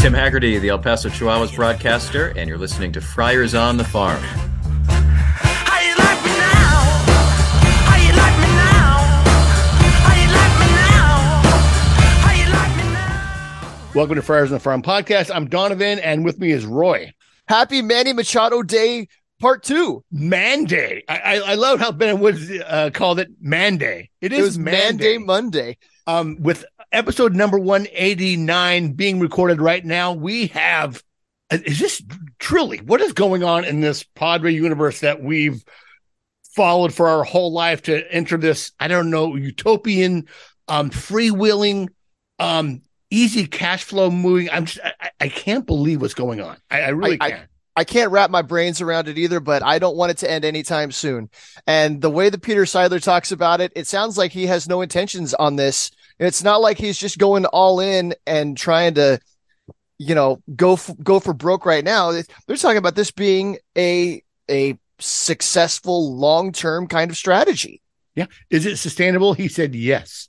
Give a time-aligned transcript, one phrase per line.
[0.00, 4.22] Tim Hagerty, the El Paso Chihuahuas broadcaster, and you're listening to Friars on the Farm.
[13.94, 15.30] Welcome to Friars on the Farm podcast.
[15.34, 17.12] I'm Donovan, and with me is Roy.
[17.46, 19.06] Happy Manny Machado Day
[19.38, 20.02] Part Two.
[20.10, 21.04] Man Day.
[21.10, 24.08] I, I, I love how Ben Woods uh, called it Man Day.
[24.22, 25.04] It is It was Man, Man Day.
[25.04, 25.76] Day Monday.
[26.06, 31.02] Um, with episode number 189 being recorded right now, we have.
[31.50, 32.02] Is this
[32.38, 35.64] truly what is going on in this Padre universe that we've
[36.54, 38.70] followed for our whole life to enter this?
[38.78, 40.28] I don't know, utopian,
[40.68, 41.88] um, freewheeling,
[42.38, 44.48] um, easy cash flow moving.
[44.50, 46.56] I'm just, I, I- can't believe what's going on.
[46.70, 47.46] I, I really I- I- can't.
[47.76, 50.44] I can't wrap my brains around it either, but I don't want it to end
[50.44, 51.30] anytime soon.
[51.68, 54.82] And the way that Peter Seidler talks about it, it sounds like he has no
[54.82, 55.90] intentions on this.
[56.20, 59.18] It's not like he's just going all in and trying to,
[59.98, 62.12] you know, go f- go for broke right now.
[62.12, 67.80] They're talking about this being a a successful long term kind of strategy.
[68.14, 69.32] Yeah, is it sustainable?
[69.34, 70.28] He said yes.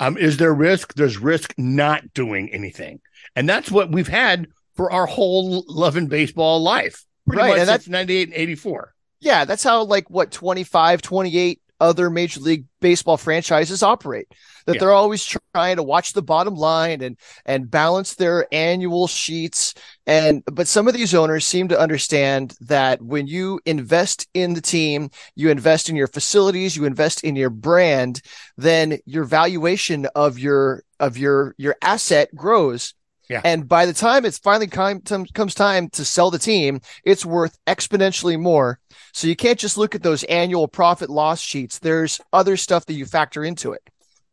[0.00, 0.94] Um, is there risk?
[0.94, 3.00] There's risk not doing anything.
[3.34, 4.46] And that's what we've had
[4.76, 7.04] for our whole love and baseball life.
[7.26, 8.94] Pretty Right, much and since 98 and 84.
[9.20, 14.28] Yeah, that's how like what 25, 28 other major league baseball franchises operate.
[14.68, 14.80] That Yeah.
[14.80, 15.24] they're always
[15.54, 17.16] trying to watch the bottom line and
[17.46, 19.72] and balance their annual sheets
[20.06, 24.60] and but some of these owners seem to understand that when you invest in the
[24.60, 28.20] team, you invest in your facilities, you invest in your brand,
[28.58, 32.92] then your valuation of your of your your asset grows.
[33.30, 33.40] Yeah.
[33.42, 37.56] And by the time it's finally time, comes time to sell the team, it's worth
[37.66, 38.80] exponentially more.
[39.14, 41.78] So you can't just look at those annual profit loss sheets.
[41.78, 43.82] There's other stuff that you factor into it.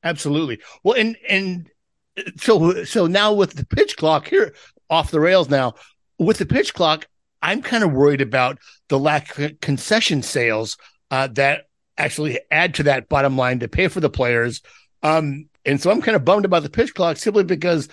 [0.06, 0.60] Absolutely.
[0.84, 1.70] Well, and and
[2.38, 4.56] so so now with the pitch clock here
[4.90, 5.74] off the rails now,
[6.20, 7.08] with the pitch clock,
[7.42, 10.78] I'm kind of worried about the lack of concession sales
[11.12, 11.66] uh, that
[11.98, 14.62] actually add to that bottom line to pay for the players.
[15.02, 17.90] Um, and so I'm kind of bummed about the pitch clock simply because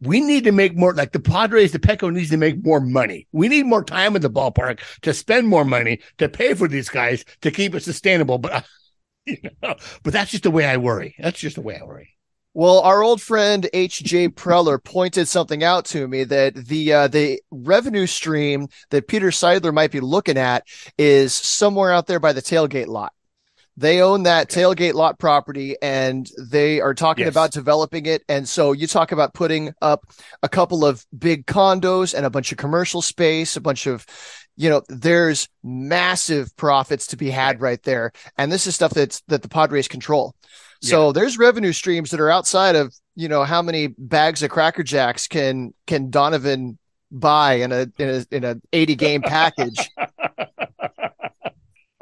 [0.00, 3.28] we need to make more like the Padres, the Petco needs to make more money.
[3.32, 6.88] We need more time in the ballpark to spend more money to pay for these
[6.88, 8.38] guys to keep it sustainable.
[8.38, 8.64] But
[9.26, 11.14] you know, but that's just the way I worry.
[11.18, 12.10] That's just the way I worry.
[12.56, 14.28] Well, our old friend A.J.
[14.28, 19.74] Preller pointed something out to me that the uh, the revenue stream that Peter Seidler
[19.74, 20.66] might be looking at
[20.98, 23.12] is somewhere out there by the tailgate lot.
[23.76, 27.32] They own that tailgate lot property and they are talking Yes.
[27.34, 28.22] about developing it.
[28.28, 30.04] And so you talk about putting up
[30.42, 34.06] a couple of big condos and a bunch of commercial space, a bunch of,
[34.56, 38.12] you know, there's massive profits to be had right there.
[38.38, 40.34] And this is stuff that's that the Padres control.
[40.80, 44.82] So there's revenue streams that are outside of, you know, how many bags of Cracker
[44.82, 46.78] Jacks can can Donovan
[47.10, 49.90] buy in a in a in a 80 game package.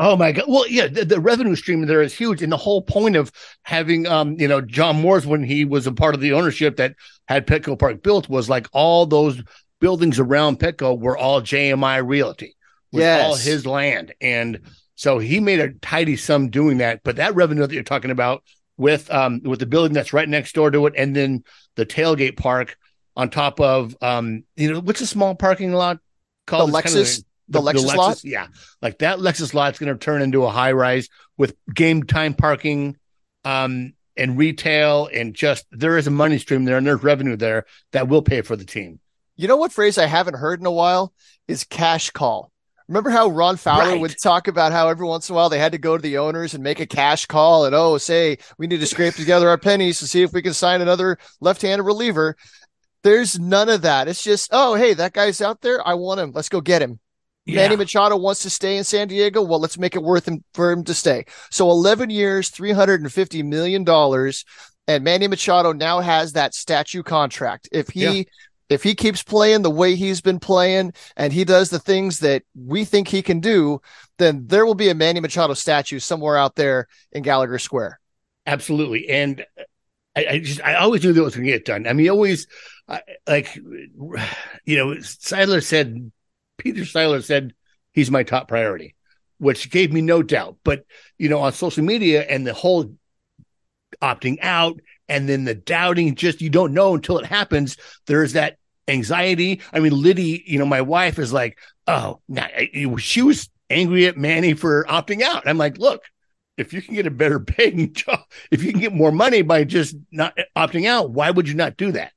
[0.05, 0.47] Oh my god!
[0.49, 3.31] Well, yeah, the, the revenue stream there is huge, and the whole point of
[3.63, 6.97] having, um, you know, John Moores when he was a part of the ownership that
[7.29, 9.41] had Petco Park built was like all those
[9.81, 12.57] buildings around Petco were all JMI Realty,
[12.91, 14.59] was all his land, and
[14.97, 17.03] so he made a tidy sum doing that.
[17.05, 18.43] But that revenue that you're talking about
[18.77, 21.45] with, um, with the building that's right next door to it, and then
[21.77, 22.77] the tailgate park
[23.17, 25.99] on top of, um, you know, what's a small parking lot
[26.49, 26.71] called?
[26.71, 28.25] The It's kind of Lexus- the Lexus lot?
[28.25, 28.47] yeah.
[28.81, 31.09] Like that Lexus lot's going to turn into a high rise
[31.39, 32.97] with game time parking,
[33.45, 37.65] um, and retail, and just there is a money stream there and there's revenue there
[37.93, 39.01] that will pay for the team.
[39.37, 41.15] You know what phrase I haven't heard in a while
[41.49, 42.53] is cash call.
[42.89, 44.01] Remember how Ron Fowler Right.
[44.01, 46.19] would talk about how every once in a while they had to go to the
[46.19, 49.57] owners and make a cash call and oh, say we need to scrape together our
[49.57, 52.37] pennies to see if we can sign another left-handed reliever.
[53.03, 54.09] There's none of that.
[54.09, 55.85] It's just, oh, hey, that guy's out there.
[55.87, 56.33] I want him.
[56.33, 57.01] Let's go get him.
[57.51, 59.43] Manny Machado wants to stay in San Diego.
[59.43, 61.25] Well, let's make it worth him for him to stay.
[61.51, 64.45] So 11 years, 350 million dollars,
[64.89, 67.69] and Manny Machado now has that statue contract.
[67.73, 68.23] If he Yeah.
[68.69, 72.43] if he keeps playing the way he's been playing and he does the things that
[72.55, 73.81] we think he can do,
[74.19, 78.01] then there will be a Manny Machado statue somewhere out there in Gallagher Square.
[78.47, 79.09] absolutely.
[79.09, 79.45] And
[80.17, 81.87] I, I just I always knew that was going to get done.
[81.87, 82.47] I mean, always
[82.89, 86.13] uh, like you know, Seidler said,
[86.59, 87.55] Peter Seidler said
[87.93, 88.95] he's my top priority,
[89.39, 90.57] which gave me no doubt.
[90.65, 90.85] But
[91.19, 92.95] you know, on social media and the whole
[94.01, 97.77] opting out and then the doubting, just you don't know until it happens.
[98.07, 98.57] There's that
[98.89, 99.61] anxiety.
[99.73, 102.47] I mean, Liddy, you know, my wife is like, oh, nah,
[102.99, 105.47] she was angry at Manny for opting out.
[105.47, 106.03] I'm like, look,
[106.57, 108.21] if you can get a better paying job,
[108.51, 111.77] if you can get more money by just not opting out, why would you not
[111.77, 112.13] do that?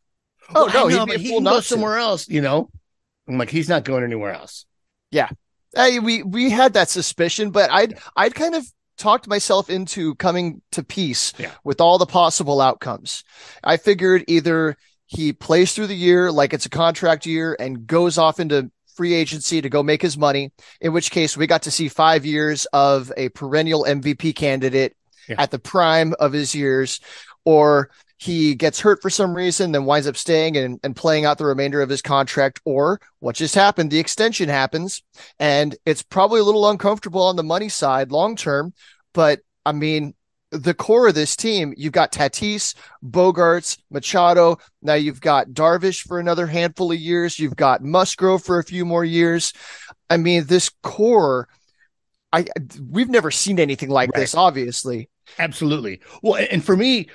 [0.53, 2.27] Oh, oh no, know, he'd be but a he can go somewhere else.
[2.27, 2.69] You know,
[3.27, 4.65] I'm like, he's not going anywhere else.
[5.11, 5.29] Yeah.
[5.75, 8.65] Hey, we we had that suspicion, but I'd I'd kind of
[8.97, 11.51] talked myself into coming to peace Yeah.
[11.65, 13.23] with all the possible outcomes.
[13.63, 18.17] I figured either he plays through the year like it's a contract year and goes
[18.17, 21.71] off into free agency to go make his money, in which case we got to
[21.71, 24.95] see 5 years of a perennial MVP candidate
[25.27, 25.35] Yeah.
[25.41, 27.01] at the prime of his years
[27.43, 31.37] or he gets hurt for some reason, then winds up staying and, and playing out
[31.37, 35.03] the remainder of his contract, or what just happened, the extension happens,
[35.39, 38.73] and it's probably a little uncomfortable on the money side long term.
[39.13, 40.13] But I mean,
[40.51, 44.57] the core of this team, you've got Tatis, Bogaerts, Machado.
[44.81, 47.37] Now you've got Darvish for another handful of years.
[47.37, 49.51] You've got Musgrove for a few more years.
[50.09, 51.49] I mean, this core,
[52.31, 52.45] I
[52.89, 54.21] we've never seen anything like Right.
[54.21, 55.09] this, obviously.
[55.39, 55.99] Absolutely.
[56.21, 57.09] Well, and for me,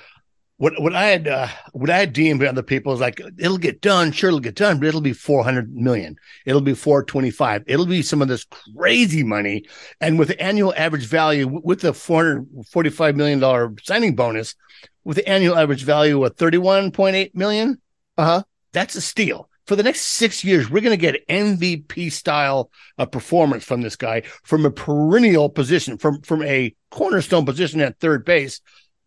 [0.61, 3.81] what what I had uh, what I had DM'd other people is like it'll get
[3.81, 7.31] done, sure it'll get done, but it'll be four hundred million, it'll be four twenty
[7.31, 8.45] five, it'll be some of this
[8.77, 9.65] crazy money,
[10.03, 14.15] and with the annual average value with the four hundred forty five million dollar signing
[14.15, 14.55] bonus,
[15.03, 17.81] with the annual average value of thirty one point eight million,
[18.19, 18.43] Uh huh.
[18.75, 19.49] that's a steal.
[19.67, 23.97] For the next six years, we're going to get MVP style of performance from this
[23.97, 28.61] guy from a perennial position, from from a cornerstone position at third base,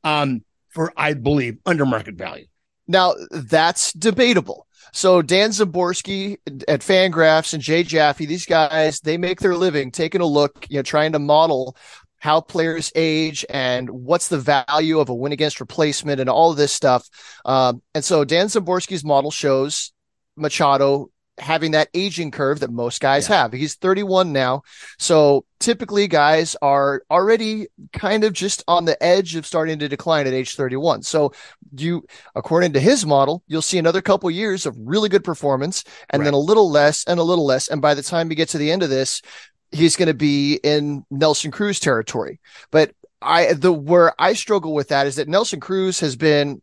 [0.04, 0.42] um,
[0.74, 2.46] for I believe under market value.
[2.88, 4.68] Now that's debatable.
[4.92, 6.38] So Dan Szymborski
[6.68, 10.78] at Fangraphs and Jay Jaffe, these guys, they make their living taking a look, you
[10.78, 11.76] know, trying to model
[12.20, 16.72] how players age and what's the value of a win against replacement and all this
[16.72, 17.10] stuff.
[17.44, 19.92] Um, and so Dan Szymborski's model shows
[20.38, 23.44] Machado having that aging curve that most guys Yeah.
[23.44, 23.54] have.
[23.54, 24.62] He's 31 now.
[25.00, 30.28] So typically guys are already kind of just on the edge of starting to decline
[30.28, 31.02] at age 31.
[31.02, 31.34] So
[31.76, 36.26] you according to his model, you'll see another couple years of really good performance and
[36.26, 37.68] then a little less and a little less.
[37.68, 39.22] And by the time you get to the end of this,
[39.72, 42.40] he's going to be in Nelson Cruz territory.
[42.70, 42.92] But
[43.24, 46.62] I, the where I struggle with that is that Nelson Cruz has been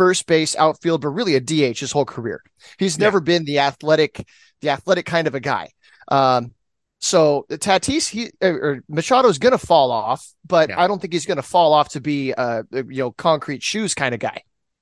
[0.00, 2.42] first base outfield, but really a DH his whole career.
[2.78, 3.04] He's Yeah.
[3.04, 4.26] never been the athletic,
[4.62, 5.72] the athletic kind of a guy.
[6.08, 6.54] Um,
[7.00, 10.80] so Tatis, he or, is going to fall off, but Yeah.
[10.80, 13.92] I don't think he's going to fall off to be a you know concrete shoes
[13.92, 14.40] kind of guy.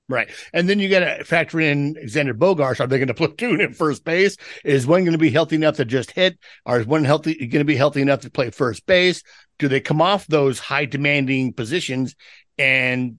[0.08, 0.30] Right.
[0.52, 2.78] And then you got to factor in Xander Bogaerts.
[2.78, 4.36] Are they going to platoon at first base?
[4.64, 6.38] Is one going to be healthy enough to just hit?
[6.64, 9.22] Or is one healthy going to be healthy enough to play first base?
[9.58, 12.14] Do they come off those high demanding positions
[12.56, 13.18] and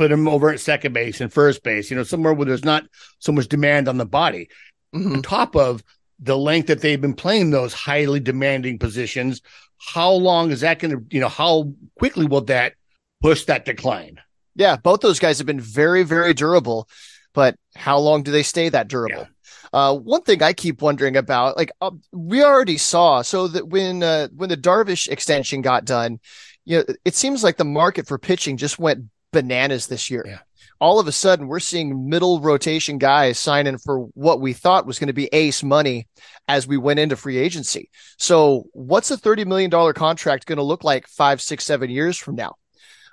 [0.00, 1.90] put them over at second base and first base?
[1.90, 2.84] You know, somewhere where there's not
[3.18, 4.48] so much demand on the body.
[4.94, 5.16] Mhm.
[5.16, 5.84] On top of
[6.18, 9.42] the length that they've been playing those highly demanding positions,
[9.76, 11.04] how long is that going to?
[11.10, 12.72] You know, how quickly will that
[13.20, 14.18] push that decline?
[14.54, 16.88] Yeah, both those guys have been very, very durable,
[17.34, 19.28] but how long do they stay that durable?
[19.74, 24.02] Uh, one thing I keep wondering about, like uh, we already saw, so that when
[24.02, 26.20] uh, when the Darvish extension got done,
[26.64, 30.24] you know, it seems like the market for pitching just went bananas this year.
[30.26, 30.38] Yeah.
[30.80, 34.98] All of a sudden, we're seeing middle rotation guys signing for what we thought was
[34.98, 36.08] going to be ace money
[36.48, 37.90] as we went into free agency.
[38.18, 42.16] So, what's a thirty million dollar contract going to look like five, six, seven years
[42.16, 42.54] from now?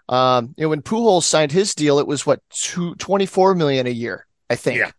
[0.07, 3.89] Um, you know, when Pujols signed his deal, it was what two, 24 million a
[3.91, 4.91] year, I think, Yeah.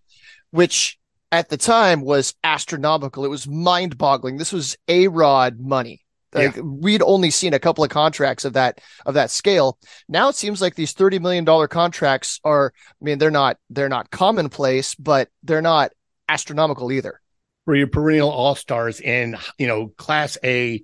[0.50, 0.98] which
[1.32, 3.24] at the time was astronomical.
[3.24, 4.36] It was mind boggling.
[4.36, 6.02] This was a rod money.
[6.32, 9.78] Like we'd only seen a couple of contracts of that of that scale.
[10.08, 13.88] Now it seems like these 30 million dollar contracts are I mean they're not they're
[13.88, 15.92] not commonplace, but they're not
[16.28, 17.20] astronomical either.
[17.64, 20.82] for your perennial all stars in you know class A,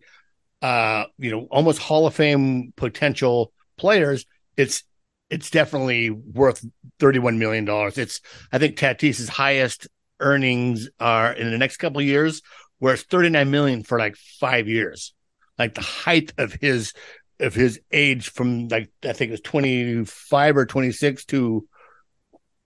[0.63, 4.85] uh, you know almost Hall of Fame potential players, it's
[5.31, 6.65] it's definitely worth
[7.01, 7.99] thirty one million dollars.
[7.99, 8.21] It's
[8.53, 9.89] I think Tatis's highest
[10.21, 12.43] earnings are in the next couple of years,
[12.79, 15.15] where it's thirty nine million for like five years,
[15.59, 16.93] like the height of his
[17.41, 21.67] of his age from like I think it was twenty five or twenty six to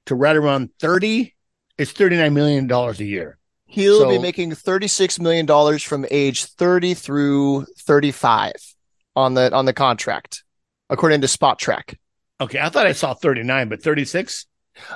[0.06, 1.34] to right around thirty.
[1.76, 3.38] It's thirty nine million dollars a year.
[3.70, 8.52] He'll be making 36 million dollars from age 30 through 35
[9.14, 10.42] on the on the contract,
[10.88, 11.96] according to Spotrac.
[12.40, 14.46] Okay, I thought I saw 39, but 36?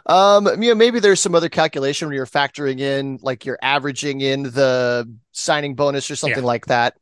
[0.07, 4.21] Um, you know, maybe there's some other calculation where you're factoring in, like you're averaging
[4.23, 6.47] in the signing bonus or something Yeah.
[6.47, 6.95] like that.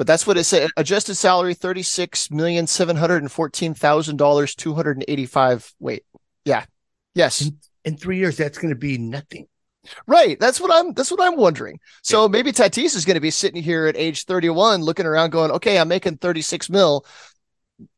[0.00, 0.70] But that's what it said.
[0.78, 5.26] Adjusted salary thirty six million seven hundred and fourteen thousand dollars, two hundred and eighty
[5.26, 5.70] five.
[5.78, 6.04] Wait,
[6.46, 6.64] yeah,
[7.14, 7.50] yes,
[7.84, 9.46] In three years, that's going to be nothing.
[10.06, 10.40] right.
[10.40, 10.94] That's what I'm.
[10.94, 11.80] That's what I'm wondering.
[12.02, 15.32] So maybe Tatis is going to be sitting here at age thirty one, looking around,
[15.32, 17.04] going, "Okay, I'm making thirty six mil."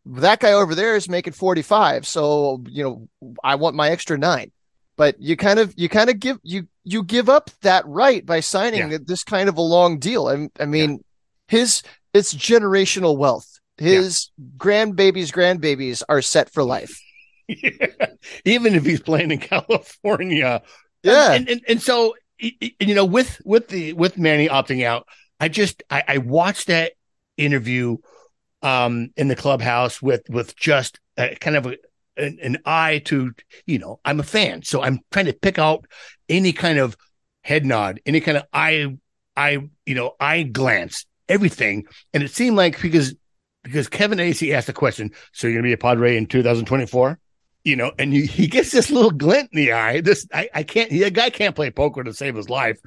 [0.05, 2.05] That guy over there is making forty five.
[2.05, 2.83] So you
[3.23, 4.51] know, I want my extra nine.
[4.97, 8.41] But you kind of you kind of give you you give up that right by
[8.41, 8.99] signing Yeah.
[9.01, 10.27] this kind of a long deal.
[10.27, 11.05] I, I mean,
[11.53, 11.83] his
[12.15, 13.61] it's generational wealth.
[13.77, 16.99] His grandbabies, grandbabies are set for life.
[18.45, 20.63] Even if he's playing in California.
[21.03, 21.33] Yeah.
[21.33, 25.07] And, and, and so, you know, with, with the, with Manny opting out,
[25.41, 26.93] I just, I, I watched that
[27.37, 27.99] interview,
[28.63, 31.77] um, in the clubhouse with, with just a, kind of a,
[32.17, 33.33] an, an eye to,
[33.67, 34.63] you know, I'm a fan.
[34.63, 35.87] So I'm trying to pick out
[36.31, 36.97] any kind of
[37.43, 38.97] head nod, any kind of eye,
[39.37, 41.87] eye, you know, eye glance, everything.
[42.13, 43.15] And it seemed like because,
[43.63, 47.19] because Kevin Acey asked the question, so you're to be a Padre in 2024?
[47.65, 50.01] you know, and you, he gets this little glint in the eye.
[50.01, 50.91] This I, I can't.
[50.91, 52.79] The guy can't play poker to save his life.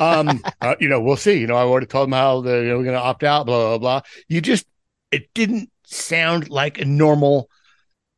[0.00, 1.38] Um, uh, you know, we'll see.
[1.38, 3.46] You know, I already told him how the, you know, we're going to opt out.
[3.46, 4.00] Blah blah blah.
[4.28, 4.66] You just
[5.10, 7.50] it didn't sound like a normal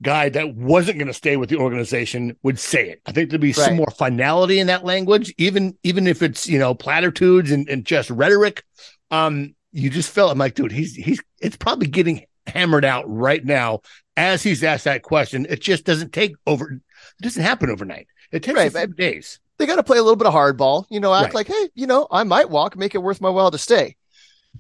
[0.03, 3.01] guy that wasn't going to stay with the organization would say it.
[3.07, 6.59] I think there'd be some more finality in that language, even even if it's you
[6.59, 8.63] know platitudes and, and just rhetoric.
[9.11, 13.45] Um, you just felt I'm like, dude, he's he's it's probably getting hammered out right
[13.45, 13.81] now
[14.17, 15.47] as he's asked that question.
[15.51, 16.71] It just doesn't take over.
[16.73, 18.07] It doesn't happen overnight.
[18.33, 19.41] It takes Right, but- days.
[19.59, 21.35] they got to play a little bit of hardball, you know, act Right.
[21.35, 23.97] like, hey, you know, I might walk, make it worth my while to stay.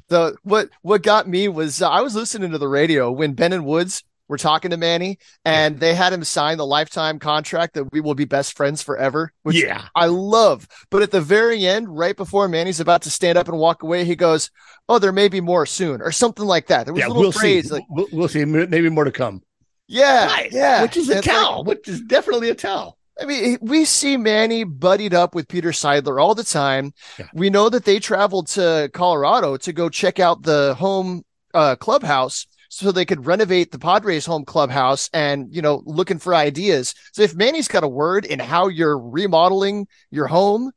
[0.09, 3.53] The what what got me was uh, I was listening to the radio when Ben
[3.53, 7.93] and Woods were talking to Manny, and they had him sign the lifetime contract that
[7.93, 10.67] we will be best friends forever, which yeah, I love.
[10.91, 14.05] But at the very end, right before Manny's about to stand up and walk away,
[14.05, 14.51] he goes,
[14.89, 16.85] "Oh, there may be more soon," or something like that.
[16.85, 17.07] There was yeah.
[17.07, 17.75] a little We'll phrase see.
[17.75, 18.45] like, we'll, we'll see.
[18.45, 19.43] Maybe more to come.
[19.87, 22.99] "Yeah, yeah," which is a It's like- which is definitely a tell.
[23.21, 26.93] I mean, we see Manny buddied up with Peter Seidler all the time.
[27.17, 27.27] Yeah.
[27.33, 32.49] We know that they traveled to Colorado to go check out the home uh, clubhouse
[32.75, 36.93] so they could renovate the Padres home clubhouse and, you know, looking for ideas.
[37.13, 40.73] So if Manny's got a word in how you're remodeling your home,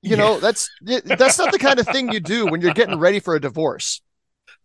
[0.00, 3.20] you know, that's that's not the kind of thing you do when you're getting ready
[3.20, 4.00] for a divorce.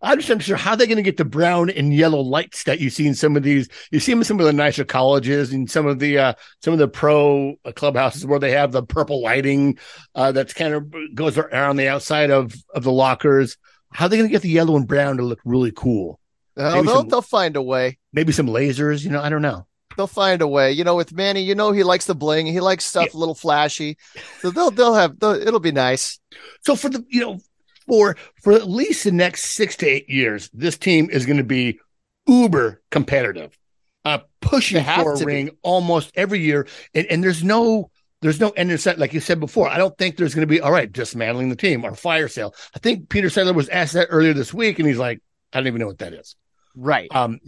[0.02, 2.80] I'm just not sure how they're going to get the brown and yellow lights that
[2.80, 3.68] you see in some of these.
[3.92, 6.72] You see them in some of the nicer colleges and some of the uh, some
[6.72, 9.78] of the pro uh, clubhouses where they have the purple lighting
[10.16, 13.58] uh, that's kind of goes around the outside of of the lockers.
[13.92, 16.21] How are they going to get the yellow and brown to look really cool?
[16.58, 17.98] Oh, Maybe they'll, some- they'll find a way.
[18.14, 19.04] Maybe some lasers.
[19.04, 19.68] You know, I don't know.
[19.98, 20.72] They'll find a way.
[20.72, 22.46] You know, with Manny, you know he likes the bling.
[22.48, 23.98] He likes stuff a little flashy.
[24.40, 26.20] So they'll they'll have they'll, it'll be nice.
[26.62, 27.40] So for the you know
[27.88, 31.44] for for at least the next six to eight years, this team is going to
[31.44, 31.80] be
[32.28, 33.58] uber competitive,
[34.06, 35.34] uh, pushing for a to be.
[35.34, 37.92] ring almost every year, and, and there's no
[38.22, 38.98] there's no end in sight.
[38.98, 41.56] Like you said before, I don't think there's going to be all right dismantling the
[41.56, 42.56] team or fire sale.
[42.74, 45.22] I think Peter Seidler was asked that earlier this week, and he's like,
[45.54, 46.36] I don't even know what that is.
[46.76, 47.14] Right.
[47.14, 47.40] Um,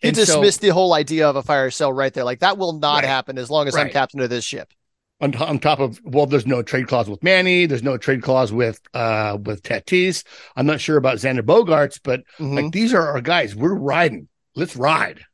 [0.00, 2.24] He and so- dismissed the whole idea of a fire sale right there.
[2.24, 3.04] Like that will not Right.
[3.04, 4.72] happen as long as I'm captain of this ship.
[5.20, 7.66] on, to- on top of well, there's no trade clause with Manny.
[7.66, 10.22] There's no trade clause with uh with Tatis.
[10.54, 12.54] I'm not sure about Xander Bogaerts, but Mhm.
[12.62, 13.56] like these are our guys.
[13.56, 14.28] We're riding.
[14.54, 15.24] Let's ride.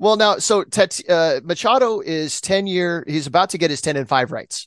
[0.00, 3.04] Well, now, so Tet, uh, Machado is 10 year.
[3.06, 4.66] He's about to get his 10 and five rights.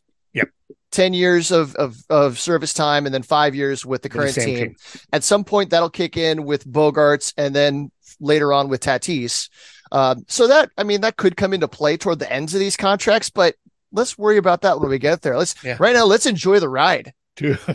[0.93, 1.05] Yep.
[1.05, 4.19] 10 years of, of, of service time and then five years with the With the
[4.19, 4.57] current team.
[4.57, 4.75] team.
[5.11, 9.49] At some point, that'll kick in with Bogaerts and then later on with Tatis.
[9.91, 12.77] Um, so that, I mean, that could come into play toward the ends of these
[12.77, 13.55] contracts, but
[13.91, 15.37] let's worry about that when we get there.
[15.37, 15.77] Let's Yeah.
[15.79, 17.13] right now, let's enjoy the ride.
[17.35, 17.59] Dude.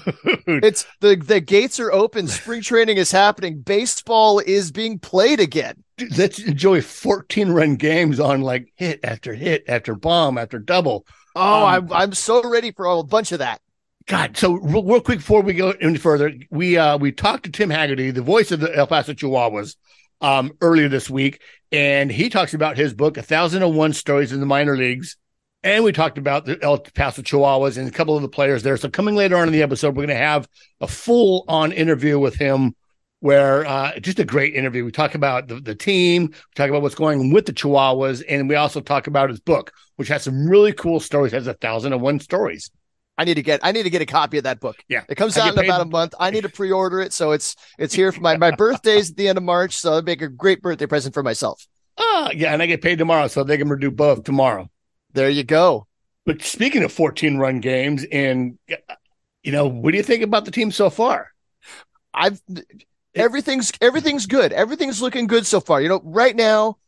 [0.46, 2.26] It's the, the gates are open.
[2.26, 3.60] Spring training is happening.
[3.60, 5.82] Baseball is being played again.
[5.96, 11.06] Dude, let's enjoy 14 run games on like hit after hit after bomb after double.
[11.38, 13.60] Oh, Um, I'm, I'm so ready for a bunch of that.
[14.06, 17.50] God, so real, real quick before we go any further, we uh we talked to
[17.50, 19.76] Tim Hagerty, the voice of the El Paso Chihuahuas,
[20.20, 21.40] um earlier this week,
[21.70, 25.16] and he talks about his book, A Thousand and One Stories in the Minor Leagues.
[25.62, 28.76] And we talked about the El Paso Chihuahuas and a couple of the players there.
[28.76, 30.48] So coming later on in the episode, we're going to have
[30.80, 32.74] a full on interview with him
[33.20, 34.84] where uh, just a great interview.
[34.84, 38.22] We talk about the, the team, we talk about what's going on with the Chihuahuas,
[38.28, 41.54] and we also talk about his book, which has some really cool stories, has a
[41.54, 42.70] thousand and one stories.
[43.16, 44.76] I need to get I need to get a copy of that book.
[44.88, 45.02] Yeah.
[45.08, 46.14] It comes out in paid- about a month.
[46.20, 47.12] I need to pre-order it.
[47.12, 49.76] So it's it's here for my my birthday's at the end of March.
[49.76, 51.66] So that'd make a great birthday present for myself.
[51.98, 54.70] Ah, yeah, and I get paid tomorrow, so they can do both tomorrow.
[55.14, 55.88] There you go.
[56.24, 58.56] But speaking of 14 run games, and
[59.42, 61.32] you know, what do you think about the team so far?
[62.14, 62.40] I've
[63.18, 64.52] everything's everything's good.
[64.52, 65.80] Everything's looking good so far.
[65.80, 66.78] You know, right now,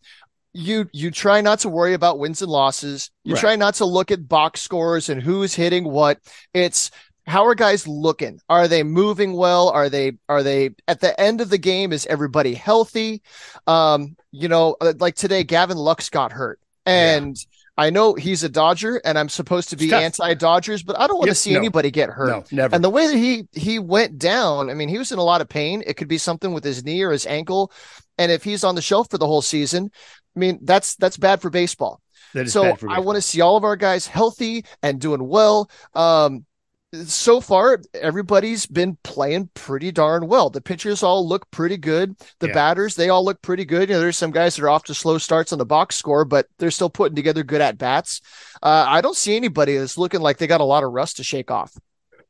[0.53, 3.11] you you try not to worry about wins and losses.
[3.25, 3.41] You Right.
[3.41, 6.19] try not to look at box scores and who's hitting what.
[6.55, 6.91] It's
[7.27, 8.41] how are guys looking?
[8.49, 9.69] Are they moving well?
[9.69, 11.93] Are they are they at the end of the game?
[11.93, 13.23] Is everybody healthy?
[13.67, 17.37] Um, you know, uh, like today, Gavin Lux got hurt, and
[17.81, 21.31] I know he's a Dodger, and I'm supposed to be anti-Dodgers, but I don't want
[21.31, 21.59] to see no.
[21.59, 22.29] anybody get hurt.
[22.29, 22.75] No, never.
[22.75, 25.41] And the way that he he went down, I mean, he was in a lot
[25.41, 25.83] of pain.
[25.87, 27.73] It could be something with his knee or his ankle,
[28.19, 29.91] and if he's on the shelf for the whole season,
[30.37, 32.03] I mean, that's that's bad for baseball.
[32.45, 35.71] so I want to see all of our guys healthy and doing well.
[35.95, 36.45] Um,
[36.93, 40.51] so far everybody's been playing pretty darn well.
[40.51, 42.17] The pitchers all look pretty good.
[42.41, 42.55] The yeah.
[42.55, 43.89] batters, they all look pretty good.
[43.89, 46.25] You know, there's some guys that are off to slow starts on the box score,
[46.25, 48.21] but they're still putting together good at bats.
[48.63, 51.25] Uh, I don't see anybody that's looking like they got a lot of rust to
[51.25, 51.73] shake off.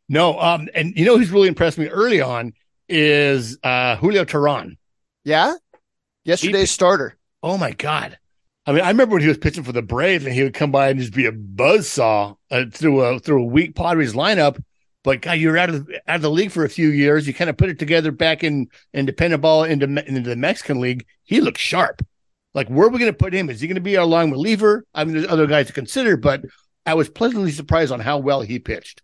[0.09, 2.53] No, um, and you know who's really impressed me early on
[2.89, 4.77] is uh Julio Teheran.
[5.25, 5.55] Yeah,
[6.25, 7.17] yesterday's he, starter.
[7.43, 8.19] Oh my god.
[8.71, 10.71] I mean, I remember when he was pitching for the Braves and he would come
[10.71, 14.63] by and just be a buzzsaw uh, through a through a weak Padres lineup.
[15.03, 17.27] But God, you're out of out of the league for a few years.
[17.27, 21.05] You kind of put it together back in independent ball into into the Mexican league.
[21.25, 22.07] He looks sharp.
[22.55, 23.51] Like, where are we going to put him?
[23.51, 24.87] Is he going to be our long reliever?
[24.95, 26.45] I mean, there's other guys to consider, but
[26.87, 29.03] I was pleasantly surprised on how well he pitched.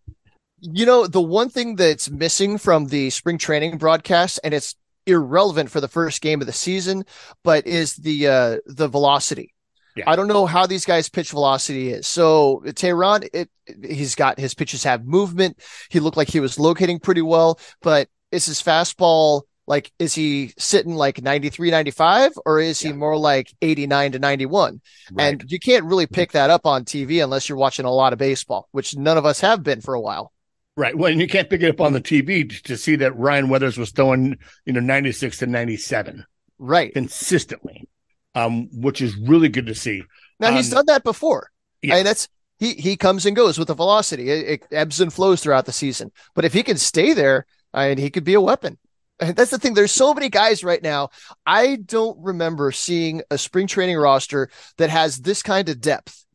[0.60, 5.72] You know, the one thing that's missing from the spring training broadcast, and it's irrelevant
[5.72, 7.04] for the first game of the season,
[7.42, 9.54] but is the uh, the velocity.
[9.96, 10.04] Yeah.
[10.06, 12.06] I don't know how these guys' pitch velocity is.
[12.06, 13.50] So Teheran, it
[13.82, 15.58] he's got his pitches have movement.
[15.88, 20.52] He looked like he was locating pretty well, but is his fastball like is he
[20.58, 25.24] sitting like 93 95 or is he more like 89 to 91 right.
[25.24, 28.18] and you can't really pick that up on tv unless you're watching a lot of
[28.20, 30.32] baseball which none of us have been for a while
[30.76, 30.96] Right.
[30.96, 33.78] Well, and you can't pick it up on the TV to see that Ryan Weathers
[33.78, 34.36] was throwing,
[34.66, 36.26] you know, 96 to 97.
[36.58, 36.92] Right.
[36.92, 37.88] Consistently,
[38.36, 40.04] um, which is really good to see.
[40.38, 41.50] Now, um, he's done that before.
[41.82, 41.94] Yeah.
[41.94, 42.28] I mean, that's,
[42.58, 44.30] he, he comes and goes with the velocity.
[44.30, 46.12] It, it, ebbs and flows throughout the season.
[46.34, 48.78] But if he can stay there, I mean, he could be a weapon.
[49.18, 49.74] And that's the thing.
[49.74, 51.08] There's so many guys right now.
[51.46, 56.26] I don't remember seeing a spring training roster that has this kind of depth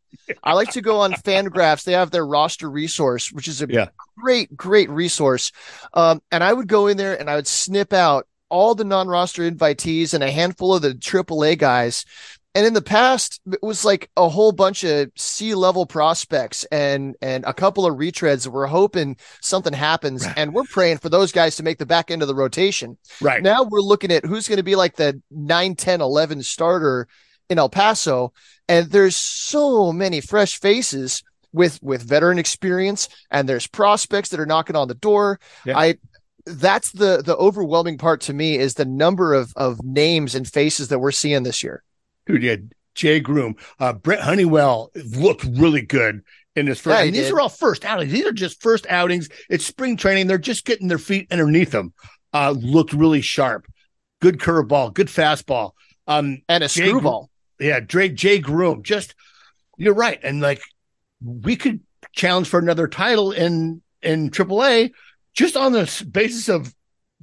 [0.44, 1.84] I like to go on Fangraphs.
[1.84, 3.88] They have their roster resource, which is a yeah.
[4.18, 5.52] great, great resource.
[5.94, 9.50] Um, and I would go in there and I would snip out all the non-roster
[9.50, 12.06] invitees and a handful of the AAA guys.
[12.54, 17.46] And in the past, it was like a whole bunch of C-level prospects and and
[17.46, 20.26] a couple of retreads that we're hoping something happens.
[20.26, 20.38] Right.
[20.38, 22.98] And we're praying for those guys to make the back end of the rotation.
[23.22, 23.42] Right.
[23.42, 27.08] Now we're looking at who's going to be like the 9, 10, 11 starter
[27.50, 28.34] in El Paso
[28.68, 34.46] and there's so many fresh faces with with veteran experience and there's prospects that are
[34.46, 35.78] knocking on the door yeah.
[35.78, 35.98] i
[36.52, 40.90] that's the the overwhelming part to me is the number of of names and faces
[40.90, 41.84] that we're seeing this year.
[42.26, 42.56] Dude yeah
[42.94, 46.22] jay Groome, uh brent honeywell looked really good
[46.56, 47.34] in this first yeah, these did.
[47.34, 48.12] are all first outings.
[48.12, 49.30] These are just first outings.
[49.50, 50.28] It's spring training.
[50.28, 51.94] They're just getting their feet underneath them
[52.34, 53.66] uh looked really sharp.
[54.22, 55.72] Good curveball good fastball.
[56.08, 57.30] Um and a screwball.
[57.60, 58.84] Yeah, Drake Jay Groome.
[58.84, 59.16] Just
[59.78, 60.62] you're right, and like
[61.24, 61.80] we could
[62.14, 64.92] challenge for another title in in AAA
[65.34, 66.74] just on the basis of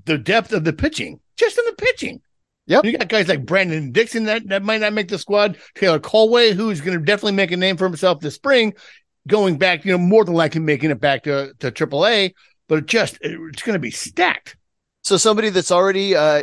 [0.05, 2.21] the depth of the pitching, just in the pitching.
[2.67, 2.85] Yep.
[2.85, 5.57] You got guys like Brandon Dixon that, that might not make the squad.
[5.75, 8.75] Taylor Kohlwey, who's going to definitely make a name for himself this spring,
[9.27, 12.35] going back, you know, more than likely making it back to, to AAA,
[12.69, 14.57] but it just, it, it's going to be stacked.
[15.03, 16.43] So somebody that's already uh,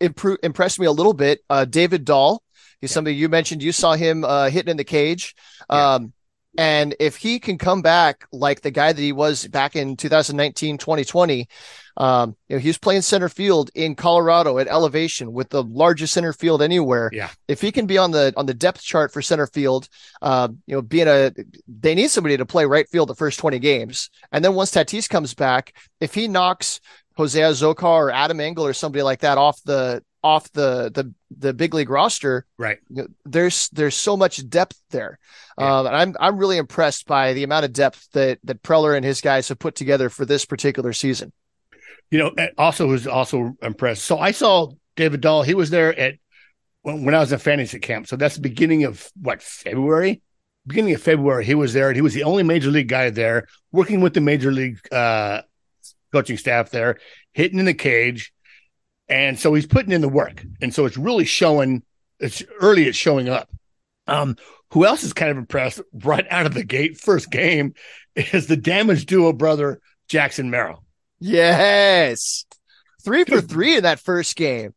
[0.00, 2.42] impressed me a little bit, uh, David Dahl.
[2.82, 2.94] He's yeah.
[2.94, 3.62] somebody you mentioned.
[3.62, 5.34] You saw him uh, hitting in the cage.
[5.70, 5.94] Yeah.
[5.94, 6.12] Um,
[6.58, 10.76] and if he can come back like the guy that he was back in 2019,
[10.76, 11.48] 2020,
[11.96, 16.12] um, you know, he was playing center field in Colorado at elevation with the largest
[16.12, 17.10] center field anywhere.
[17.12, 17.30] Yeah.
[17.48, 19.88] If he can be on the on the depth chart for center field,
[20.20, 21.32] uh, you know, being a
[21.66, 24.10] they need somebody to play right field the first 20 games.
[24.30, 26.80] And then once Tatis comes back, if he knocks
[27.16, 31.52] Jose Azocar or Adam Engel or somebody like that off the off the the the
[31.52, 32.78] big league roster, right?
[33.24, 35.18] There's there's so much depth there,
[35.58, 35.78] yeah.
[35.78, 39.04] um, and I'm I'm really impressed by the amount of depth that that Preller and
[39.04, 41.32] his guys have put together for this particular season.
[42.10, 44.04] You know, also who's also impressed.
[44.04, 45.42] So I saw David Dahl.
[45.42, 46.16] He was there at
[46.82, 48.06] when I was at fantasy camp.
[48.06, 50.20] So that's the beginning of what February.
[50.64, 53.48] Beginning of February, he was there, and he was the only major league guy there,
[53.72, 55.42] working with the major league uh,
[56.12, 56.98] coaching staff there,
[57.32, 58.32] hitting in the cage
[59.12, 60.42] and so he's putting in the work.
[60.62, 61.82] And so it's really showing,
[62.18, 63.50] it's early, it's showing up.
[64.06, 64.36] Um,
[64.70, 67.74] who else is kind of impressed right out of the gate, first game,
[68.16, 70.82] is the damage duo brother, Jackson Merrill.
[71.20, 72.46] Yes.
[73.04, 74.72] Three for three in that first game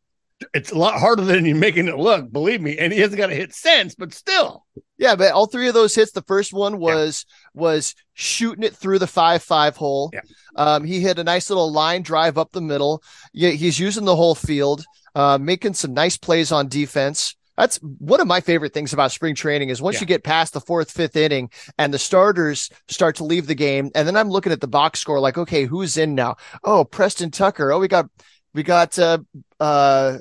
[0.52, 2.76] it's a lot harder than you're making it look, believe me.
[2.78, 4.66] And he hasn't got a hit since, but still.
[4.98, 7.62] Yeah, but all three of those hits, the first one was yeah.
[7.62, 10.10] was shooting it through the five five hole.
[10.12, 10.20] Yeah.
[10.56, 13.02] Um, he hit a nice little line drive up the middle.
[13.32, 17.36] Yeah, he's using the whole field, uh, making some nice plays on defense.
[17.56, 20.00] That's one of my favorite things about spring training is once Yeah.
[20.02, 23.90] you get past the fourth, fifth inning and the starters start to leave the game.
[23.94, 26.36] And then I'm looking at the box score, like, okay, who's in now?
[26.64, 27.72] Oh, Preston Tucker.
[27.72, 28.10] Oh, we got,
[28.52, 29.18] we got, uh,
[29.58, 30.18] uh,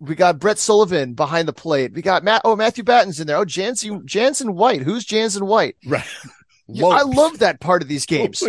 [0.00, 1.92] we got Brett Sullivan behind the plate.
[1.92, 2.42] We got Matt.
[2.44, 3.36] Oh, Matthew Batten's in there.
[3.36, 4.82] Oh, Jansen, Jansen White.
[4.82, 5.76] Who's Jansen White?
[5.86, 6.04] Right.
[6.70, 8.42] I love that part of these games.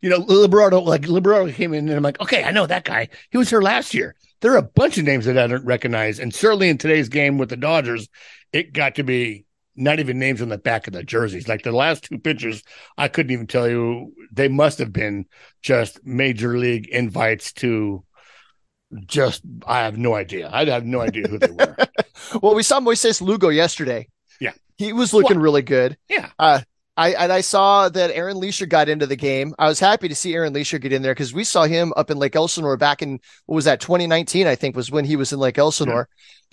[0.00, 3.08] You know, Liberato, like Liberato came in and I'm like, okay, I know that guy.
[3.30, 4.14] He was here last year.
[4.40, 6.18] There are a bunch of names that I don't recognize.
[6.18, 8.08] And certainly in today's game with the Dodgers,
[8.52, 11.48] it got to be not even names on the back of the jerseys.
[11.48, 12.62] Like the last two pitchers,
[12.96, 14.12] I couldn't even tell you.
[14.30, 15.26] They must have been
[15.62, 18.04] just major league invites to
[19.06, 20.50] just, I have no idea.
[20.52, 21.76] I have no idea who they were.
[22.40, 24.08] Well, we saw Moises Lugo yesterday.
[24.40, 24.52] Yeah.
[24.78, 25.98] He was looking really good.
[26.08, 26.30] Yeah.
[26.38, 26.60] Uh,
[26.96, 29.54] I and I saw that Aaron Leasure got into the game.
[29.58, 32.10] I was happy to see Aaron Leasure get in there because we saw him up
[32.10, 34.46] in Lake Elsinore back in what was that 2019?
[34.46, 36.08] I think was when he was in Lake Elsinore.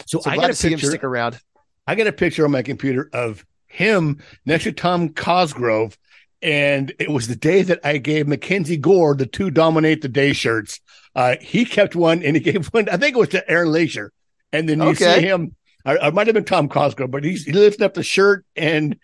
[0.08, 1.40] So, So I got to see him stick around.
[1.86, 5.98] I got a picture on my computer of him next to Tom Cosgrove.
[6.42, 10.34] And it was the day that I gave Mackenzie Gore the two dominate the day
[10.34, 10.80] shirts.
[11.16, 14.12] Uh, he kept one and he gave one, I think it was to Aaron Leasure.
[14.54, 15.20] And then you Okay.
[15.20, 18.04] see him, I, I might have been Tom Cosgrove, but he's he lifting up the
[18.04, 18.98] shirt and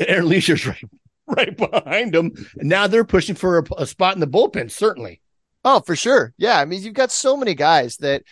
[0.00, 0.84] Aaron Leasure's right,
[1.26, 2.32] right behind him.
[2.58, 5.20] And now they're pushing for a, a spot in the bullpen, certainly.
[5.64, 6.34] Oh, for sure.
[6.36, 8.22] Yeah, I mean you've got so many guys that,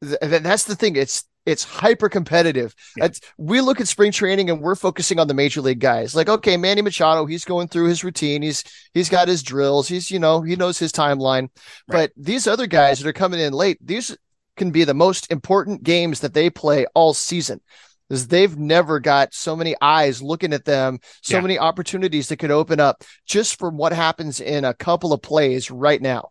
[0.00, 0.96] that that's the thing.
[0.96, 2.74] It's it's hyper competitive.
[2.96, 3.08] Yeah.
[3.36, 6.14] We look at spring training and we're focusing on the major league guys.
[6.14, 8.42] Like, okay, Manny Machado, he's going through his routine.
[8.42, 9.88] He's he's got his drills.
[9.88, 11.48] He's you know he knows his timeline.
[11.86, 14.16] But these other guys that are coming in late, these
[14.56, 17.60] can be the most important games that they play all season.
[18.08, 21.40] Because they've never got so many eyes looking at them, so Yeah.
[21.40, 25.70] many opportunities that could open up just from what happens in a couple of plays
[25.70, 26.28] right now.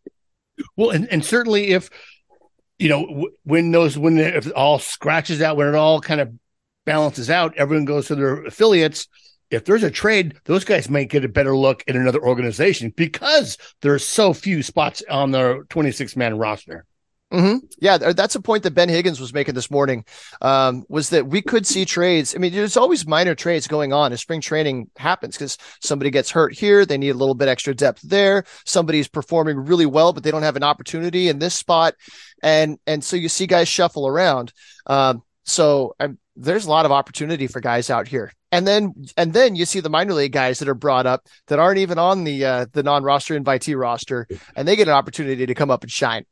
[0.78, 1.90] Well, and, and certainly if
[2.80, 6.34] you know when those when it all scratches out, when it all kind of
[6.86, 9.08] balances out, everyone goes to their affiliates.
[9.50, 13.58] If there's a trade, those guys might get a better look in another organization because
[13.82, 16.86] there's so few spots on their 26 man roster.
[17.34, 20.06] Hmm Yeah, that's a point that Ben Higgins was making this morning.
[20.42, 22.36] Um, was that we could see trades.
[22.36, 26.30] I mean, there's always minor trades going on as spring training happens because somebody gets
[26.30, 28.44] hurt here, they need a little bit extra depth there.
[28.66, 31.96] Somebody's performing really well, but they don't have an opportunity in this spot,
[32.44, 34.54] and and so you see guys shuffle around.
[34.86, 38.32] Um, so um, there's a lot of opportunity for guys out here.
[38.52, 41.58] And then and then you see the minor league guys that are brought up that
[41.58, 45.56] aren't even on the uh, the non-roster invitee roster, and they get an opportunity to
[45.56, 46.26] come up and shine.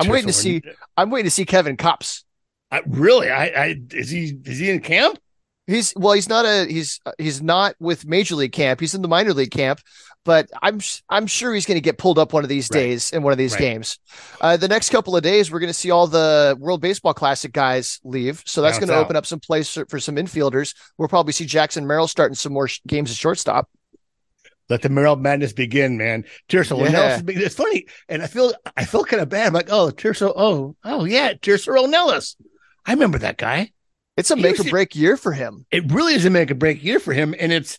[0.00, 0.62] I'm waiting to see-
[0.96, 2.24] I'm waiting to see Kevin Kopps.
[2.70, 5.18] I, really, I, I is he is he in camp?
[5.66, 8.80] He's well, he's not a he's he's not with major league camp.
[8.80, 9.80] He's in the minor league camp,
[10.24, 12.78] but I'm I'm sure he's going to get pulled up one of these Right.
[12.80, 13.60] days in one of these Right.
[13.60, 13.98] games.
[14.40, 17.52] Uh, the next couple of days, we're going to see all the World Baseball Classic
[17.52, 20.74] guys leave, so that's going to open up some place for, for some infielders.
[20.96, 23.68] We'll probably see Jackson Merrill starting some more sh- games at shortstop.
[24.68, 26.24] Let the Merrill madness begin, man.
[26.48, 27.20] Tirso Yeah.
[27.20, 27.36] Ornelas.
[27.36, 29.46] It's funny, and I feel I feel kind of bad.
[29.48, 30.32] I'm like, oh, Tirso.
[30.36, 32.36] Oh, oh yeah, Tirso Ornelas.
[32.84, 33.72] I remember that guy.
[34.16, 35.64] It's a He make or break year for him.
[35.70, 37.34] it really is a make or break year for him.
[37.38, 37.78] And it's,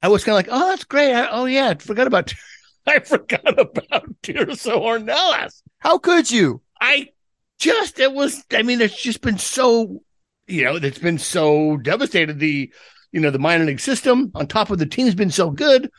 [0.00, 1.12] I was kind of like, oh, that's great.
[1.12, 2.32] I, oh yeah, I forgot about,
[2.86, 5.62] I forgot about Tirso Ornelas.
[5.78, 6.62] How could you?
[6.80, 7.08] I
[7.58, 10.02] just, it was, I mean, it's just been so,
[10.46, 12.38] you know, it's been so devastated.
[12.38, 12.72] The,
[13.10, 15.90] you know, the minor league system on top of the team's been so good.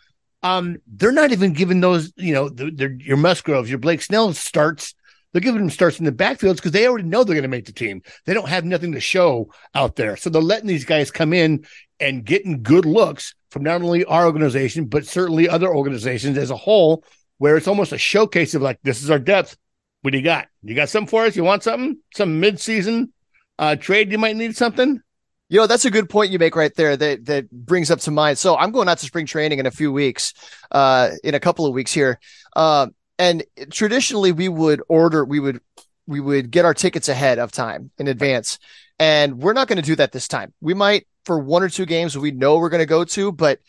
[0.48, 4.34] Um, they're not even giving those, you know, the, the, your Musgroves, your Blake Snell
[4.34, 4.96] starts.
[5.34, 7.66] They're giving them starts in the backfields because they already know they're going to make
[7.66, 8.02] the team.
[8.26, 10.16] They don't have nothing to show out there.
[10.16, 11.66] So they're letting these guys come in
[12.00, 16.56] and getting good looks from not only our organization, but certainly other organizations as a
[16.56, 17.04] whole,
[17.40, 19.58] where it's almost a showcase of like, this is our depth.
[20.02, 20.48] What do you got?
[20.64, 21.36] You got something for us?
[21.36, 21.98] You want something?
[22.16, 23.12] Some mid-season
[23.60, 24.12] uh, trade?
[24.12, 25.02] You might need something.
[25.50, 28.12] You know, that's a good point you make right there that that brings up to
[28.12, 28.38] mind.
[28.38, 30.34] So I'm going out to spring training in a few weeks,
[30.72, 32.20] uh, in a couple of weeks here.
[32.56, 35.62] Um, and traditionally we would order, we would,
[36.06, 38.60] we would get our tickets ahead of time in advance.
[39.00, 40.54] And we're not going to do that this time.
[40.60, 43.60] We might for one or two games we know we're going to go to, but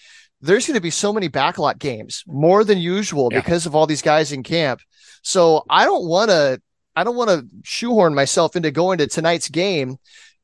[0.41, 3.41] there's going to be so many backlot games more than usual Yeah.
[3.41, 4.81] because of all these guys in camp.
[5.23, 6.61] So I don't want to,
[6.95, 9.99] I don't want to shoehorn myself into going to tonight's game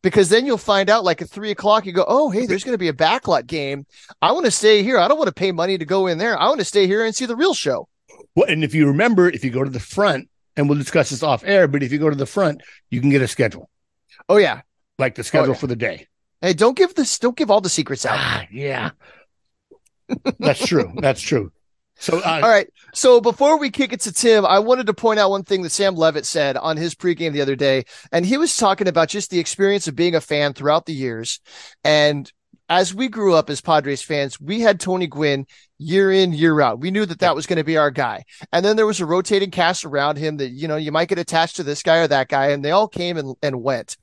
[0.05, 2.75] because then you'll find out like at three o'clock, you go, Oh, hey, there's going
[2.75, 3.87] to be a backlot game.
[4.23, 4.99] I want to stay here.
[4.99, 6.38] I don't want to pay money to go in there.
[6.38, 7.88] I want to stay here and see the real show.
[8.37, 11.23] Well, and if you remember, if you go to the front, and we'll discuss this
[11.25, 13.69] off air, but if you go to the front, you can get a schedule,
[14.29, 14.61] Oh, yeah.
[15.01, 15.61] like the schedule yeah.
[15.61, 16.07] for the day.
[16.40, 18.19] Hey, don't give this, don't give all the secrets out.
[18.19, 18.90] Ah, yeah.
[20.38, 20.93] That's true.
[20.99, 21.51] That's true.
[21.97, 22.69] So, uh, All right.
[22.93, 25.71] So before we kick it to Tim, I wanted to point out one thing that
[25.71, 27.85] Sam Levitt said on his pregame the other day.
[28.13, 31.41] And he was talking about just the experience of being a fan throughout the years.
[31.85, 32.31] And
[32.69, 35.47] as we grew up as Padres fans, we had Tony Gwynn
[35.79, 36.81] year in, year out.
[36.81, 38.25] We knew that that was going to be our guy.
[38.53, 41.19] And then there was a rotating cast around him that, you know, you might get
[41.19, 42.49] attached to this guy or that guy.
[42.49, 43.97] And they all came and, and went.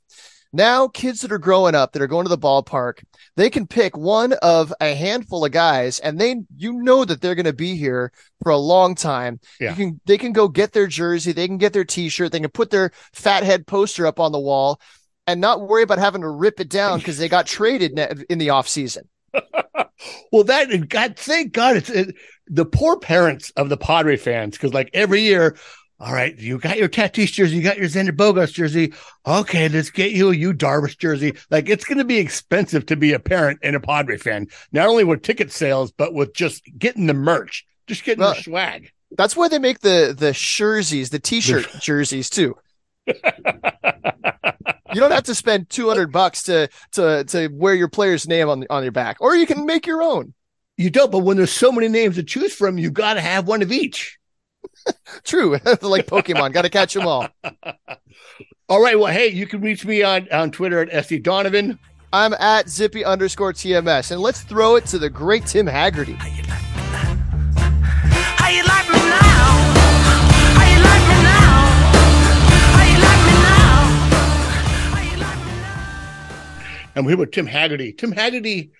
[0.53, 3.03] Now, kids that are growing up that are going to the ballpark,
[3.37, 7.35] they can pick one of a handful of guys and they, you know, that they're
[7.35, 8.11] going to be here
[8.43, 9.39] for a long time.
[9.59, 9.69] Yeah.
[9.69, 11.31] You can, they can go get their jersey.
[11.31, 12.33] They can get their t-shirt.
[12.33, 14.81] They can put their fathead poster up on the wall
[15.25, 17.97] and not worry about having to rip it down because they got traded
[18.29, 19.07] in the off season.
[20.31, 22.15] well, that God, thank God, it's it,
[22.47, 25.57] the poor parents of the Padre fans because like every year,
[26.01, 28.91] all right, you got your Tatis jersey, you got your Xander Bogaerts jersey.
[29.27, 31.35] Okay, let's get you a you Darvish jersey.
[31.51, 34.87] Like it's going to be expensive to be a parent and a Padre fan, not
[34.87, 38.91] only with ticket sales but with just getting the merch, just getting Well, the swag.
[39.15, 42.55] That's why they make the the jerseys, the t-shirt jerseys too.
[43.05, 43.13] you
[44.95, 48.81] don't have to spend 200 bucks to to to wear your player's name on on
[48.81, 50.33] your back or you can make your own.
[50.77, 53.47] You don't, but when there's so many names to choose from, you got to have
[53.47, 54.17] one of each.
[55.23, 57.27] True, like Pokemon, got to catch them all.
[58.69, 58.97] All right.
[58.97, 61.77] Well, hey, you can reach me on, on Twitter at SD Donovan.
[62.13, 66.15] I'm at zippy underscore TMS, and let's throw it to the great Tim Hagerty.
[66.15, 66.27] How
[68.49, 69.19] you like me now?
[70.57, 71.71] How you like me now?
[72.75, 73.81] How you like me now?
[74.93, 76.91] How you like me now?
[76.95, 77.97] And we're here with Tim Hagerty.
[77.97, 78.71] Tim Hagerty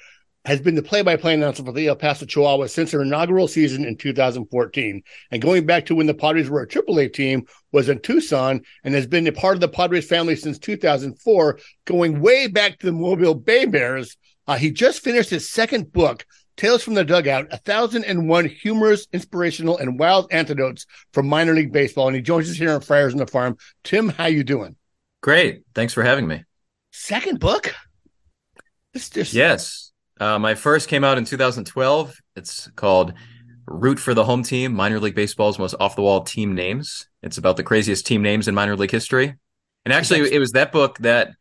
[0.45, 3.95] has been the play-by-play announcer for the El Paso Chihuahua since their inaugural season in
[3.95, 5.03] 2014.
[5.29, 8.95] And going back to when the Padres were a AAA team was in Tucson and
[8.95, 12.91] has been a part of the Padres family since 2004, going way back to the
[12.91, 14.17] Mobile Bay Bears.
[14.47, 16.25] Uh, he just finished his second book,
[16.57, 21.53] Tales from the Dugout, a thousand and one humorous, inspirational, and wild anecdotes from minor
[21.53, 22.07] league baseball.
[22.07, 23.57] And he joins us here on Friars on the Farm.
[23.83, 24.75] Tim, how you doing?
[25.21, 25.63] Great.
[25.75, 26.43] Thanks for having me.
[26.91, 27.73] Second book?
[28.93, 29.90] This just Yes.
[30.21, 32.15] Uh, my first came out in 2012.
[32.35, 33.13] It's called
[33.65, 37.07] Root for the Home Team Minor League Baseball's Most Off the Wall Team Names.
[37.23, 39.35] It's about the craziest team names in minor league history.
[39.83, 41.31] And actually, it was that book that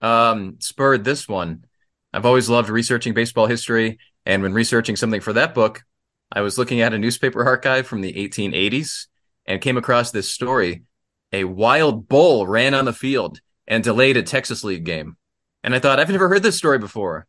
[0.00, 1.64] um, spurred this one.
[2.12, 3.98] I've always loved researching baseball history.
[4.24, 5.82] And when researching something for that book,
[6.30, 9.08] I was looking at a newspaper archive from the 1880s
[9.46, 10.84] and came across this story.
[11.32, 15.16] A wild bull ran on the field and delayed a Texas League game.
[15.64, 17.26] And I thought, I've never heard this story before.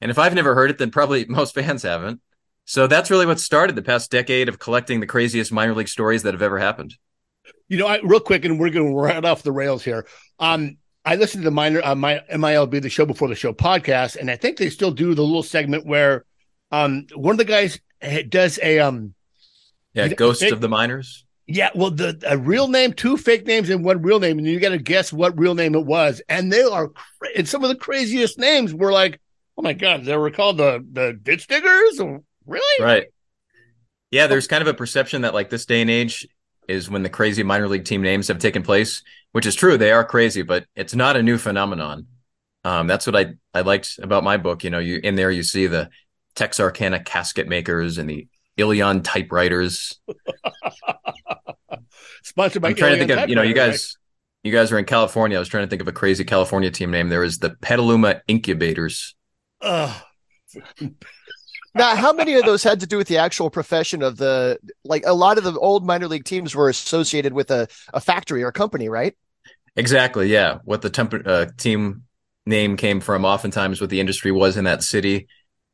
[0.00, 2.20] And if I've never heard it, then probably most fans haven't.
[2.64, 6.24] So that's really what started the past decade of collecting the craziest minor league stories
[6.24, 6.94] that have ever happened.
[7.68, 10.06] You know, I, real quick, and we're going to right off the rails here.
[10.40, 14.16] Um, I listened to the minor, uh, my MILB, the show before the show podcast,
[14.16, 16.24] and I think they still do the little segment where
[16.72, 17.78] um, one of the guys
[18.28, 19.14] does a um,
[19.94, 21.24] Yeah, Ghosts they- of the Minors.
[21.46, 24.58] yeah, well, the a real name, two fake names, and one real name, and you
[24.58, 26.20] got to guess what real name it was.
[26.28, 26.90] And they are,
[27.36, 29.20] and some of the craziest names were like,
[29.56, 32.00] oh my god, they were called the the ditch diggers.
[32.46, 32.84] Really?
[32.84, 33.06] Right.
[34.10, 36.26] Yeah, there's kind of a perception that like this day and age
[36.68, 39.76] is when the crazy minor league team names have taken place, which is true.
[39.76, 42.06] They are crazy, but it's not a new phenomenon.
[42.64, 44.64] Um, that's what I, I liked about my book.
[44.64, 45.90] You know, you in there you see the
[46.34, 50.00] Texarkana casket makers and the Ilion typewriters.
[52.22, 52.68] Sponsored by.
[52.68, 53.96] I'm trying to think of, you know, you guys,
[54.42, 55.36] you guys are in California.
[55.36, 57.08] I was trying to think of a crazy California team name.
[57.08, 59.15] There was the Petaluma Incubators.
[59.62, 60.02] Ugh.
[61.74, 65.04] Now, how many of those had to do with the actual profession of the like
[65.04, 68.48] a lot of the old minor league teams were associated with a, a factory or
[68.48, 69.14] a company, right?
[69.76, 70.28] Exactly.
[70.28, 70.58] Yeah.
[70.64, 72.04] What the temp- uh, team
[72.46, 75.28] name came from, oftentimes what the industry was in that city.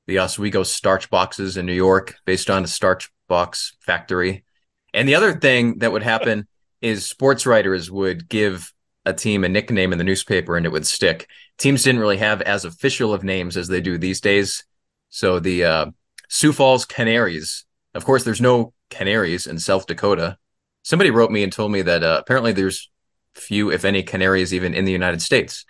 [0.09, 4.45] The Oswego starch boxes in New York, based on a starch box factory.
[4.93, 6.49] And the other thing that would happen
[6.81, 8.73] is sports writers would give
[9.07, 11.29] a team a nickname in the newspaper and it would stick.
[11.59, 14.65] Teams didn't really have as official of names as they do these days.
[15.11, 15.87] So the uh,
[16.29, 20.39] Sioux Falls Canaries, of course, there's no Canaries in South Dakota.
[20.83, 22.91] Somebody wrote me and told me that uh, apparently there's
[23.35, 25.65] few, if any, Canaries even in the United States.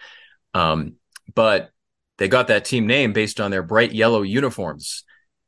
[0.55, 0.95] Um,
[1.35, 1.71] but
[2.19, 5.05] they got that team name based on their bright yellow uniforms.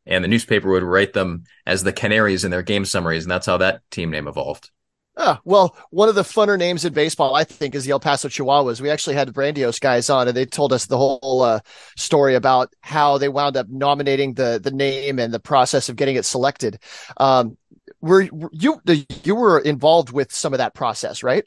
[0.06, 3.24] And the newspaper would write them as the Canaries in their game summaries.
[3.24, 4.70] And that's how that team name evolved.
[5.16, 8.28] Ah, well, one of the funner names in baseball, I think, is the El Paso
[8.28, 8.80] Chihuahuas.
[8.80, 11.60] We actually had the Brandiose guys on, and they told us the whole uh,
[11.96, 16.16] story about how they wound up nominating the the name and the process of getting
[16.16, 16.80] it selected.
[17.18, 17.56] Um,
[18.00, 18.80] were you
[19.22, 21.44] you were involved with some of that process, right?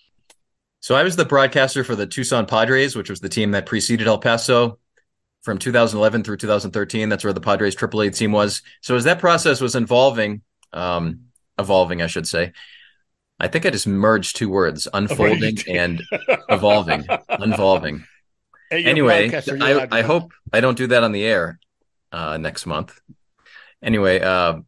[0.79, 4.07] So I was the broadcaster for the Tucson Padres, which was the team that preceded
[4.07, 4.79] El Paso
[5.41, 7.09] from 2011 through 2013.
[7.09, 8.61] That's where the Padres AAA team was.
[8.81, 10.41] So as that process was involving,
[10.73, 11.25] um,
[11.57, 12.53] evolving, I should say.
[13.39, 15.67] I think I just merged two words: unfolding did.
[15.67, 16.03] and
[16.49, 18.03] evolving, unvolving.
[18.69, 21.23] Hey, Anyway, podcaster, you're allowed to I, I hope I don't do that on the
[21.23, 21.59] air
[22.11, 22.99] uh, next month.
[23.81, 24.59] Anyway, uh,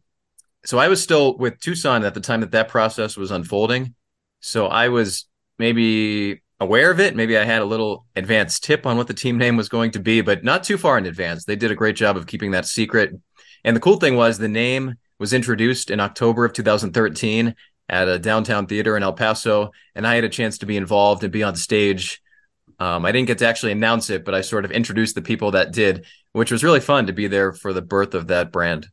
[0.64, 3.94] so I was still with Tucson at the time that that process was unfolding.
[4.40, 5.26] So I was
[5.58, 7.16] maybe aware of it.
[7.16, 10.00] Maybe I had a little advanced tip on what the team name was going to
[10.00, 11.44] be, but not too far in advance.
[11.44, 13.14] They did a great job of keeping that secret.
[13.64, 17.54] And the cool thing was the name was introduced in October of 2013
[17.90, 21.24] at a downtown theater in El Paso, and I had a chance to be involved
[21.24, 22.22] and be on stage.
[22.78, 25.50] Um, I didn't get to actually announce it, but I sort of introduced the people
[25.50, 28.86] that did, which was really fun to be there for the birth of that brand.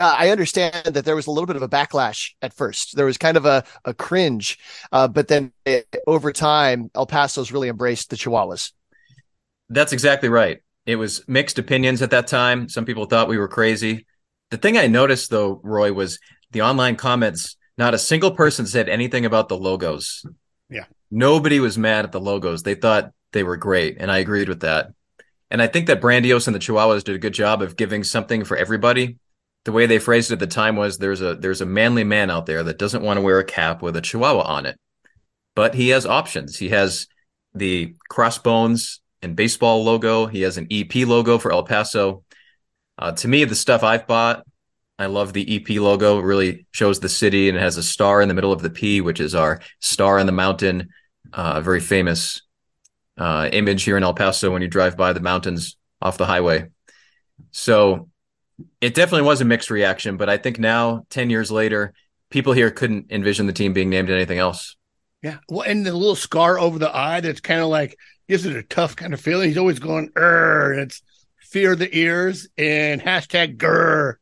[0.00, 2.96] Uh, I understand that there was a little bit of a backlash at first.
[2.96, 4.58] There was kind of a, a cringe,
[4.90, 8.72] uh, but then it, over time, El Paso's really embraced the Chihuahuas.
[9.68, 10.62] That's exactly right.
[10.86, 12.68] It was mixed opinions at that time.
[12.68, 14.06] Some people thought we were crazy.
[14.50, 16.18] The thing I noticed, though, Roy, was
[16.50, 17.56] the online comments.
[17.76, 20.24] Not a single person said anything about the logos.
[20.70, 20.84] Yeah.
[21.10, 22.62] Nobody was mad at the logos.
[22.62, 23.96] They thought they were great.
[23.98, 24.92] And I agreed with that.
[25.50, 28.44] And I think that Brandiose and the Chihuahuas did a good job of giving something
[28.44, 29.18] for everybody.
[29.64, 32.30] The way they phrased it at the time was there's a there's a manly man
[32.30, 34.78] out there that doesn't want to wear a cap with a Chihuahua on it.
[35.54, 36.56] But he has options.
[36.56, 37.06] He has
[37.54, 40.26] the crossbones and baseball logo.
[40.26, 42.24] He has an EP logo for El Paso.
[42.98, 44.44] Uh, to me, the stuff I've bought,
[44.98, 46.18] I love the EP logo.
[46.18, 48.70] It really shows the city and it has a star in the middle of the
[48.70, 50.90] P, which is our star on the mountain,
[51.32, 52.42] uh, very famous
[53.18, 56.68] uh, image here in El Paso when you drive by the mountains off the highway.
[57.50, 58.08] So
[58.80, 61.92] it definitely was a mixed reaction, but I think now, 10 years later,
[62.30, 64.76] people here couldn't envision the team being named anything else.
[65.22, 65.38] Yeah.
[65.48, 67.96] Well, and the little scar over the eye that's kind of like
[68.28, 69.48] gives it a tough kind of feeling.
[69.48, 71.02] He's always going, er, it's
[71.38, 74.14] fear the ears and hashtag grr.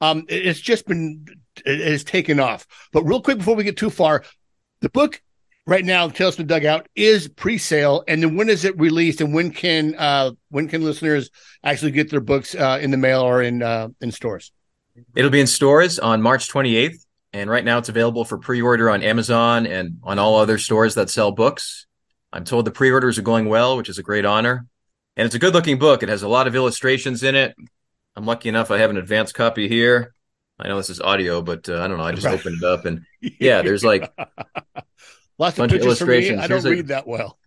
[0.00, 1.26] Um, it's just been
[1.64, 2.66] it has taken off.
[2.92, 4.24] But real quick before we get too far,
[4.80, 5.20] the book
[5.66, 9.34] right now, Tales from the Dugout, is pre-sale, and then when is it released, and
[9.34, 11.30] when can uh when can listeners
[11.62, 14.52] actually get their books uh in the mail or in uh in stores?
[15.14, 17.04] It'll be in stores on March 28th.
[17.32, 20.96] And right now it's available for pre order on Amazon and on all other stores
[20.96, 21.86] that sell books.
[22.32, 24.66] I'm told the pre orders are going well, which is a great honor.
[25.16, 26.02] And it's a good looking book.
[26.02, 27.54] It has a lot of illustrations in it.
[28.20, 30.12] I'm lucky enough, I have an advanced copy here.
[30.58, 32.04] I know this is audio, but uh, I don't know.
[32.04, 32.38] I just Right.
[32.38, 33.06] opened it up and
[33.40, 34.12] yeah, there's like
[35.38, 36.12] lots of bunch of pictures for me.
[36.16, 36.40] illustrations.
[36.42, 37.38] I don't a- read that well.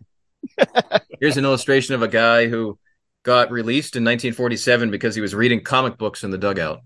[1.20, 2.76] here's an illustration of a guy who
[3.22, 6.80] got released in 1947 because he was reading comic books in the dugout.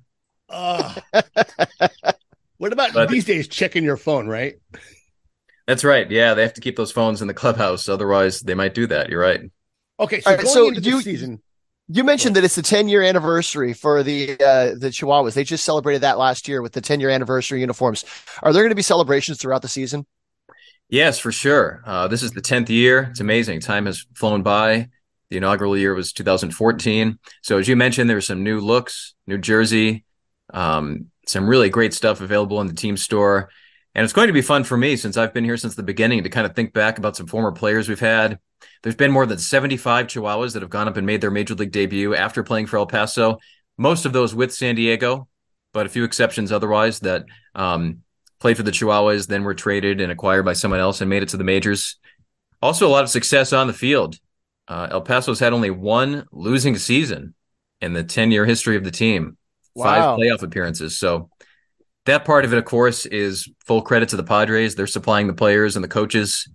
[0.51, 0.95] Uh,
[2.59, 4.57] what about But- these days checking your phone, right?
[5.67, 6.11] That's right.
[6.11, 7.89] Yeah, they have to keep those phones in the clubhouse.
[7.89, 9.09] Otherwise, they might do that.
[9.09, 9.41] You're right.
[9.99, 11.43] Okay, so All right, going so into you- this season,
[11.91, 15.35] You mentioned that it's the 10 year anniversary for the uh, the Chihuahuas.
[15.35, 18.05] They just celebrated that last year with the 10 year anniversary uniforms.
[18.43, 20.07] Are there going to be celebrations throughout the season?
[20.91, 21.83] Yes, for sure.
[21.85, 23.09] Uh, this is the 10th year.
[23.11, 23.61] It's amazing.
[23.61, 24.89] Time has flown by.
[25.31, 27.19] The inaugural year was 2014.
[27.43, 30.05] So, as you mentioned, there's some new looks, New Jersey,
[30.55, 33.51] um, some really great stuff available in the team store.
[33.95, 36.23] And it's going to be fun for me since I've been here since the beginning
[36.23, 38.39] to kind of think back about some former players we've had.
[38.83, 41.73] There's been more than 75 Chihuahuas that have gone up and made their major league
[41.73, 43.39] debut after playing for El Paso,
[43.77, 45.29] most of those with San Diego,
[45.73, 48.03] but a few exceptions otherwise that um,
[48.41, 51.31] played for the Chihuahuas, then were traded and acquired by someone else and made it
[51.31, 51.97] to the majors.
[52.63, 54.19] Also, a lot of success on the field.
[54.67, 57.35] Uh, El Paso's had only one losing season
[57.81, 59.37] in the 10 year history of the team,
[59.75, 59.85] Wow.
[59.85, 60.99] five playoff appearances.
[60.99, 61.31] So,
[62.07, 64.75] that part of it, of course, is full credit to the Padres.
[64.75, 66.49] They're supplying the players and the coaches,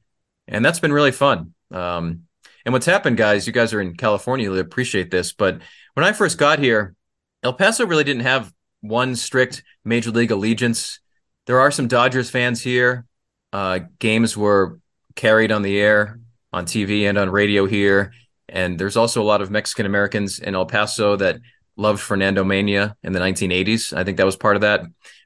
[0.48, 1.54] and that's been really fun.
[1.74, 2.24] Um,
[2.66, 5.34] and what's happened, guys, you guys are in California, you'll appreciate this.
[5.34, 5.60] But
[5.96, 6.96] when I first got here,
[7.44, 11.00] El Paso really didn't have one strict major league allegiance.
[11.46, 13.06] There are some Dodgers fans here.
[13.52, 14.80] Uh, games were
[15.16, 16.20] carried on the air,
[16.52, 18.14] on TV, and on radio here.
[18.48, 21.40] And there's also a lot of Mexican Americans in El Paso that
[21.76, 23.96] loved Fernandomania in the 1980s.
[23.96, 24.84] I think that was part of that.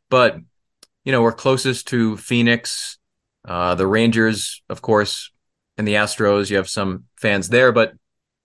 [0.10, 0.38] But,
[1.04, 2.98] you know, we're closest to Phoenix,
[3.46, 5.32] uh, the Rangers, of course,
[5.78, 6.50] and the Astros.
[6.50, 7.94] You have some fans there, but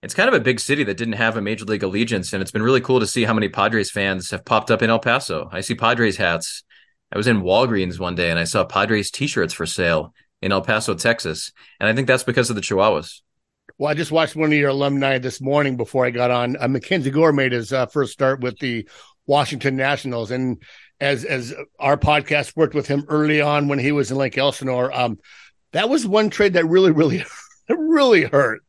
[0.01, 2.33] it's kind of a big city that didn't have a major league allegiance.
[2.33, 4.89] And it's been really cool to see how many Padres fans have popped up in
[4.89, 5.49] El Paso.
[5.51, 6.63] I see Padres hats.
[7.11, 10.51] I was in Walgreens one day and I saw Padres t shirts for sale in
[10.51, 11.51] El Paso, Texas.
[11.79, 13.21] And I think that's because of the Chihuahuas.
[13.77, 16.57] well, I just watched one of your alumni this morning before I got on.
[16.57, 18.87] Uh, MacKenzie Gore made his uh, first start with the
[19.25, 20.61] Washington Nationals, and
[20.99, 24.91] as as our podcast worked with him early on when he was in Lake Elsinore,
[24.91, 25.17] um,
[25.73, 27.23] that was one trade that really, really,
[27.69, 28.61] really hurt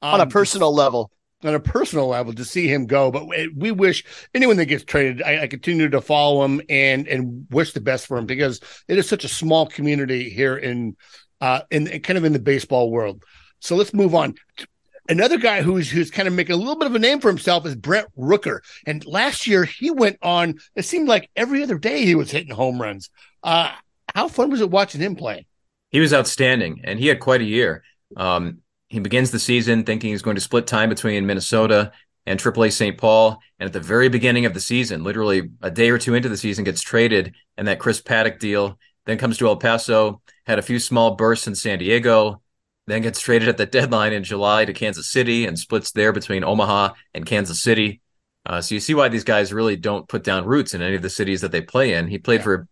[0.00, 1.10] On a Um, personal level.
[1.44, 3.10] on a personal level to see him go.
[3.10, 4.04] But we wish
[4.34, 8.06] anyone that gets traded, I, I, continue to follow him and and wish the best
[8.06, 10.96] for him because it is such a small community here in
[11.40, 13.24] uh in, in kind of in the baseball world.
[13.60, 14.34] So let's move on.
[15.08, 17.66] Another guy who's who's kind of making a little bit of a name for himself
[17.66, 18.60] is Brent Rooker.
[18.86, 20.60] And last year he went on.
[20.76, 23.10] It seemed like every other day he was hitting home runs.
[23.42, 23.72] Uh,
[24.14, 25.46] how fun was it watching him play?
[25.92, 27.84] He was outstanding, and he had quite a year.
[28.16, 31.92] Um, he begins the season thinking he's going to split time between Minnesota
[32.26, 32.98] and AAA St.
[32.98, 33.38] Paul.
[33.58, 36.36] And at the very beginning of the season, literally a day or two into the
[36.36, 40.20] season, gets traded, and that Chris Paddack deal then comes to El Paso.
[40.46, 42.42] Had a few small bursts in San Diego,
[42.86, 46.44] then gets traded at the deadline in July to Kansas City and splits there between
[46.44, 48.00] Omaha and Kansas City.
[48.44, 51.02] Uh, so you see why these guys really don't put down roots in any of
[51.02, 52.08] the cities that they play in.
[52.08, 52.44] He played yeah.
[52.44, 52.68] for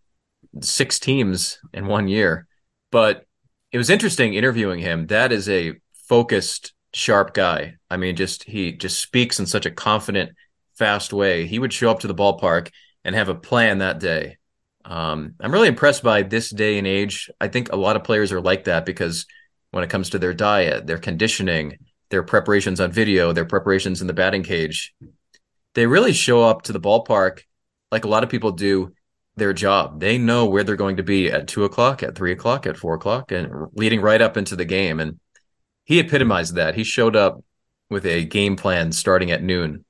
[0.60, 2.48] six teams in one year,
[2.90, 3.24] but
[3.72, 5.06] it was interesting interviewing him.
[5.06, 5.74] That is a
[6.08, 7.76] focused, sharp guy.
[7.88, 10.32] I mean, just he just speaks in such a confident,
[10.74, 11.46] fast way.
[11.46, 12.70] He would show up to the ballpark
[13.04, 14.38] and have a plan that day.
[14.84, 17.30] Um, I'm really impressed by this day and age.
[17.40, 19.26] I think a lot of players are like that because
[19.70, 21.76] when it comes to their diet, their conditioning,
[22.08, 24.94] their preparations on video, their preparations in the batting cage,
[25.74, 27.42] they really show up to the ballpark
[27.92, 28.92] like a lot of people do
[29.40, 29.98] their job.
[29.98, 32.94] They know where they're going to be at two o'clock, at three o'clock, at four
[32.94, 35.00] o'clock, and leading right up into the game.
[35.00, 35.18] And
[35.84, 36.76] he epitomized that.
[36.76, 37.42] He showed up
[37.88, 39.84] with a game plan starting at noon.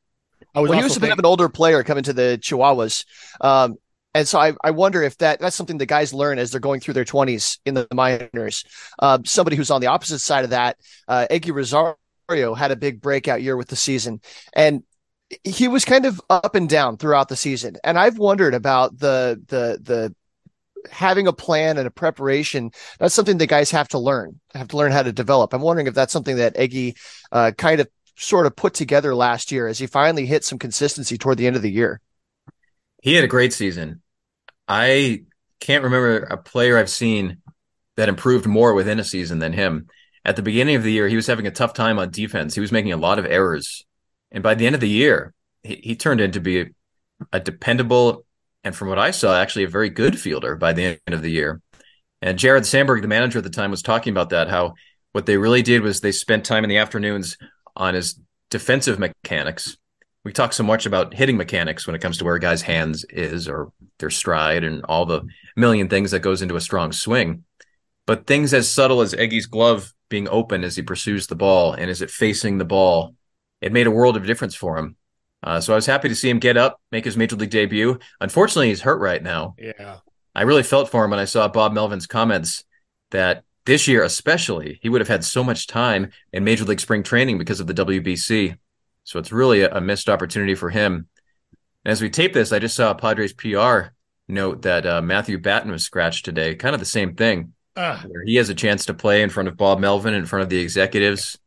[0.54, 3.04] I was well, he was a bit of an older player coming to the Chihuahuas.
[3.40, 3.76] Um,
[4.14, 6.80] and so I, I wonder if that that's something the guys learn as they're going
[6.80, 8.64] through their 20s in the minors.
[8.98, 13.00] Uh, somebody who's on the opposite side of that, uh, Eguy Rosario had a big
[13.00, 14.20] breakout year with the season.
[14.52, 14.82] And
[15.44, 17.76] he was kind of up and down throughout the season.
[17.84, 20.14] And I've wondered about the the the
[20.90, 24.76] having a plan and a preparation, that's something the guys have to learn, have to
[24.76, 25.52] learn how to develop.
[25.52, 26.96] I'm wondering if that's something that Eguy
[27.30, 31.18] uh, kind of sort of put together last year as he finally hit some consistency
[31.18, 32.00] toward the end of the year.
[33.02, 34.02] He had a great season.
[34.68, 35.24] I
[35.58, 37.38] can't remember a player I've seen
[37.96, 39.88] that improved more within a season than him.
[40.24, 42.54] At the beginning of the year, he was having a tough time on defense.
[42.54, 43.86] He was making a lot of errors.
[44.32, 46.66] And by the end of the year, he, he turned into be a,
[47.32, 48.24] a dependable
[48.64, 51.30] and from what I saw, actually a very good fielder by the end of the
[51.30, 51.60] year.
[52.22, 54.48] And Jared Sandberg, the manager at the time, was talking about that.
[54.48, 54.74] How
[55.12, 57.38] what they really did was they spent time in the afternoons
[57.74, 58.20] on his
[58.50, 59.76] defensive mechanics.
[60.24, 63.04] We talk so much about hitting mechanics when it comes to where a guy's hands
[63.08, 65.22] is or their stride and all the
[65.56, 67.44] million things that goes into a strong swing.
[68.06, 71.88] But things as subtle as Eggy's glove being open as he pursues the ball and
[71.88, 73.14] is it facing the ball,
[73.60, 74.96] it made a world of difference for him.
[75.42, 77.98] Uh, so I was happy to see him get up, make his major league debut.
[78.20, 79.54] Unfortunately, he's hurt right now.
[79.58, 79.98] Yeah.
[80.34, 82.64] I really felt for him when I saw Bob Melvin's comments
[83.10, 87.02] that this year, especially, he would have had so much time in major league spring
[87.02, 88.56] training because of the WBC.
[89.04, 91.08] So it's really a, a missed opportunity for him.
[91.84, 93.92] And as we tape this, I just saw a Padres PR
[94.28, 96.54] note that uh, Matthew Batten was scratched today.
[96.54, 97.54] Kind of the same thing.
[97.76, 98.02] Uh.
[98.26, 100.60] He has a chance to play in front of Bob Melvin, in front of the
[100.60, 101.38] executives.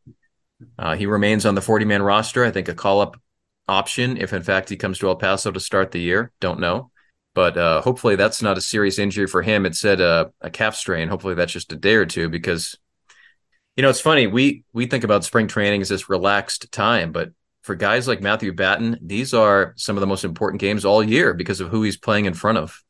[0.78, 2.44] Uh, he remains on the 40 man roster.
[2.44, 3.20] I think a call up
[3.66, 6.32] option if in fact he comes to El Paso to start the year.
[6.40, 6.90] Don't know.
[7.34, 9.66] But uh, hopefully that's not a serious injury for him.
[9.66, 11.08] It said uh, a calf strain.
[11.08, 12.78] Hopefully that's just a day or two because
[13.76, 14.28] you know it's funny.
[14.28, 17.30] We we think about spring training as this relaxed time, but
[17.62, 21.34] for guys like Matthew Batten, these are some of the most important games all year
[21.34, 22.80] because of who he's playing in front of.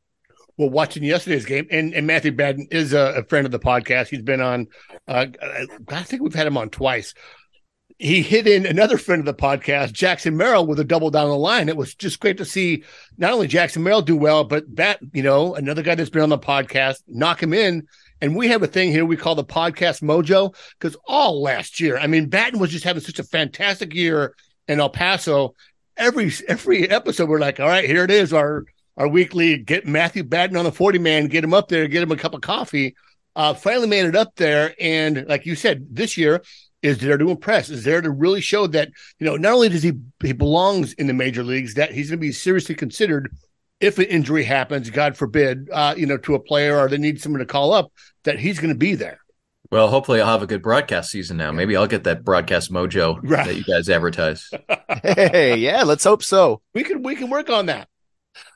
[0.57, 4.07] Well, watching yesterday's game, and, and Matthew Batten is a, a friend of the podcast.
[4.07, 4.67] He's been on,
[5.07, 5.27] uh,
[5.89, 7.13] I think we've had him on twice
[7.97, 11.37] he hit in another friend of the podcast, Jackson Merrill, with a double down the
[11.37, 11.69] line.
[11.69, 12.83] It was just great to see
[13.17, 16.29] not only Jackson Merrill do well, but that, you know, another guy that's been on
[16.29, 17.87] the podcast, knock him in.
[18.21, 21.97] And we have a thing here we call the podcast mojo because all last year,
[21.97, 24.35] I mean, Batten was just having such a fantastic year
[24.67, 25.53] in El Paso.
[25.97, 28.65] Every every episode, we're like, all right, here it is, our
[28.97, 32.11] our weekly get Matthew Batten on the 40 man, get him up there, get him
[32.11, 32.95] a cup of coffee.
[33.35, 34.73] Uh, finally made it up there.
[34.79, 36.41] And like you said, this year,
[36.85, 39.81] is there to impress, is there to really show that, you know, not only does
[39.81, 43.35] he he belongs in the major leagues, that he's going to be seriously considered
[43.79, 47.19] if an injury happens, God forbid, uh, you know, to a player or they need
[47.19, 47.91] someone to call up,
[48.23, 49.19] that he's going to be there.
[49.71, 51.51] Well, hopefully I'll have a good broadcast season now.
[51.51, 53.47] Maybe I'll get that broadcast mojo right.
[53.47, 54.49] that you guys advertise.
[55.03, 56.61] hey, yeah, let's hope so.
[56.75, 57.89] We can we can work on that.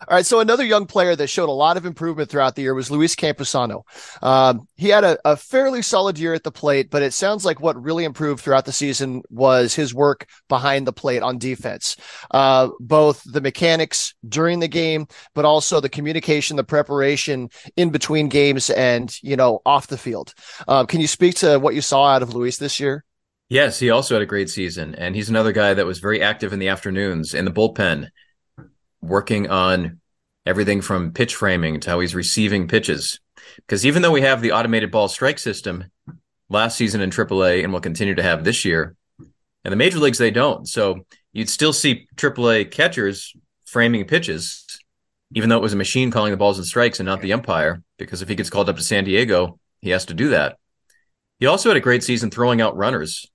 [0.08, 0.26] All right.
[0.26, 3.16] So another young player that showed a lot of improvement throughout the year was Luis
[3.16, 3.84] Campusano.
[4.22, 7.62] Um, he had a, a, fairly solid year at the plate, but it sounds like
[7.62, 11.96] what really improved throughout the season was his work behind the plate on defense.
[12.32, 18.30] Uh, both the mechanics during the game, but also the communication, the preparation in between
[18.30, 20.34] games and, you know, off the field.
[20.68, 23.04] Um, can you speak to what you saw out of Luis this year?
[23.50, 26.54] Yes, he also had a great season, and he's another guy that was very active
[26.54, 28.10] in the afternoons in the bullpen,
[29.10, 30.00] working on
[30.46, 33.20] everything from pitch framing to how he's receiving pitches.
[33.58, 35.86] Because even though we have the automated ball strike system
[36.50, 38.96] last season in AAA and will continue to have this year,
[39.66, 40.68] in the major leagues they don't.
[40.68, 43.36] So you'd still see AAA catchers
[43.66, 44.66] framing pitches,
[45.34, 47.84] even though it was a machine calling the balls and strikes and not the umpire.
[47.98, 50.58] Because if he gets called up to San Diego, he has to do that.
[51.40, 53.30] He also had a great season throwing out runners.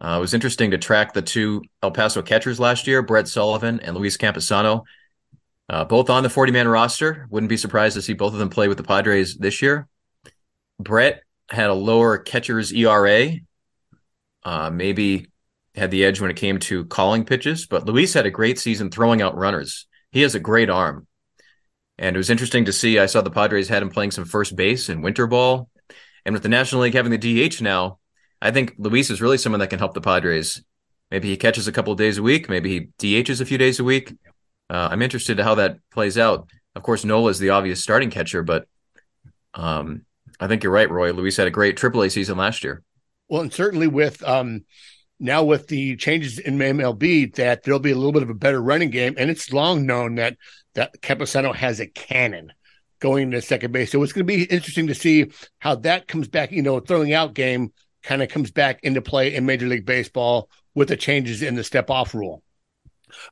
[0.00, 3.80] Uh, it was interesting to track the two El Paso catchers last year, Brett Sullivan
[3.80, 4.84] and Luis Campusano,
[5.70, 7.26] uh, both on the 40 man roster.
[7.30, 9.88] Wouldn't be surprised to see both of them play with the Padres this year.
[10.80, 13.34] Brett had a lower catcher's ERA,
[14.44, 15.28] uh, maybe
[15.76, 18.90] had the edge when it came to calling pitches, but Luis had a great season
[18.90, 19.86] throwing out runners.
[20.10, 21.06] He has a great arm.
[21.98, 22.98] And it was interesting to see.
[22.98, 25.70] I saw the Padres had him playing some first base in winter ball.
[26.24, 27.98] And with the National League having the DH now,
[28.42, 30.64] I think Luis is really someone that can help the Padres.
[31.10, 32.48] Maybe he catches a couple days a week.
[32.48, 32.88] Maybe he
[33.22, 34.14] DHs a few days a week.
[34.70, 36.48] Uh, I'm interested to how that plays out.
[36.76, 38.66] Of course, Nola is the obvious starting catcher, but
[39.54, 40.06] um,
[40.38, 41.12] I think you're right, Roy.
[41.12, 42.82] Luis had a great AAA season last year.
[43.28, 44.64] Well, and certainly with um,
[45.18, 48.62] now with the changes in MLB, that there'll be a little bit of a better
[48.62, 50.36] running game, and it's long known that
[50.74, 52.52] that Campusano has a cannon
[53.00, 53.90] going to second base.
[53.90, 56.52] So it's going to be interesting to see how that comes back.
[56.52, 57.72] You know, throwing out game
[58.04, 61.64] kind of comes back into play in Major League Baseball with the changes in the
[61.64, 62.42] step off rule.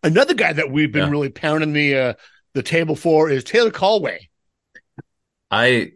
[0.03, 1.11] Another guy that we've been Yeah.
[1.11, 2.15] really pounding the uh,
[2.55, 4.19] the table for is Taylor Kohlwey.
[5.51, 5.93] I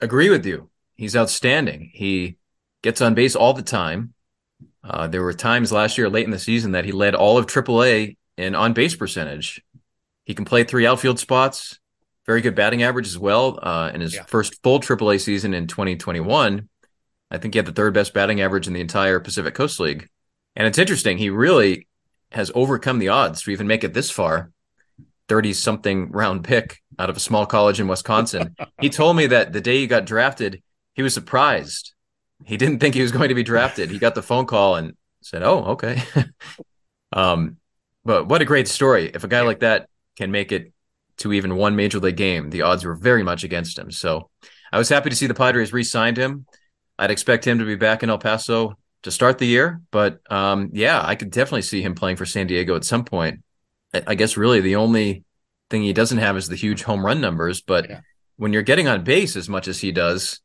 [0.00, 0.70] agree with you.
[0.96, 1.90] He's outstanding.
[1.92, 2.36] He
[2.82, 4.14] gets on base all the time.
[4.82, 7.46] Uh, there were times last year, late in the season, that he led all of
[7.46, 9.62] AAA in on base percentage.
[10.24, 11.78] He can play three outfield spots.
[12.26, 13.58] Very good batting average as well.
[13.62, 14.24] Uh, in his Yeah.
[14.24, 16.68] first full AAA season in 2021,
[17.30, 20.08] I think he had the third best batting average in the entire Pacific Coast League.
[20.56, 21.18] And it's interesting.
[21.18, 21.86] He really
[22.32, 24.50] has overcome the odds to even make it this far.
[25.28, 28.56] 30 something round pick out of a small college in Wisconsin.
[28.80, 30.62] he told me that the day he got drafted,
[30.94, 31.92] he was surprised.
[32.44, 33.90] He didn't think he was going to be drafted.
[33.90, 36.02] He got the phone call and said, "Oh, okay."
[37.12, 37.58] um,
[38.04, 39.10] but what a great story!
[39.12, 40.72] If a guy like that can make it
[41.18, 43.90] to even one major league game, the odds were very much against him.
[43.90, 44.30] So
[44.72, 46.46] I was happy to see the Padres re-signed him.
[46.98, 50.70] I'd expect him to be back in El Paso to start the year, but um,
[50.72, 53.40] yeah, I could definitely see him playing for San Diego at some point.
[53.92, 55.24] I, guess really the only
[55.68, 58.00] thing he doesn't have is the huge home run numbers, but Yeah.
[58.36, 60.40] when you're getting on base as much as he does,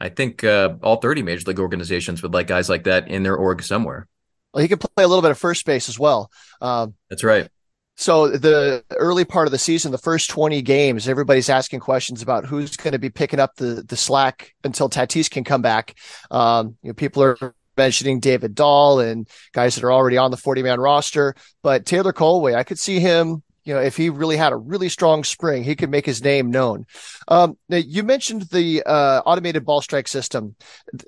[0.00, 3.36] I think uh, all 30 major league organizations would like guys like that in their
[3.36, 4.06] org somewhere.
[4.52, 6.30] Well, he can play a little bit of first base as well.
[6.60, 7.48] Um, That's right.
[7.96, 12.44] so the early part of the season, the first 20 games, everybody's asking questions about
[12.44, 15.94] who's going to be picking up the the slack until Tatis can come back.
[16.30, 20.36] Um, you know, people are mentioning David Dahl and guys that are already on the
[20.36, 23.42] 40 man roster, but Taylor Kohlwey, I could see him.
[23.64, 26.50] You know, if he really had a really strong spring, he could make his name
[26.50, 26.84] known.
[27.28, 30.54] Um, now you mentioned the uh, automated ball strike system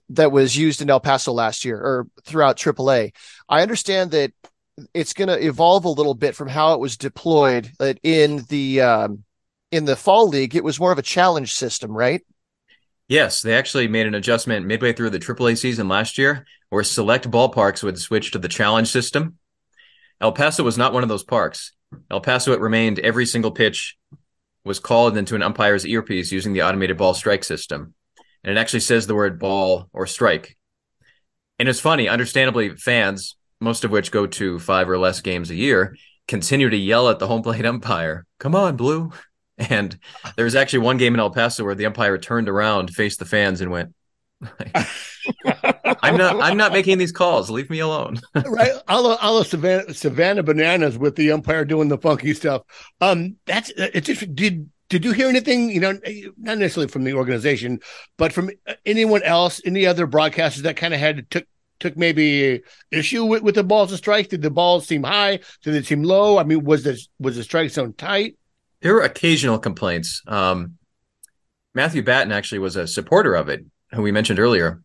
[0.08, 3.12] that was used in El Paso last year or throughout AAA.
[3.46, 4.32] I understand that
[4.94, 7.70] it's going to evolve a little bit from how it was deployed
[8.02, 9.24] in the um,
[9.70, 12.22] in the fall league it was more of a challenge system right
[13.08, 17.30] Yes, they actually made an adjustment midway through the AAA season last year where select
[17.30, 19.38] ballparks would switch to the challenge system.
[20.20, 21.72] El Paso was not one of those parks.
[22.10, 23.96] El Paso, it remained every single pitch
[24.64, 27.94] was called into an umpire's earpiece using the automated ball strike system.
[28.42, 30.56] And it actually says the word ball or strike.
[31.58, 35.54] And it's funny, understandably, fans, most of which go to five or less games a
[35.54, 35.96] year,
[36.26, 39.12] continue to yell at the home plate umpire, come on, Blue.
[39.58, 39.98] And
[40.36, 43.24] there was actually one game in El Paso where the umpire turned around, faced the
[43.24, 43.94] fans, and went,
[46.02, 47.48] "I'm not, I'm not making these calls.
[47.48, 48.72] Leave me alone." right?
[48.88, 52.62] A la, a la Savannah, Savannah Bananas with the umpire doing the funky stuff.
[53.00, 55.70] Um, that's it's just did did you hear anything?
[55.70, 55.92] You know,
[56.38, 57.80] not necessarily from the organization,
[58.18, 58.50] but from
[58.84, 61.46] anyone else, any other broadcasters that kind of had took
[61.78, 64.28] took maybe issue with, with the balls and strikes?
[64.28, 65.40] Did the balls seem high?
[65.62, 66.38] Did it seem low?
[66.38, 68.36] I mean, was the was the strike zone tight?
[68.86, 70.22] There were occasional complaints.
[70.28, 70.74] Um,
[71.74, 74.80] Matthew Batten actually was a supporter of it, who we mentioned earlier.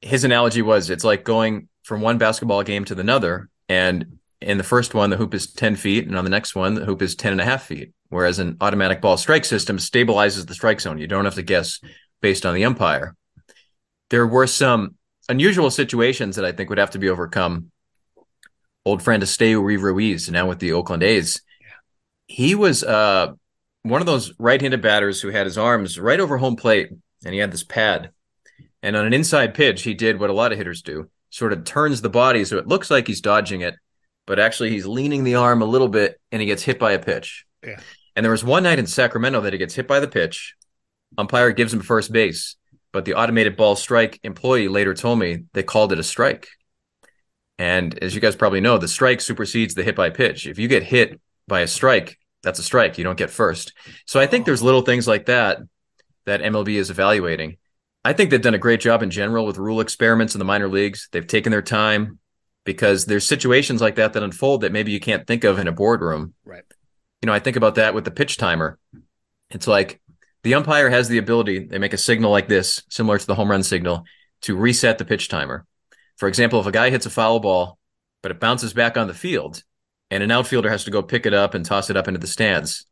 [0.00, 3.50] His analogy was it's like going from one basketball game to another.
[3.68, 6.06] And in the first one, the hoop is 10 feet.
[6.06, 7.92] And on the next one, the hoop is 10 and a half feet.
[8.08, 10.96] Whereas an automatic ball strike system stabilizes the strike zone.
[10.96, 11.80] You don't have to guess
[12.22, 13.16] based on the umpire.
[14.08, 14.94] There were some
[15.28, 17.70] unusual situations that I think would have to be overcome.
[18.86, 21.42] Old friend Esteu Ruiz, now with the Oakland A's
[22.26, 23.32] he was uh,
[23.82, 26.90] one of those right-handed batters who had his arms right over home plate
[27.24, 28.10] and he had this pad
[28.82, 31.64] and on an inside pitch he did what a lot of hitters do sort of
[31.64, 33.74] turns the body so it looks like he's dodging it,
[34.24, 36.98] but actually he's leaning the arm a little bit and he gets hit by a
[36.98, 37.44] pitch.
[37.60, 37.80] Yeah.
[38.14, 40.54] And there was one night in Sacramento that he gets hit by the pitch.
[41.18, 42.54] Umpire gives him first base,
[42.92, 46.46] but the automated ball strike employee later told me they called it a strike.
[47.58, 50.46] And as you guys probably know, the strike supersedes the hit by pitch.
[50.46, 52.98] If you get hit by a strike, that's a strike.
[52.98, 53.72] You don't get first.
[54.06, 55.58] So I think there's little things like that
[56.26, 57.56] that MLB is evaluating.
[58.04, 60.68] I think they've done a great job in general with rule experiments in the minor
[60.68, 61.08] leagues.
[61.10, 62.18] They've taken their time
[62.64, 65.72] because there's situations like that that unfold that maybe you can't think of in a
[65.72, 66.34] boardroom.
[66.44, 66.64] Right.
[67.22, 68.78] You know, I think about that with the pitch timer.
[69.50, 70.00] It's like
[70.42, 73.50] the umpire has the ability, they make a signal like this, similar to the home
[73.50, 74.04] run signal,
[74.42, 75.66] to reset the pitch timer.
[76.16, 77.78] For example, if a guy hits a foul ball,
[78.22, 79.62] but it bounces back on the field,
[80.14, 82.26] and an outfielder has to go pick it up and toss it up into the
[82.28, 82.86] stands,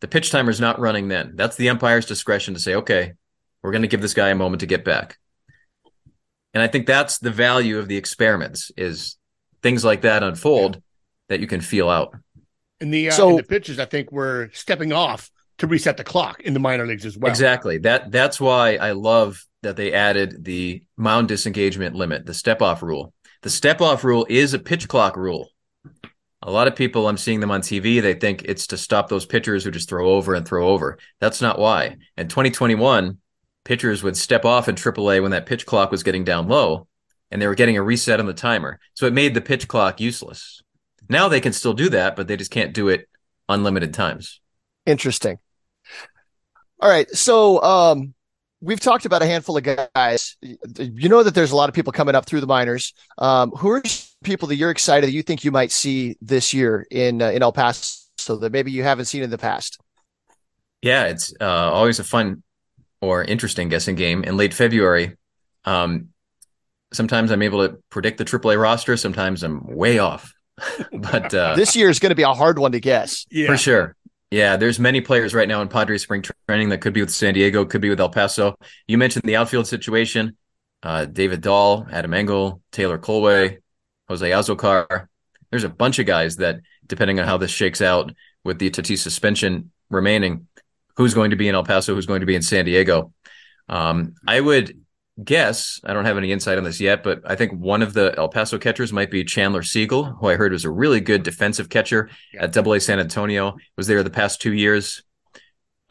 [0.00, 1.32] the pitch timer is not running then.
[1.34, 3.14] That's the umpire's discretion to say, okay,
[3.62, 5.18] we're going to give this guy a moment to get back.
[6.54, 9.16] And I think that's the value of the experiments is
[9.60, 10.80] things like that unfold
[11.28, 12.14] that you can feel out.
[12.80, 16.40] And the uh, So- the pitchers, I think, were stepping off to reset the clock
[16.42, 17.28] in the minor leagues as well.
[17.28, 17.78] Exactly.
[17.78, 22.84] That that's why I love that they added the mound disengagement limit, the step off
[22.84, 23.12] rule.
[23.42, 25.48] The step off rule is a pitch clock rule.
[26.42, 29.26] A lot of people I'm seeing them on TV, they think it's to stop those
[29.26, 30.98] pitchers who just throw over and throw over.
[31.20, 31.96] That's not why.
[32.16, 33.18] In 2021,
[33.64, 36.86] pitchers would step off in AAA when that pitch clock was getting down low
[37.30, 38.78] and they were getting a reset on the timer.
[38.94, 40.62] So it made the pitch clock useless.
[41.08, 43.08] Now they can still do that, but they just can't do it
[43.48, 44.40] unlimited times.
[44.86, 45.38] Interesting.
[46.80, 47.10] All right.
[47.10, 48.14] So um
[48.60, 50.36] we've talked about a handful of guys.
[50.42, 52.92] You know that there's a lot of people coming up through the minors.
[53.18, 53.82] Um, who are
[54.24, 57.42] people that you're excited that you think you might see this year in uh, in
[57.42, 59.78] El Paso that maybe you haven't seen in the past?
[60.82, 62.42] Yeah, it's uh, always a fun
[63.00, 64.24] or interesting guessing game.
[64.24, 65.16] In late February,
[65.64, 66.08] um,
[66.92, 68.96] sometimes I'm able to predict the AAA roster.
[68.96, 70.32] Sometimes I'm way off,
[70.92, 73.26] but uh, This year is going to be a hard one to guess.
[73.30, 73.46] Yeah.
[73.46, 73.96] for sure.
[74.30, 77.32] Yeah, there's many players right now in Padres spring training that could be with San
[77.34, 78.56] Diego, could be with El Paso.
[78.86, 80.36] You mentioned the outfield situation.
[80.82, 83.58] Uh, David Dahl, Adam Engel, Taylor Kohlwey,
[84.08, 85.08] Jose Azocar.
[85.50, 88.12] There's a bunch of guys that, depending on how this shakes out
[88.44, 90.46] with the Tatis suspension remaining,
[90.96, 93.12] who's going to be in El Paso, who's going to be in San Diego.
[93.68, 94.78] Um, I would
[95.24, 98.14] guess, I don't have any insight on this yet, but I think one of the
[98.16, 101.68] El Paso catchers might be Chandler Seagle, who I heard was a really good defensive
[101.68, 102.44] catcher Yeah.
[102.44, 103.56] at Double A San Antonio.
[103.76, 105.02] Was there the past two years.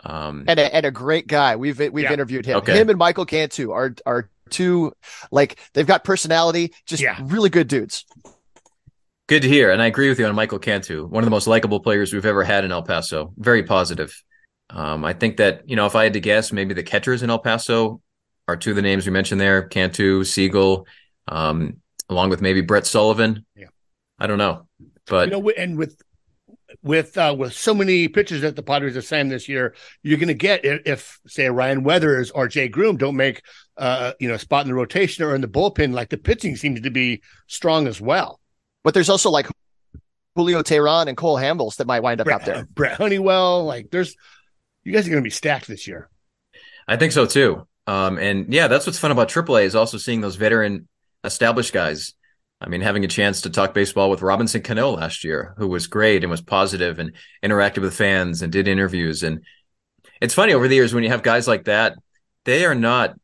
[0.04, 1.56] Um, and a, and a great guy.
[1.56, 2.14] We've we've Yeah.
[2.14, 2.58] interviewed him.
[2.58, 2.78] Okay.
[2.80, 4.94] Him and Michael Cantu are are two
[5.32, 7.18] like they've got personality, just Yeah.
[7.22, 8.06] really good dudes.
[9.28, 9.72] Good to hear.
[9.72, 12.26] And I agree with you on Michael Cantu, one of the most likable players we've
[12.26, 13.34] ever had in El Paso.
[13.38, 14.24] Very positive.
[14.70, 17.30] Um, I think that, you know, if I had to guess, maybe the catchers in
[17.30, 18.02] El Paso
[18.48, 20.86] are two of the names we mentioned there Cantu, Seagle,
[21.28, 21.78] um,
[22.10, 23.46] along with maybe Brett Sullivan.
[23.56, 23.68] Yeah.
[24.20, 24.68] I don't know.
[25.08, 26.02] But you know, and with
[26.82, 30.28] with uh, with so many pitchers that the Padres are signed this year, you're going
[30.28, 33.42] to get if, if say Ryan Weathers or Jay Groome don't make
[33.78, 36.56] uh you know a spot in the rotation or in the bullpen, like the pitching
[36.56, 38.40] seems to be strong as well.
[38.84, 39.48] But there's also like
[40.36, 42.68] Julio Teheran and Cole Hamels that might wind up Brett, out there.
[42.72, 44.16] Brent Honeywell, like there's
[44.84, 46.10] you guys are going to be stacked this year.
[46.88, 47.68] I think so too.
[47.88, 50.88] Um, and yeah, that's what's fun about AAA is also seeing those veteran
[51.24, 52.14] established guys.
[52.60, 55.88] I mean, having a chance to talk baseball with Robinson Cano last year, who was
[55.88, 57.14] great and was positive and
[57.44, 59.24] interacted with fans and did interviews.
[59.24, 59.42] And
[60.22, 61.96] it's funny over the years when you have guys like that,
[62.46, 63.16] they are not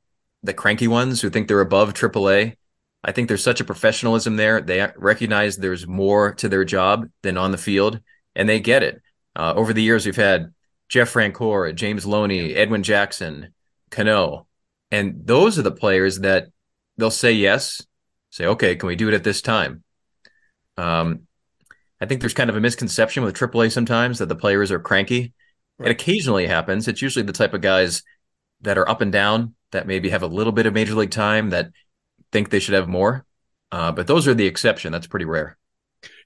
[0.44, 2.56] the cranky ones who think they're above AAA.
[3.04, 4.62] I think there's such a professionalism there.
[4.62, 8.00] They recognize there's more to their job than on the field,
[8.36, 9.02] and they get it.
[9.36, 10.54] Uh, over the years, we've had
[10.90, 13.54] Jeff Francoeur, James Loney, Edwin Jackson,
[13.90, 14.48] Cano.
[14.94, 16.50] And those are the players that
[16.98, 17.82] they'll say yes,
[18.30, 19.84] say, okay, can we do it at this time?
[20.78, 21.22] Um,
[22.00, 25.34] I think there's kind of a misconception with AAA sometimes that the players are cranky.
[25.80, 25.90] Right.
[25.90, 26.88] It occasionally happens.
[26.88, 28.04] It's usually the type of guys
[28.62, 31.50] that are up and down that maybe have a little bit of major league time
[31.50, 31.72] that
[32.32, 33.26] think they should have more.
[33.72, 34.92] Uh, but those are the exception.
[34.92, 35.58] That's pretty rare.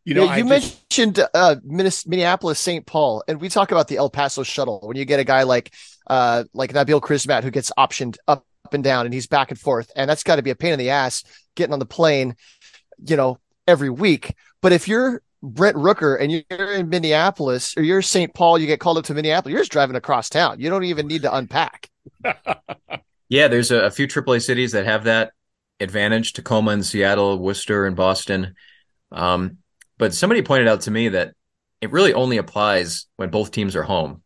[0.04, 2.86] You know, Yeah, I you just- mentioned uh, Minneapolis, St.
[2.86, 4.82] Paul, and we talk about the El Paso shuttle.
[4.84, 5.74] When you get a guy like
[6.10, 9.60] uh, like Nabil Crismatt who gets optioned up, up and down, and he's back and
[9.60, 11.24] forth, and that's got to be a pain in the ass
[11.56, 12.36] getting on the plane,
[13.08, 14.36] you know, every week.
[14.62, 18.34] But if you're Brent Rooker and you're in Minneapolis or you're St.
[18.34, 20.60] Paul, you get called up to Minneapolis, you're just driving across town.
[20.60, 21.90] You don't even need to unpack.
[23.30, 25.32] Yeah, there's a, a few AAA cities that have that
[25.80, 28.56] advantage Tacoma and Seattle, Worcester and Boston.
[29.12, 29.58] Um,
[29.98, 31.34] but somebody pointed out to me that
[31.82, 34.24] it really only applies when both teams are home.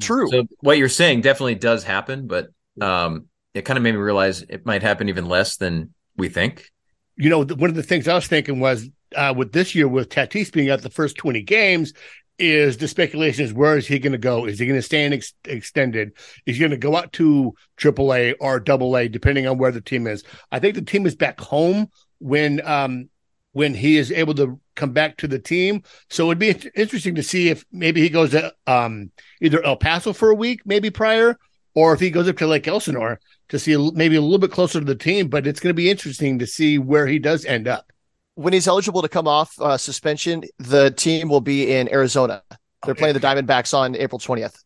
[0.00, 0.28] True.
[0.28, 2.48] So what you're saying definitely does happen, but
[2.80, 6.70] um, it kind of made me realize it might happen even less than we think.
[7.16, 10.08] you know, one of the things I was thinking was uh, with this year with
[10.08, 11.92] Tatis being at the first 20 games,
[12.36, 14.44] is the speculation is where is he going to go?
[14.44, 16.12] Is he going to stay in ex- extended?
[16.46, 19.80] Is he going to go out to AAA or Double A, depending on where the
[19.80, 20.24] team is?
[20.50, 21.88] I think the team is back home
[22.18, 23.08] when um
[23.52, 25.84] when he is able to come back to the team.
[26.10, 30.12] So it'd be interesting to see if maybe he goes to um either El Paso
[30.12, 31.38] for a week, maybe prior,
[31.74, 34.78] or if he goes up to Lake Elsinore to see maybe a little bit closer
[34.78, 35.28] to the team.
[35.28, 37.90] But it's going to be interesting to see where he does end up.
[38.36, 42.42] When he's eligible to come off uh, suspension, the team will be in Arizona.
[42.84, 42.98] They're Okay.
[42.98, 44.56] playing the Diamondbacks on April 20th,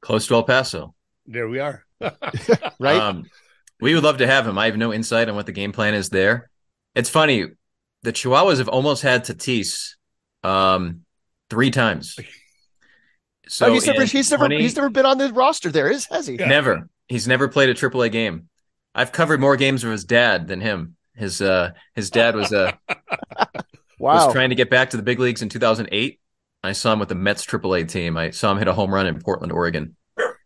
[0.00, 0.94] Close to El Paso.
[1.26, 1.84] There we are.
[2.80, 3.00] right?
[3.00, 3.24] Um,
[3.80, 4.58] we would love to have him.
[4.58, 6.50] I have no insight on what the game plan is there.
[6.94, 7.46] It's funny.
[8.02, 9.94] The Chihuahuas have almost had Tatis
[10.42, 11.02] um,
[11.50, 12.16] three times.
[13.48, 16.06] So oh, he's never, in he's never, he's never been on the roster there, is
[16.06, 16.36] has he?
[16.36, 16.46] Yeah.
[16.46, 16.88] never.
[17.08, 18.48] He's never played a AAA game.
[18.94, 20.96] I've covered more games of his dad than him.
[21.14, 22.72] His uh, his dad was uh,
[23.98, 24.26] Wow.
[24.26, 26.20] was trying to get back to the big leagues in 2008.
[26.62, 28.16] I saw him with the Mets AAA team.
[28.16, 29.96] I saw him hit a home run in Portland, Oregon.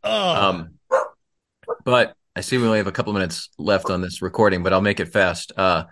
[0.05, 0.79] Oh, Um,
[1.85, 4.81] but I see we only have a couple minutes left on this recording, but I'll
[4.81, 5.53] make it fast.
[5.57, 5.85] Uh,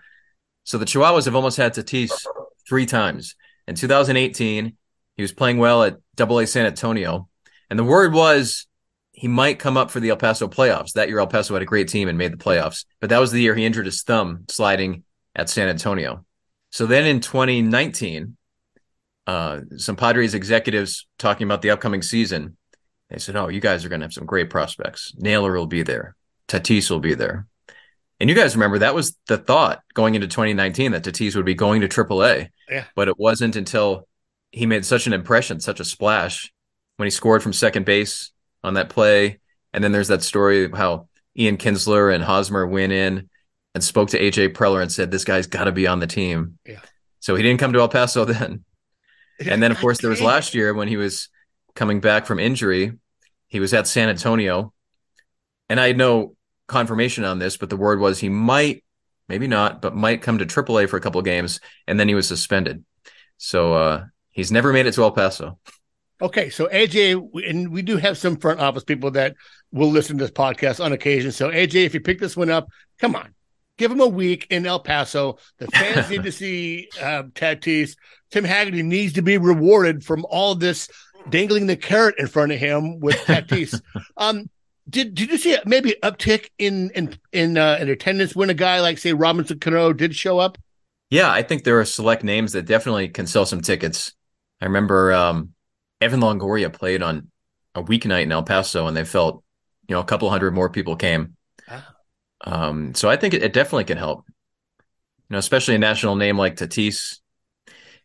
[0.63, 2.11] so the Chihuahuas have almost had Tatis
[2.67, 3.35] three times.
[3.67, 4.75] In 2018,
[5.21, 7.29] he was playing well at Double A San Antonio,
[7.69, 8.65] and the word was
[9.11, 10.93] he might come up for the El Paso playoffs.
[10.93, 13.31] That year, El Paso had a great team and made the playoffs, but that was
[13.31, 15.03] the year he injured his thumb sliding
[15.35, 16.25] at San Antonio.
[16.71, 18.35] So then in 2019,
[19.27, 22.57] uh, some Padres executives talking about the upcoming season
[23.11, 25.13] they said, "Oh, you guys are going to have some great prospects.
[25.17, 26.15] Naylor will be there.
[26.47, 27.45] Tatis will be there."
[28.21, 31.53] And you guys remember that was the thought going into 2019 that Tatis would be
[31.53, 32.49] going to AAA.
[32.69, 32.85] Yeah.
[32.95, 34.07] But it wasn't until
[34.51, 36.51] he made such an impression, such a splash
[36.97, 38.31] when he scored from second base
[38.63, 39.39] on that play.
[39.73, 43.29] And then there's that story of how Ian Kinsler and Hosmer went in
[43.73, 46.59] and spoke to AJ Preller and said, "This guy's got to be on the team."
[46.65, 46.81] Yeah.
[47.19, 48.65] So he didn't come to El Paso then.
[49.39, 51.29] And then, of course, there was last year when he was
[51.75, 52.93] coming back from injury.
[53.47, 54.73] He was at San Antonio,
[55.69, 56.35] and I had no
[56.67, 58.83] confirmation on this, but the word was he might,
[59.27, 62.15] maybe not, but might come to AAA for a couple of games, and then he
[62.15, 62.85] was suspended.
[63.37, 65.59] So uh, he's never made it to El Paso.
[66.21, 69.35] Okay, so AJ, and we do have some front office people that
[69.71, 71.31] will listen to this podcast on occasion.
[71.31, 72.67] So AJ, if you pick this one up,
[72.99, 73.33] come on,
[73.77, 75.39] give him a week in El Paso.
[75.57, 77.95] The fans need to see uh, Tatis.
[78.29, 80.89] Tim Hagerty needs to be rewarded from all this
[81.29, 83.81] dangling the carrot in front of him with Tatis.
[84.17, 84.49] um,
[84.89, 88.79] did did you see maybe uptick in in in uh, in attendance when a guy
[88.81, 90.57] like say Robinson Cano did show up?
[91.09, 94.13] Yeah, I think there are select names that definitely can sell some tickets.
[94.61, 95.49] I remember um,
[95.99, 97.29] Evan Longoria played on
[97.73, 99.43] a weeknight in El Paso, and they felt,
[99.87, 101.35] you know, a couple hundred more people came.
[101.67, 101.95] Ah.
[102.41, 104.25] Um, so I think it, it definitely can help.
[104.27, 107.19] You know, especially a national name like Tatis.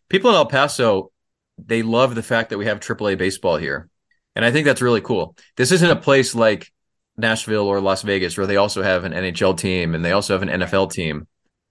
[0.08, 1.10] People in El Paso,
[1.58, 3.88] they love the fact that we have AAA baseball here,
[4.34, 5.36] and I think that's really cool.
[5.56, 6.72] This isn't a place like
[7.16, 10.42] Nashville or Las Vegas where they also have an NHL team and they also have
[10.42, 11.26] an NFL team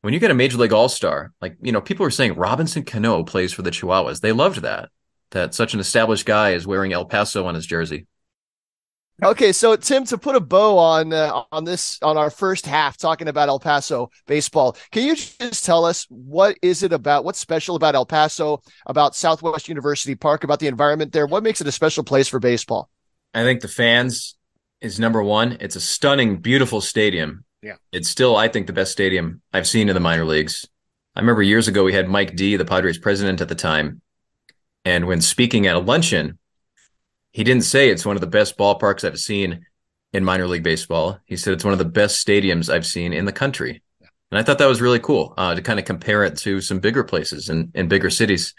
[0.06, 2.84] when you get a major league all star, like, you know, people are saying Robinson
[2.84, 4.22] Cano plays for the Chihuahuas.
[4.22, 4.90] They loved that,
[5.32, 8.06] that such an established guy is wearing El Paso on his jersey.
[9.24, 12.98] Okay, so Tim, to put a bow on uh, on this on our first half
[12.98, 17.26] talking about El Paso baseball, can you just tell us what is it about?
[17.26, 21.26] What's special about El Paso, about Southwest University Park, about the environment there?
[21.26, 22.92] What makes it a special place for baseball?
[23.34, 24.36] I think the fans
[24.82, 25.58] is number one.
[25.62, 27.45] It's a stunning, beautiful stadium.
[27.66, 27.78] Yeah.
[27.92, 30.68] It's still, I think, the best stadium I've seen in the minor leagues.
[31.16, 34.02] I remember years ago, we had Mike Dee, the Padres president at the time.
[34.86, 36.38] And when speaking at a luncheon,
[37.32, 39.66] he didn't say it's one of the best ballparks I've seen
[40.14, 41.18] in minor league baseball.
[41.26, 43.82] He said it's one of the best stadiums I've seen in the country.
[44.30, 46.78] And I thought that was really cool uh, to kind of compare it to some
[46.80, 48.54] bigger places and in, in bigger cities.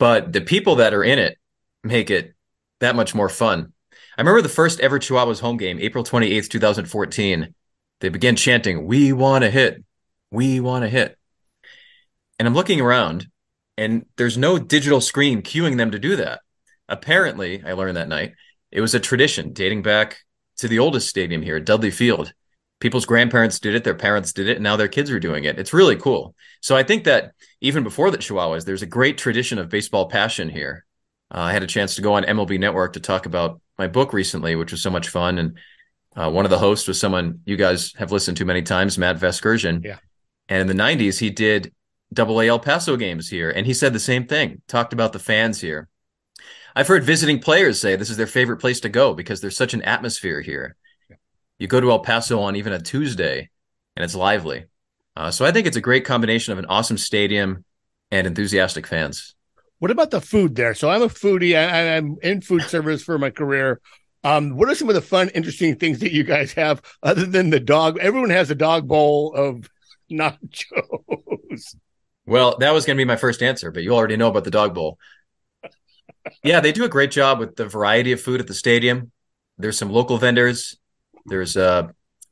[0.00, 1.38] But the people that are in it
[1.84, 2.34] make it
[2.80, 3.72] that much more fun.
[4.16, 7.54] I remember the first ever Chihuahuas home game, April 28th, 2014.
[8.00, 9.84] They begin chanting, We want to hit.
[10.30, 11.16] We want to hit.
[12.38, 13.26] And I'm looking around,
[13.76, 16.40] and there's no digital screen cueing them to do that.
[16.88, 18.34] Apparently, I learned that night,
[18.70, 20.18] it was a tradition dating back
[20.58, 22.32] to the oldest stadium here, Dudley Field.
[22.80, 25.58] People's grandparents did it, their parents did it, and now their kids are doing it.
[25.58, 26.36] It's really cool.
[26.60, 30.48] So I think that even before the Chihuahuas, there's a great tradition of baseball passion
[30.48, 30.84] here.
[31.32, 34.12] Uh, I had a chance to go on MLB Network to talk about my book
[34.12, 35.38] recently, which was so much fun.
[35.38, 35.58] And
[36.16, 39.18] uh, one of the hosts was someone you guys have listened to many times, Matt
[39.18, 39.84] Vasgersian.
[39.84, 39.98] Yeah.
[40.48, 41.72] And in the 90s, he did
[42.12, 43.50] double A El Paso games here.
[43.50, 45.88] And he said the same thing, talked about the fans here.
[46.74, 49.74] I've heard visiting players say this is their favorite place to go because there's such
[49.74, 50.76] an atmosphere here.
[51.58, 53.50] You go to El Paso on even a Tuesday
[53.96, 54.66] and it's lively.
[55.16, 57.64] Uh, so I think it's a great combination of an awesome stadium
[58.10, 59.34] and enthusiastic fans.
[59.80, 60.74] What about the food there?
[60.74, 61.56] So I'm a foodie.
[61.56, 63.80] I, I'm in food service for my career.
[64.24, 67.50] Um, what are some of the fun, interesting things that you guys have other than
[67.50, 67.98] the dog?
[67.98, 69.68] Everyone has a dog bowl of
[70.10, 71.76] nachos.
[72.26, 74.50] Well, that was going to be my first answer, but you already know about the
[74.50, 74.98] dog bowl.
[76.42, 79.12] yeah, they do a great job with the variety of food at the stadium.
[79.56, 80.76] There's some local vendors.
[81.26, 81.88] There's uh,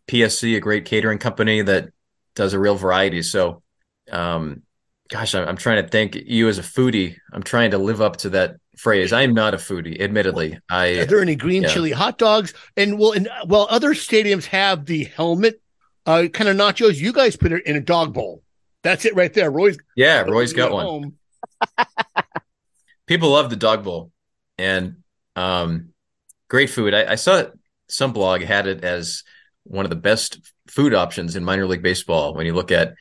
[0.08, 1.90] PSC, a great catering company that
[2.34, 3.22] does a real variety.
[3.22, 3.62] So,
[4.12, 4.62] um,
[5.08, 6.14] gosh, I'm, I'm trying to think.
[6.14, 9.12] You as a foodie, I'm trying to live up to that phrase.
[9.12, 10.58] I am not a foodie, admittedly.
[10.70, 11.68] I Are there any green Yeah.
[11.70, 12.54] chili hot dogs?
[12.76, 15.60] And well, and well, other stadiums have the helmet
[16.06, 16.96] uh, kind of nachos.
[16.96, 18.42] You guys put it in a dog bowl.
[18.82, 19.50] That's it right there.
[19.50, 20.86] Roy's yeah, Roy's got one.
[20.86, 21.14] home.
[23.06, 24.10] people love the dog bowl
[24.58, 24.96] and
[25.36, 25.90] um
[26.48, 27.44] great food I, I saw
[27.88, 29.22] some blog had it as
[29.64, 32.94] one of the best food options in minor league baseball when you look at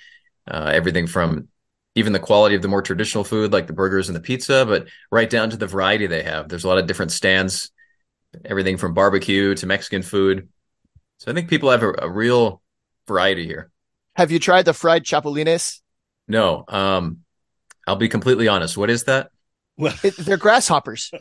[0.47, 1.47] uh, everything from
[1.95, 4.87] even the quality of the more traditional food like the burgers and the pizza but
[5.11, 7.71] right down to the variety they have there's a lot of different stands
[8.45, 10.49] everything from barbecue to mexican food
[11.19, 12.61] so i think people have a, a real
[13.07, 13.71] variety here
[14.15, 15.81] Have you tried the fried chapulines?
[16.27, 17.19] no um
[17.87, 19.29] i'll be completely honest what is that
[19.77, 21.11] Well, It, they're grasshoppers.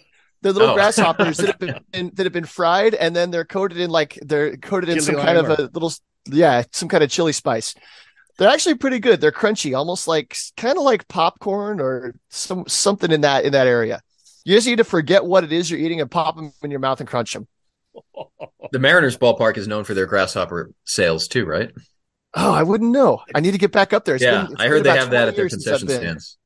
[0.42, 0.74] They're little Oh.
[0.74, 1.74] grasshoppers that have been
[2.14, 5.16] that have been fried, and then they're coated in like they're coated in Chili some
[5.16, 5.92] kind of a little
[6.26, 7.74] yeah, some kind of chili spice.
[8.38, 9.20] They're actually pretty good.
[9.20, 13.66] They're crunchy, almost like kind of like popcorn or some something in that in that
[13.66, 14.00] area.
[14.44, 16.80] You just need to forget what it is you're eating and pop them in your
[16.80, 17.46] mouth and crunch them.
[18.72, 21.70] the mariners ballpark is known for their grasshopper sales too right
[22.36, 23.22] Oh, I wouldn't know.
[23.34, 24.16] I need to get back up there.
[24.16, 26.38] It's yeah, been- I heard they have that at their years since I've concession stands.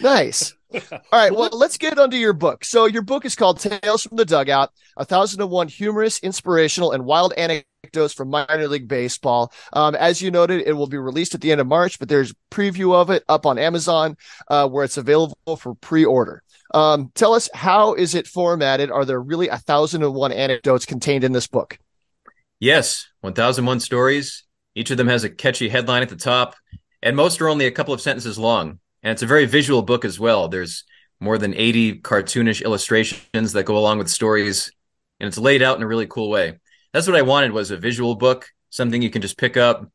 [0.00, 0.54] Nice.
[0.74, 1.32] All right.
[1.32, 2.64] Well, let's get onto your book.
[2.64, 6.92] So, your book is called Tales from the Dugout A Thousand and One Humorous, Inspirational,
[6.92, 7.67] and Wild Anecdotes
[8.14, 9.52] from Minor League Baseball.
[9.72, 12.34] Um, as you noted, it will be released at the end of March, but there's
[12.50, 14.16] preview of it up on Amazon
[14.48, 16.42] uh, where it's available for pre order.
[16.74, 18.90] Um, tell us, how is it formatted?
[18.90, 21.78] Are there really a thousand and one anecdotes contained in this book?
[22.58, 24.44] Yes, 1001 stories.
[24.74, 26.56] Each of them has a catchy headline at the top,
[27.00, 28.80] and most are only a couple of sentences long.
[29.02, 30.48] And it's a very visual book as well.
[30.48, 30.84] There's
[31.20, 34.72] more than 80 cartoonish illustrations that go along with stories,
[35.20, 36.58] and it's laid out in a really cool way.
[36.92, 39.90] That's what I wanted was a visual book, something you can just pick up,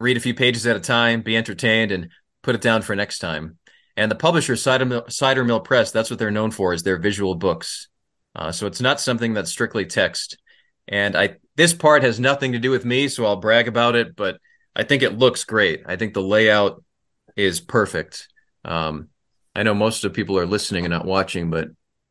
[0.00, 2.10] read a few pages at a time, be entertained, and
[2.42, 3.58] put it down for next time.
[3.96, 6.98] And the publisher, Cider Mill, Cider Mill Press, that's what they're known for is their
[6.98, 7.88] visual books.
[8.34, 10.36] Uh, so it's not something that's strictly text.
[10.86, 14.14] And I this part has nothing to do with me, so I'll brag about it,
[14.14, 14.38] but
[14.74, 15.82] I think it looks great.
[15.86, 16.84] I think the layout
[17.34, 18.28] is perfect.
[18.64, 19.08] Um,
[19.54, 21.68] I know most of the people are listening and not watching, but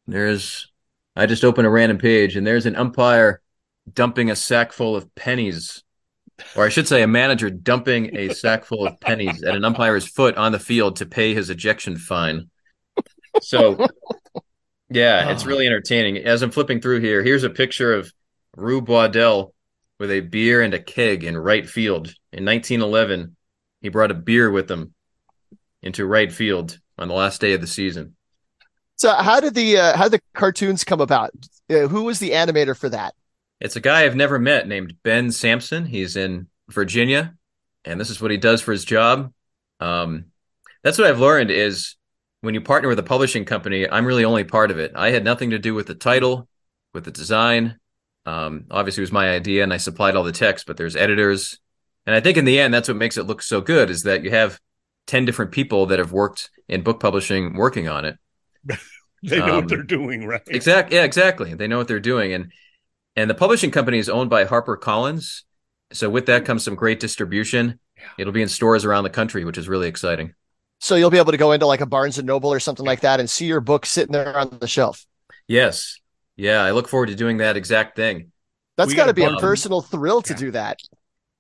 [0.08, 0.72] there's
[1.16, 3.40] I just open a random page and there's an umpire
[3.92, 5.84] dumping a sack full of pennies.
[6.56, 10.08] Or I should say a manager dumping a sack full of pennies at an umpire's
[10.08, 12.50] foot on the field to pay his ejection fine.
[13.42, 13.88] So
[14.90, 15.48] yeah, it's Oh.
[15.48, 16.18] really entertaining.
[16.18, 18.12] As I'm flipping through here, here's a picture of
[18.56, 19.54] Rue Boisdel
[20.00, 22.08] with a beer and a keg in right field.
[22.32, 23.36] In 1911,
[23.82, 24.94] he brought a beer with him
[25.82, 28.16] into right field on the last day of the season.
[28.98, 31.32] So, how did the uh, how did the cartoons come about?
[31.70, 33.14] Uh, who was the animator for that?
[33.62, 35.86] It's a guy I've never met named Ben Sampson.
[35.86, 37.36] He's in Virginia,
[37.86, 39.32] and this is what he does for his job.
[39.80, 40.26] Um,
[40.84, 41.96] that's what I've learned is
[42.42, 44.92] when you partner with a publishing company, I'm really only part of it.
[44.96, 46.48] I had nothing to do with the title,
[46.94, 47.80] with the design.
[48.26, 50.68] Um, obviously, it was my idea, and I supplied all the text.
[50.68, 51.60] But there's editors,
[52.06, 54.24] and I think in the end, that's what makes it look so good is that
[54.24, 54.60] you have
[55.08, 58.18] ten different people that have worked in book publishing working on it.
[59.24, 60.44] They know Um, what they're doing, right?
[60.48, 60.98] Exactly.
[60.98, 61.54] Yeah, exactly.
[61.56, 62.52] They know what they're doing, and
[63.16, 65.44] and the publishing company is owned by HarperCollins.
[65.94, 67.80] So with that comes some great distribution.
[68.18, 70.34] It'll be in stores around the country, which is really exciting.
[70.80, 73.02] So you'll be able to go into like a Barnes and Noble or something like
[73.02, 75.06] that and see your book sitting there on the shelf.
[75.48, 76.00] Yes.
[76.36, 78.32] Yeah, I look forward to doing that exact thing.
[78.78, 80.40] That's got to be a personal thrill to yeah.
[80.40, 80.80] do that.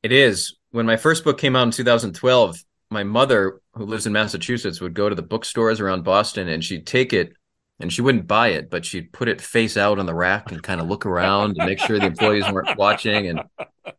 [0.03, 0.55] It is.
[0.71, 4.93] When my first book came out in 2012, my mother, who lives in Massachusetts, would
[4.93, 7.33] go to the bookstores around Boston and she'd take it
[7.79, 10.63] and she wouldn't buy it, but she'd put it face out on the rack and
[10.63, 13.41] kind of look around and make sure the employees weren't watching and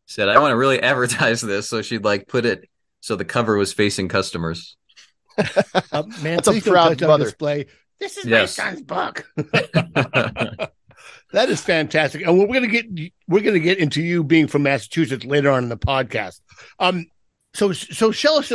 [0.06, 1.68] said, I want to really advertise this.
[1.68, 2.68] So she'd like put it
[3.00, 4.76] so the cover was facing customers.
[5.92, 7.24] Uh, man, That's a please don't proud mother.
[7.24, 7.66] display.
[8.00, 8.56] This is Yes.
[8.58, 9.26] my son's book.
[11.32, 12.86] That is fantastic, and we're gonna get
[13.28, 16.40] we're gonna get into you being from Massachusetts later on in the podcast.
[16.78, 17.06] Um,
[17.56, 18.52] so so tell us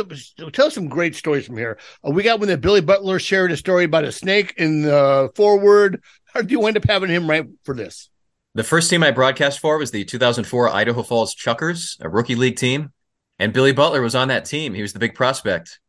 [0.52, 1.78] tell us some great stories from here.
[2.06, 5.30] Uh, we got when the Billy Butler shared a story about a snake in the
[5.34, 6.02] forward.
[6.32, 8.08] How did you end up having him right for this?
[8.54, 12.56] The first team I broadcast for was the 2004 Idaho Falls Chukars, a rookie league
[12.56, 12.92] team.
[13.38, 14.74] And Billy Butler was on that team.
[14.74, 15.80] He was the big prospect.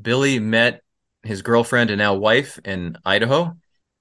[0.00, 0.80] Billy met
[1.22, 3.56] his girlfriend and now wife in Idaho,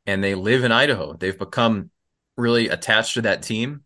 [0.05, 1.13] and they live in Idaho.
[1.13, 1.89] They've become
[2.37, 3.83] really attached to that team.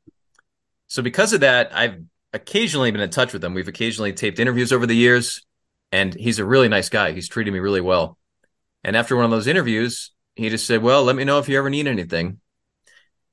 [0.87, 2.03] So because of that, I've
[2.35, 3.53] occasionally been in touch with him.
[3.53, 5.41] We've occasionally taped interviews over the years,
[5.91, 7.13] and he's a really nice guy.
[7.13, 8.17] He's treated me really well.
[8.83, 11.57] And after one of those interviews, he just said, "Well, let me know if you
[11.57, 12.39] ever need anything."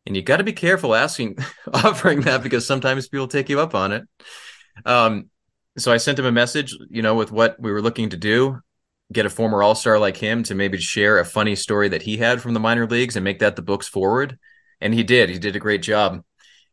[0.07, 1.39] And you got to be careful asking,
[1.73, 4.09] offering that because sometimes people take you up on it.
[4.85, 5.31] Um,
[5.77, 8.61] so I sent him a message, you know, with what we were looking to do,
[9.13, 12.17] get a former All Star like him to maybe share a funny story that he
[12.17, 14.39] had from the minor leagues and make that the books forward.
[14.81, 15.31] And he did.
[15.31, 16.23] He did a great job.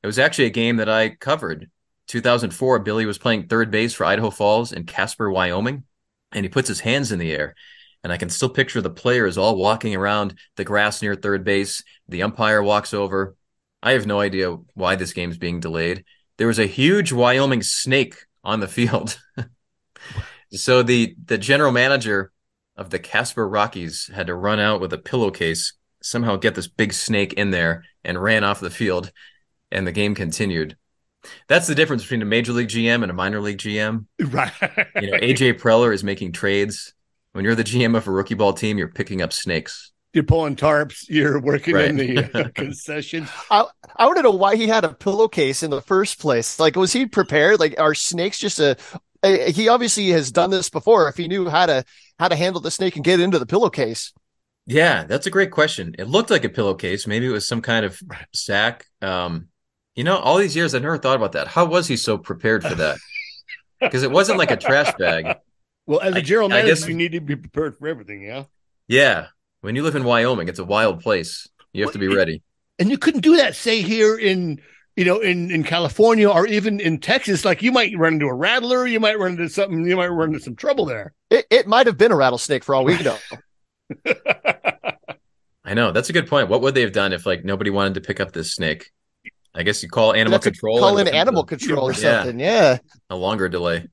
[0.01, 1.69] It was actually a game that I covered.
[2.09, 5.83] 2004, Billy was playing third base for Idaho Falls in Casper, Wyoming,
[6.31, 7.55] and he puts his hands in the air.
[8.03, 11.83] And I can still picture the players all walking around the grass near third base.
[12.07, 13.35] The umpire walks over.
[13.83, 16.03] I have no idea why this game's being delayed.
[16.37, 19.19] There was a huge Wyoming snake on the field.
[20.51, 22.31] so the the general manager
[22.75, 26.93] of the Casper Rockies had to run out with a pillowcase, somehow get this big
[26.93, 29.11] snake in there, and ran off the field,
[29.71, 30.75] and the game continued.
[31.47, 34.05] That's the difference between a major league GM and a minor league GM.
[34.19, 34.51] Right.
[35.01, 36.93] You know, AJ Preller is making trades.
[37.33, 39.91] When you're the GM of a rookie ball team, you're picking up snakes.
[40.13, 41.05] You're pulling tarps.
[41.07, 43.27] You're working in the uh, concession.
[43.51, 43.65] I
[43.95, 46.59] I want to know why he had a pillowcase in the first place.
[46.59, 47.59] Like, was he prepared?
[47.59, 48.75] Like, are snakes just a?
[49.21, 51.07] a- He obviously has done this before.
[51.09, 51.83] If he knew how to
[52.17, 54.11] how to handle the snake and get into the pillowcase,
[54.65, 55.93] Yeah, that's a great question.
[55.99, 57.05] It looked like a pillowcase.
[57.05, 58.01] Maybe it was some kind of
[58.33, 58.85] sack.
[59.03, 59.48] Um,
[59.99, 61.49] you know, all these years I've never thought about that.
[61.49, 62.99] How was he so prepared for that?
[63.81, 65.35] Because it wasn't like a trash bag.
[65.85, 68.21] Well, as a general I manager, guess- you need to be prepared for everything.
[68.23, 68.45] Yeah.
[68.87, 69.27] Yeah.
[69.59, 71.49] When you live in Wyoming, it's a wild place.
[71.73, 72.41] You have to be it- ready.
[72.79, 74.61] and you couldn't do that say here in
[74.95, 78.33] you know in in california or even in texas like you might run into a
[78.33, 81.67] rattler you might run into something you might run into some trouble there it, it
[81.67, 83.17] might have been a rattlesnake for all we know.
[85.65, 85.91] I know.
[85.91, 86.49] That's a good point.
[86.49, 88.91] What would they have done if like nobody wanted to pick up this snake?
[89.55, 90.79] I guess you call animal control.
[90.79, 92.23] Call in animal control or Yeah.
[92.23, 92.39] something.
[92.39, 92.77] Yeah.
[93.09, 93.87] A longer delay.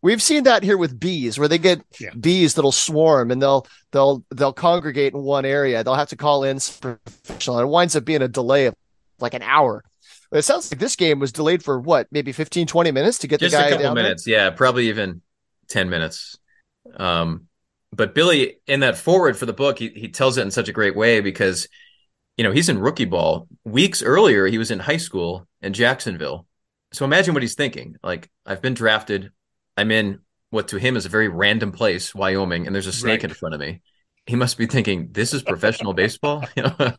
[0.00, 2.10] We've seen that here with bees, where they get Yeah.
[2.18, 5.82] bees that'll swarm and they'll they'll they'll congregate in one area.
[5.82, 8.74] They'll have to call in some professional, and it winds up being a delay of
[9.18, 9.82] like an hour.
[10.30, 13.26] But it sounds like this game was delayed for what, maybe 15, 20 minutes to
[13.28, 14.04] get Just the guy Just a couple down there?
[14.04, 14.26] minutes.
[14.26, 15.20] Yeah, probably even
[15.68, 16.38] 10 minutes.
[16.96, 17.48] Um,
[17.92, 20.72] but Billy, in that forward for the book, he, he tells it in such a
[20.72, 21.68] great way because,
[22.36, 23.46] you know, he's in rookie ball.
[23.64, 26.46] Weeks earlier, he was in high school in Jacksonville.
[26.92, 27.96] So imagine what he's thinking.
[28.02, 29.30] Like, I've been drafted.
[29.76, 30.20] I'm in
[30.50, 33.30] what to him is a very random place, Wyoming, and there's a snake Right.
[33.30, 33.80] in front of me.
[34.26, 36.44] He must be thinking, this is professional baseball?
[36.56, 36.94] You know?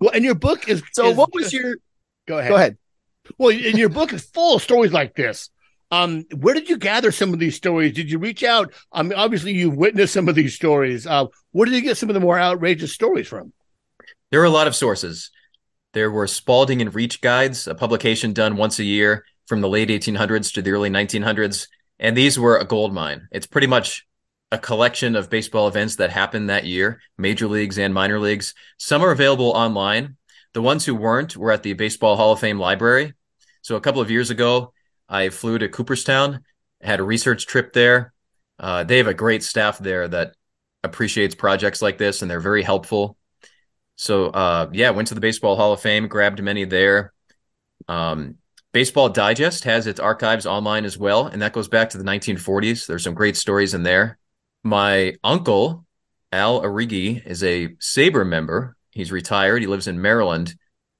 [0.00, 1.76] well and your book is So is what was your
[2.28, 2.78] go ahead go ahead.
[3.38, 5.50] well and your book is full of stories like this
[5.94, 9.18] um where did you gather some of these stories did you reach out i mean
[9.24, 12.20] obviously you've witnessed some of these stories uh where did you get some of the
[12.20, 13.52] more outrageous stories from
[14.30, 15.30] There are a lot of sources.
[15.92, 19.90] There were Spalding and Reach guides, a publication done once a year from the late
[19.90, 21.68] 1800s to the early 1900s.
[22.00, 23.28] And these were a gold mine.
[23.30, 24.04] It's pretty much
[24.50, 28.54] a collection of baseball events that happened that year, major leagues and minor leagues.
[28.76, 30.16] Some are available online.
[30.52, 33.14] The ones who weren't were at the Baseball Hall of Fame library.
[33.62, 34.72] So a couple of years ago,
[35.08, 36.44] I flew to Cooperstown,
[36.80, 38.12] had a research trip there.
[38.58, 40.34] Uh, they have a great staff there that
[40.82, 43.16] appreciates projects like this, and they're very helpful.
[43.96, 47.12] So uh, yeah, went to the Baseball Hall of Fame, grabbed many there.
[47.88, 48.36] Um,
[48.72, 52.86] Baseball Digest has its archives online as well, and that goes back to the 1940s.
[52.86, 54.18] There's some great stories in there.
[54.64, 55.86] My uncle,
[56.32, 58.76] Al Arrigi, is a SABR member.
[58.90, 59.62] He's retired.
[59.62, 60.56] He lives in Maryland,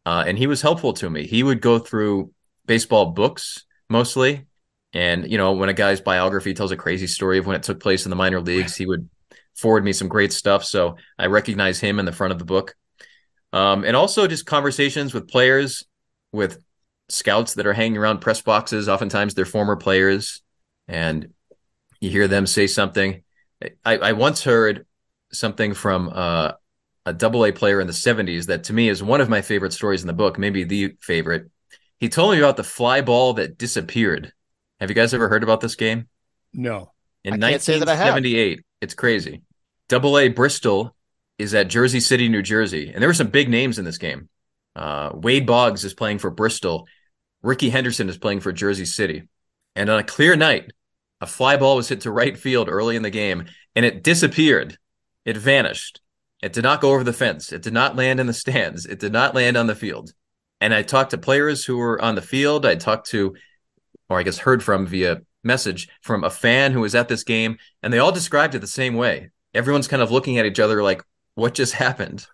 [0.07, 1.27] uh, and he was helpful to me.
[1.27, 2.31] He would go through
[2.65, 4.47] baseball books mostly,
[4.93, 7.81] and you know when a guy's biography tells a crazy story of when it took
[7.81, 9.09] place in the minor leagues, he would
[9.55, 10.65] forward me some great stuff.
[10.65, 12.75] So I recognize him in the front of the book.
[13.53, 15.85] Um, and also just conversations with players,
[16.33, 16.59] with
[17.09, 18.89] scouts that are hanging around press boxes.
[18.89, 20.43] Oftentimes they're former players,
[20.89, 21.33] and
[22.01, 23.23] you hear them say something.
[23.85, 24.87] I, I once heard
[25.33, 26.53] something from uh,
[27.07, 29.73] a double A player in the 70s that to me is one of my favorite
[29.73, 31.51] stories in the book, maybe the favorite.
[32.05, 34.31] He told me about the fly ball that disappeared.
[34.79, 36.07] Have you guys ever heard about this game?
[36.53, 36.93] no
[37.25, 38.13] In I can't say that I have.
[38.13, 39.41] 1978, it's crazy.
[39.89, 40.95] Double A Bristol
[41.39, 44.29] is at Jersey City, New Jersey, and there were some big names in this game.
[44.77, 46.87] Uh, Wade Boggs is playing for Bristol.
[47.43, 49.27] Rickey Henderson is playing for Jersey City.
[49.75, 50.73] And on a clear night,
[51.23, 54.77] a fly ball was hit to right field early in the game, and it disappeared.
[55.25, 56.03] It vanished.
[56.43, 57.51] It did not go over the fence.
[57.51, 58.85] It did not land in the stands.
[58.85, 60.13] It did not land on the field.
[60.61, 62.65] And I talked to players who were on the field.
[62.65, 63.35] I talked to,
[64.09, 67.59] or I guess heard from via message from a fan who was at this game,
[67.83, 69.31] and they all described it the same way.
[69.53, 71.03] Everyone's kind of looking at each other like,
[71.35, 72.27] what just happened?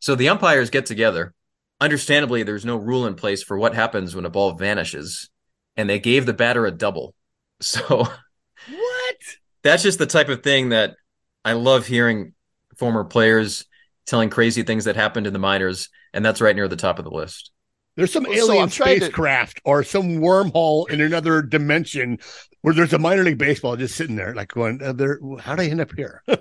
[0.00, 1.34] So the umpires get together.
[1.80, 5.30] Understandably, there's no rule in place for what happens when a ball vanishes,
[5.76, 7.14] and they gave the batter a double.
[7.60, 9.16] So What?
[9.62, 10.96] that's just the type of thing that
[11.44, 12.34] I love hearing
[12.76, 13.66] former players
[14.06, 17.04] telling crazy things that happened in the minors, and that's right near the top of
[17.04, 17.50] the list.
[17.96, 22.18] There's some Well, alien I'm trying to- spacecraft or some wormhole in another dimension
[22.62, 25.18] where there's a minor league baseball just sitting there, like going, uh, there.
[25.40, 26.22] How did I end up here?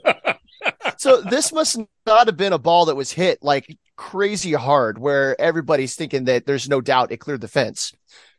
[0.98, 5.40] So this must not have been a ball that was hit like crazy hard, where
[5.42, 7.92] everybody's thinking that there's no doubt it cleared the fence.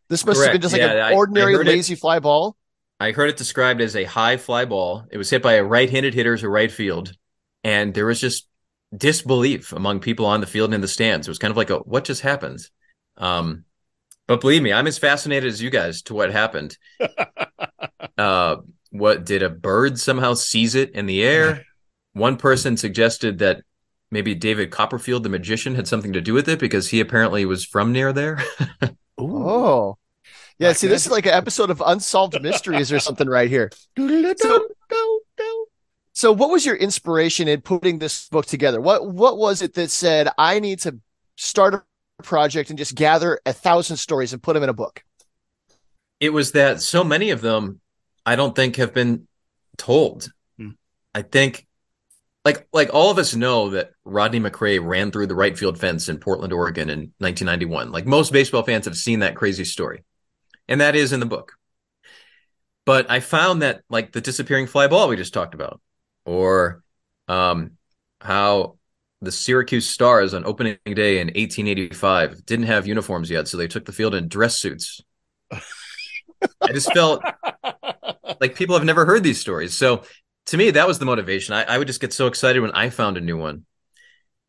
[0.08, 1.66] This must have been just like Yeah, an I- I ordinary it.
[1.66, 2.56] lazy fly ball.
[3.00, 5.04] I heard it described as a high fly ball.
[5.10, 7.12] It was hit by a right-handed hitter to right field,
[7.64, 8.46] and there was just
[8.97, 11.26] disbelief among people on the field and in the stands.
[11.26, 12.61] It was kind of like a what just happened.
[13.16, 13.64] Um,
[14.26, 16.76] but believe me, I'm as fascinated as you guys to what happened.
[18.18, 18.57] uh,
[18.90, 21.64] what did a bird somehow seize it in the air?
[22.12, 23.62] One person suggested that
[24.11, 27.64] maybe David Copperfield, the magician, had something to do with it because he apparently was
[27.64, 28.38] from near there.
[29.18, 29.99] Oh,
[30.59, 30.72] yeah.
[30.72, 33.70] See, this is like an episode of Unsolved Mysteries or something right here.
[33.97, 34.68] So-
[36.22, 38.80] So, what was your inspiration in putting this book together?
[38.80, 41.00] What What was it that said I need to
[41.36, 45.02] start a project and just gather a thousand stories and put them in a book?
[46.20, 47.80] it was that so many of them
[48.24, 49.26] I don't think have been
[49.76, 50.30] told.
[50.56, 50.68] Hmm.
[51.12, 51.66] I think
[52.44, 56.08] like like all of us know that Rodney McCray ran through the right field fence
[56.08, 57.90] in Portland, Oregon in 1991.
[57.90, 60.04] Like most baseball fans have seen that crazy story.
[60.68, 61.54] And that is in the book.
[62.86, 65.80] But I found that like the disappearing fly ball we just talked about
[66.24, 66.82] or
[67.28, 67.72] um
[68.20, 68.76] how
[69.20, 73.84] the Syracuse Stars on opening day in 1885 didn't have uniforms yet, so they took
[73.84, 75.00] the field in dress suits.
[75.52, 77.22] I just felt
[78.40, 79.76] like people have never heard these stories.
[79.76, 80.02] So
[80.46, 81.54] to me, that was the motivation.
[81.54, 83.64] I, I would just get so excited when I found a new one.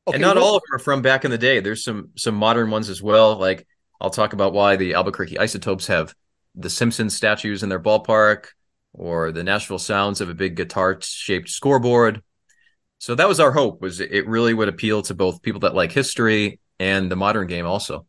[0.07, 1.59] Okay, and not well- all of them are from back in the day.
[1.59, 3.37] There's some some modern ones as well.
[3.37, 3.67] Like
[4.01, 6.13] I'll talk about why the Albuquerque Isotopes have
[6.55, 8.47] the Simpsons statues in their ballpark,
[8.93, 12.21] or the Nashville Sounds of a big guitar shaped scoreboard.
[12.99, 15.91] So that was our hope was it really would appeal to both people that like
[15.91, 18.05] history and the modern game also.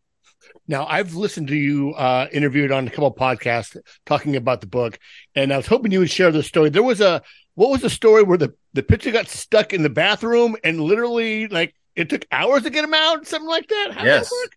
[0.66, 3.76] Now, I've listened to you uh, interviewed on a couple of podcasts
[4.06, 4.98] talking about the book,
[5.34, 6.70] and I was hoping you would share the story.
[6.70, 7.22] There was a
[7.54, 11.48] what was the story where the the pitcher got stuck in the bathroom and literally
[11.48, 13.88] like it took hours to get him out, something like that.
[13.92, 14.28] How Yes.
[14.28, 14.52] that work?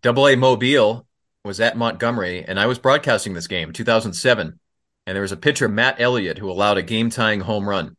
[0.00, 1.06] Double A Mobile
[1.44, 4.58] was at Montgomery, and I was broadcasting this game, 2007.
[5.06, 7.96] And there was a pitcher, Matt Elliott, who allowed a game tying home run.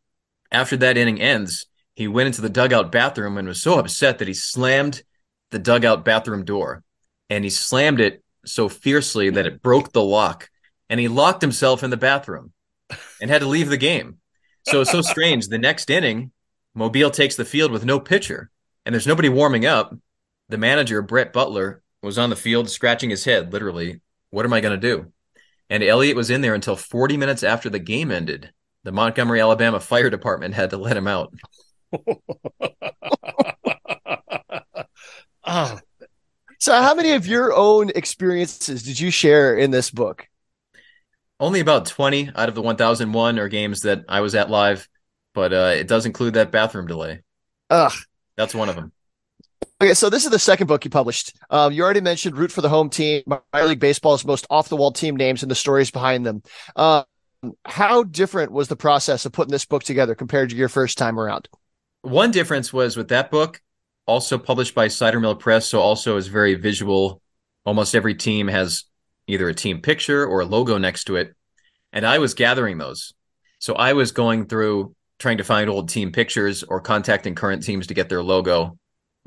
[0.52, 4.28] After that inning ends, he went into the dugout bathroom and was so upset that
[4.28, 5.02] he slammed
[5.50, 6.84] the dugout bathroom door.
[7.30, 10.50] And he slammed it so fiercely that it broke the lock.
[10.90, 12.52] And he locked himself in the bathroom
[13.20, 14.18] and had to leave the game.
[14.66, 15.48] So it's so strange.
[15.48, 16.30] The next inning,
[16.74, 18.50] Mobile takes the field with no pitcher,
[18.84, 19.96] and there's nobody warming up.
[20.48, 24.00] The manager, Brett Butler, was on the field scratching his head, literally.
[24.30, 25.12] What am I going to do?
[25.70, 28.50] And Elliott was in there until 40 minutes after the game ended.
[28.84, 31.34] The Montgomery, Alabama Fire Department had to let him out.
[35.44, 35.78] oh,
[36.60, 40.26] So, how many of your own experiences did you share in this book?
[41.38, 44.88] Only about 20 out of the 1001 are games that I was at live,
[45.34, 47.20] but uh, it does include that bathroom delay.
[47.70, 47.92] Ugh.
[48.36, 48.90] That's one of them.
[49.80, 51.36] Okay, so this is the second book you published.
[51.50, 54.74] Um, you already mentioned Root for the Home Team, Minor League Baseball's most off the
[54.74, 56.42] wall team names and the stories behind them.
[56.74, 57.04] Um,
[57.64, 61.16] how different was the process of putting this book together compared to your first time
[61.16, 61.48] around?
[62.02, 63.60] One difference was with that book,
[64.04, 67.22] also published by Cider Mill Press, so also is very visual.
[67.64, 68.82] Almost every team has
[69.28, 71.36] either a team picture or a logo next to it.
[71.92, 73.12] And I was gathering those.
[73.60, 77.86] So I was going through trying to find old team pictures or contacting current teams
[77.86, 78.76] to get their logo.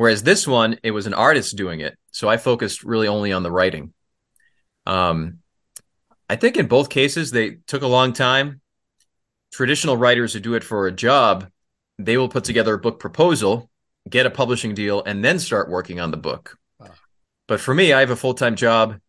[0.02, 1.96] Whereas this one, it was an artist doing it.
[2.10, 3.94] So I focused really only on the writing.
[4.88, 5.42] Um,
[6.28, 8.62] I think in both cases, they took a long time.
[9.54, 11.52] Traditional writers who do it for a job,
[12.00, 13.70] they will put together a book proposal,
[14.10, 16.58] get a publishing deal, and then start working on the book.
[16.80, 16.96] Ah.
[17.48, 19.00] But for me, I have a full time job.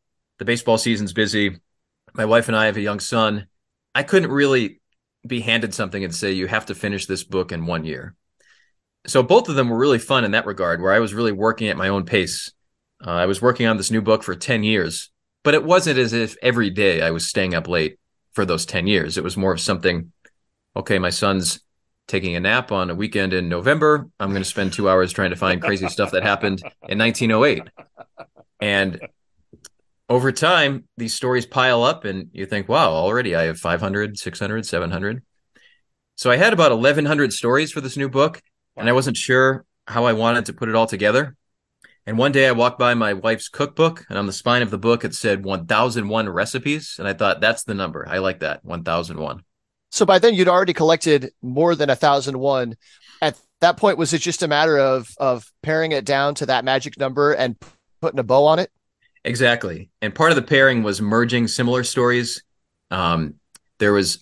[0.40, 1.56] The baseball season's busy.
[2.12, 3.46] My wife and I have a young son.
[3.94, 4.82] I couldn't really
[5.26, 8.14] be handed something and say, you have to finish this book in one year.
[9.06, 11.68] So both of them were really fun in that regard, where I was really working
[11.68, 12.52] at my own pace.
[13.04, 15.10] Uh, I was working on this new book for 10 years,
[15.42, 17.98] but it wasn't as if every day I was staying up late
[18.32, 19.18] for those 10 years.
[19.18, 20.12] It was more of something,
[20.76, 21.60] okay, my son's
[22.06, 24.08] taking a nap on a weekend in November.
[24.20, 27.62] I'm going to spend two hours trying to find crazy stuff that happened in 1908.
[28.60, 29.00] And
[30.08, 34.66] over time, these stories pile up, and you think, wow, already I have 500, 600,
[34.66, 35.22] 700.
[36.16, 38.42] So I had about 1,100 stories for this new book,
[38.76, 41.36] and I wasn't sure how I wanted to put it all together.
[42.06, 44.78] And one day I walked by my wife's cookbook, and on the spine of the
[44.78, 46.96] book, it said 1001 recipes.
[46.98, 48.06] And I thought, that's the number.
[48.08, 49.44] I like that 1001.
[49.92, 52.76] So by then you'd already collected more than a thousand one.
[53.20, 56.64] At that point, was it just a matter of of paring it down to that
[56.64, 57.56] magic number and
[58.00, 58.70] putting a bow on it?
[59.24, 59.90] Exactly.
[60.00, 62.42] And part of the pairing was merging similar stories.
[62.90, 63.34] Um,
[63.78, 64.21] there was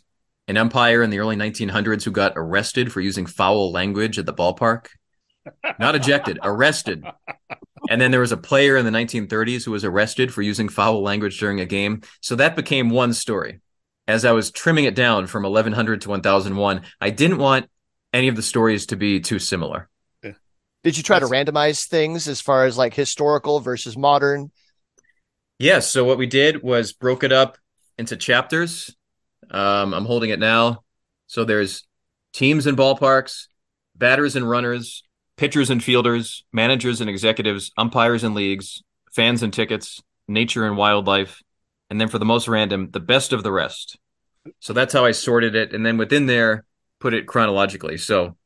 [0.51, 4.35] an umpire in the early 1900s who got arrested for using foul language at the
[4.35, 4.89] ballpark.
[5.79, 7.05] Not ejected, arrested.
[7.89, 11.03] And then there was a player in the 1930s who was arrested for using foul
[11.03, 12.03] language during a game.
[12.21, 13.61] So that became one story.
[14.09, 17.71] As I was trimming it down from 1100 to 1001, I didn't want
[18.13, 19.89] any of the stories to be too similar.
[20.83, 24.51] Did you try to randomize things as far as like historical versus modern?
[25.61, 25.89] Yes.
[25.89, 27.57] So what we did was broke it up
[27.97, 28.97] into chapters.
[29.51, 30.83] Um, I'm holding it now.
[31.27, 31.87] So there's
[32.33, 33.47] teams and ballparks,
[33.95, 35.03] batters and runners,
[35.37, 38.83] pitchers and fielders, managers and executives, umpires and leagues,
[39.13, 41.43] fans and tickets, nature and wildlife,
[41.89, 43.99] and then for the most random, the best of the rest.
[44.61, 46.65] So that's how I sorted it, and then within there,
[46.99, 47.97] put it chronologically.
[47.99, 48.37] So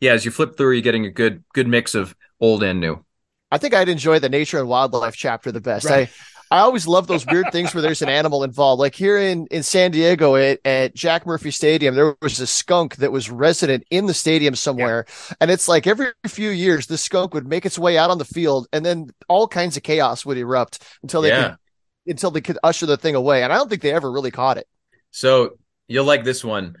[0.00, 3.04] yeah, as you flip through, you're getting a good good mix of old and new.
[3.50, 5.86] I think I'd enjoy the nature and wildlife chapter the best.
[5.86, 6.08] Right.
[6.08, 8.80] I I always love those weird things where there's an animal involved.
[8.80, 12.96] Like here in in San Diego at, at Jack Murphy Stadium, there was a skunk
[12.96, 15.04] that was resident in the stadium somewhere,
[15.40, 18.24] and it's like every few years the skunk would make its way out on the
[18.24, 21.48] field, and then all kinds of chaos would erupt until they Yeah.
[21.50, 21.58] could
[22.06, 23.42] until they could usher the thing away.
[23.42, 24.66] And I don't think they ever really caught it.
[25.10, 25.58] So
[25.88, 26.76] you'll like this one.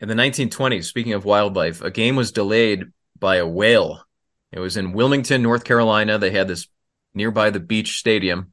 [0.00, 2.86] In the 1920s, speaking of wildlife, a game was delayed
[3.18, 4.02] by a whale.
[4.50, 6.18] It was in Wilmington, North Carolina.
[6.18, 6.66] They had this
[7.14, 8.52] nearby the beach stadium,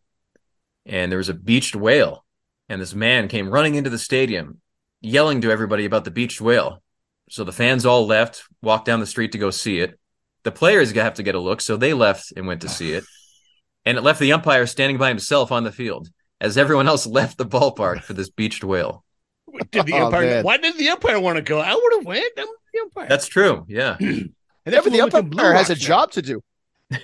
[0.86, 2.26] and there was a beached whale.
[2.70, 4.62] And this man came running into the stadium,
[5.02, 6.82] yelling to everybody about the beached whale.
[7.30, 10.00] So the fans all left, walked down the street to go see it.
[10.44, 13.04] The players have to get a look, so they left and went to see it.
[13.84, 16.08] And it left the umpire standing by himself on the field
[16.40, 19.04] as everyone else left the ballpark for this beached whale.
[19.72, 20.22] Did the Oh, umpire?
[20.28, 20.44] man.
[20.44, 21.60] why did the umpire want to go?
[21.60, 22.32] I would have went.
[22.38, 23.08] I'm the umpire.
[23.10, 23.66] That's true.
[23.68, 23.98] Yeah.
[24.00, 24.32] and
[24.68, 25.80] Yeah, but the what we went to Blue umpire has a now.
[25.80, 26.44] job to do.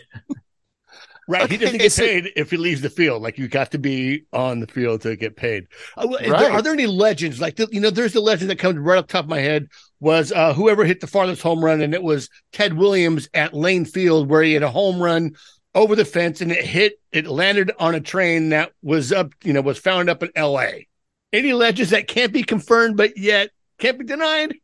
[1.28, 1.50] Right.
[1.52, 3.22] He doesn't get paid if he leaves the field.
[3.22, 5.68] Like you got to be on the field to get paid.
[5.98, 6.30] Uh, Right.
[6.30, 7.42] there, are there any legends?
[7.42, 9.68] Like, the, you know, there's the legend that comes right up top of my head
[10.00, 13.84] was uh, whoever hit the farthest home run, and it was Ted Williams at Lane
[13.84, 15.36] Field, where he had a home run
[15.76, 19.54] over the fence and it hit, it landed on a train that was up, you
[19.54, 20.88] know, was found up in L.A.
[21.34, 24.56] Any legends that can't be confirmed, but yet can't be denied?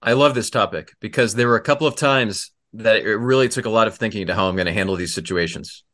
[0.00, 3.66] I love this topic because there were a couple of times that it really took
[3.66, 5.84] a lot of thinking to how I'm going to handle these situations.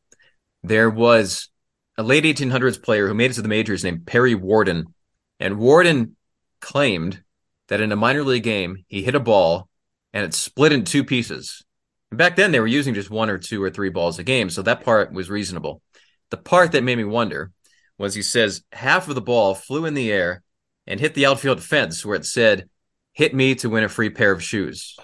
[0.63, 1.49] There was
[1.97, 4.95] a late 1800s player who made it to the majors named Perry Werden,
[5.41, 6.17] and Werden
[6.61, 7.23] claimed
[7.69, 9.69] that in a minor league game, he hit a ball
[10.13, 11.65] and it split in two pieces.
[12.11, 14.49] And back then, they were using just one or two or three balls a game,
[14.49, 15.83] so that part was reasonable.
[16.31, 17.53] The part that made me wonder
[17.99, 20.43] was he says half of the ball flew in the air
[20.87, 22.69] and hit the outfield fence where it said,
[23.13, 24.97] hit me to win a free pair of shoes.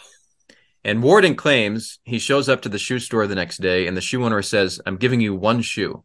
[0.84, 4.02] And Werden claims he shows up to the shoe store the next day and the
[4.02, 6.04] shoe owner says, I'm giving you one shoe.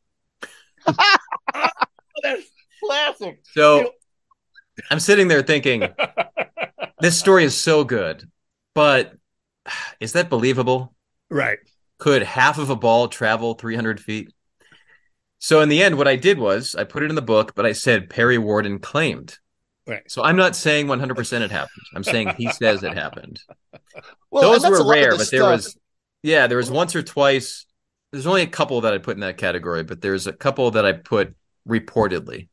[0.86, 2.48] That's
[2.84, 3.42] classic.
[3.52, 3.92] So
[4.90, 5.84] I'm sitting there thinking,
[7.02, 8.30] this story is so good,
[8.74, 9.14] but
[10.00, 10.94] is that believable?
[11.30, 11.60] Right.
[11.98, 14.34] Could half of a ball travel 300 feet?
[15.40, 17.66] So in the end, what I did was I put it in the book, but
[17.66, 19.38] I said Perry Werden claimed.
[19.86, 20.10] Right.
[20.10, 21.86] So I'm not saying 100% it happened.
[21.96, 23.42] I'm saying he says it happened.
[24.32, 25.78] Well, Those were rare, but there stuff- was,
[26.24, 27.66] yeah, there was once or twice.
[28.12, 30.86] There's only a couple that I put in that category, but there's a couple that
[30.86, 31.36] I put
[31.68, 32.48] reportedly,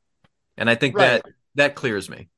[0.56, 1.23] and I think Right.
[1.23, 2.28] that that clears me.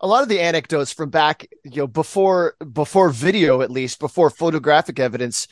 [0.00, 4.30] a lot of the anecdotes from back you know before before video at least before
[4.30, 5.48] photographic evidence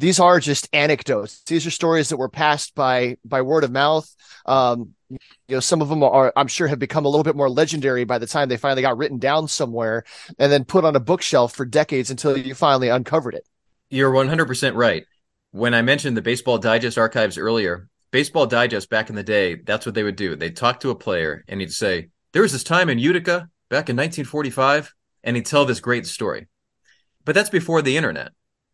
[0.00, 4.08] these are just anecdotes these are stories that were passed by by word of mouth
[4.46, 5.18] um you
[5.56, 8.18] know some of them are i'm sure have become a little bit more legendary by
[8.18, 10.04] the time they finally got written down somewhere
[10.38, 13.44] and then put on a bookshelf for decades until you finally uncovered it
[13.90, 15.04] You're 100% right.
[15.52, 19.84] When I mentioned the Baseball Digest archives earlier, Baseball Digest back in the day, that's
[19.84, 20.36] what they would do.
[20.36, 23.90] They'd talk to a player and he'd say, There was this time in Utica back
[23.90, 24.94] in 1945,
[25.24, 26.46] and he'd tell this great story.
[27.24, 28.30] But that's before the internet.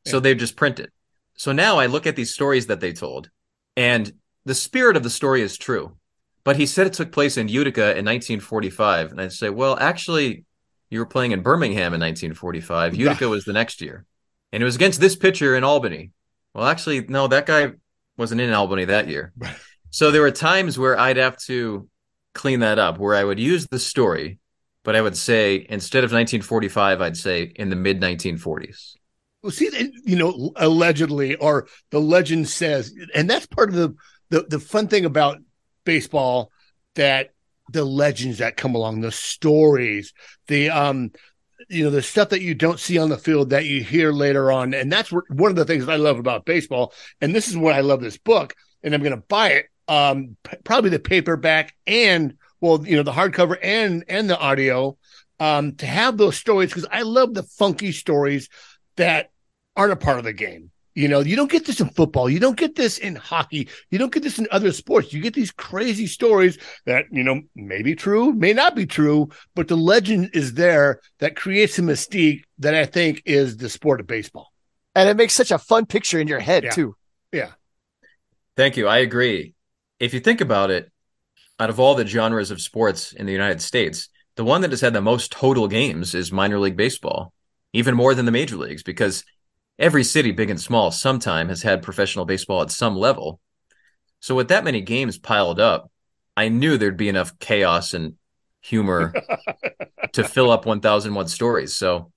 [0.07, 0.20] So Yeah.
[0.20, 0.93] they'd just print it.
[1.37, 3.31] So now I look at these stories that they told,
[3.77, 4.13] and
[4.45, 5.97] the spirit of the story is true.
[6.45, 9.11] But he said it took place in Utica in 1945.
[9.11, 10.45] And I'd say, Well, actually,
[10.91, 12.95] you were playing in Birmingham in 1945.
[12.95, 14.07] Utica was the next year.
[14.53, 16.13] And it was against this pitcher in Albany.
[16.55, 17.73] Well, actually, no, that guy
[18.17, 19.33] wasn't in Albany that year.
[19.91, 21.89] So there were times where I'd have to
[22.35, 24.39] clean that up, where I would use the story,
[24.83, 28.97] but I would say instead of 1945, I'd say in the mid 1940s.
[29.51, 33.94] See, you know, allegedly, or the legend says, and that's part of the
[34.31, 35.39] the, the fun thing about
[35.85, 36.51] baseball
[36.94, 37.31] that
[37.73, 40.12] the legends that come along, the stories,
[40.48, 41.10] the um,
[41.68, 44.52] you know, the stuff that you don't see on the field that you hear later
[44.52, 46.93] on, and that's one of the things I love about baseball.
[47.20, 49.66] And this is why I love this book, and I'm going to buy it.
[49.89, 54.97] Um, p- probably the paperback and well, you know, the hardcover and and the audio.
[55.39, 58.48] Um, to have those stories because I love the funky stories
[58.97, 59.31] that
[59.77, 60.70] aren't a part of the game.
[60.94, 62.31] You know, you don't get this in football.
[62.31, 63.69] You don't get this in hockey.
[63.90, 65.12] You don't get this in other sports.
[65.12, 69.28] You get these crazy stories that, you know, may be true, may not be true,
[69.55, 74.01] but the legend is there that creates a mystique that I think is the sport
[74.01, 74.51] of baseball.
[74.94, 76.70] And it makes such a fun picture in your head Yeah.
[76.70, 76.97] too.
[77.31, 77.51] Yeah.
[78.57, 78.89] Thank you.
[78.89, 79.53] I agree.
[80.01, 80.90] If you think about it,
[81.61, 84.81] out of all the genres of sports in the United States, the one that has
[84.81, 87.35] had the most total games is minor league baseball,
[87.74, 89.24] even more than the major leagues, because
[89.78, 93.40] every city, big and small, sometime has had professional baseball at some level.
[94.20, 95.90] So with that many games piled up,
[96.36, 98.15] I knew there'd be enough chaos and
[98.61, 99.12] humor
[100.12, 101.74] to fill up 1001 stories.
[101.74, 102.12] So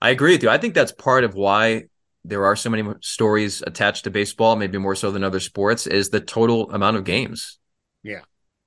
[0.00, 0.50] I agree with you.
[0.50, 1.84] I think that's part of why
[2.24, 6.10] there are so many stories attached to baseball, maybe more so than other sports, is
[6.10, 7.58] the total amount of games.
[8.02, 8.20] Yeah.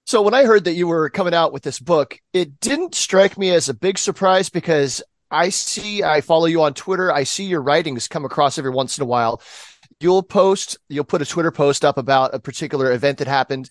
[0.05, 3.37] So when I heard that you were coming out with this book, it didn't strike
[3.37, 7.13] me as a big surprise because I see, I follow you on Twitter.
[7.13, 9.41] I see your writings come across every once in a while.
[9.99, 13.69] You'll post, you'll put a Twitter post up about a particular event that happened.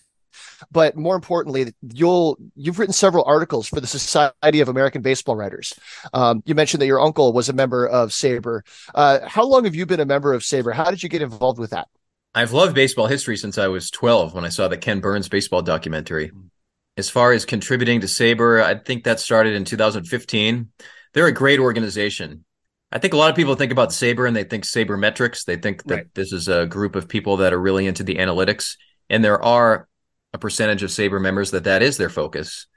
[0.71, 5.73] But more importantly, you'll you've written several articles for the Society of American Baseball Writers.
[6.13, 8.61] Um, you mentioned that your uncle was a member of SABR.
[8.93, 10.73] Uh, how long have you been a member of SABR?
[10.73, 11.87] How did you get involved with that?
[12.35, 15.61] I've loved baseball history since I was 12 when I saw the Ken Burns baseball
[15.61, 16.31] documentary.
[16.95, 20.69] As far as contributing to SABR, I think that started in 2015.
[21.13, 22.45] They're a great organization.
[22.91, 25.43] I think a lot of people think about SABR and they think Saber metrics.
[25.43, 26.13] They think that Right.
[26.15, 28.77] this is a group of people that are really into the analytics.
[29.09, 29.87] And there are
[30.33, 32.67] a percentage of SABR members that that is their focus.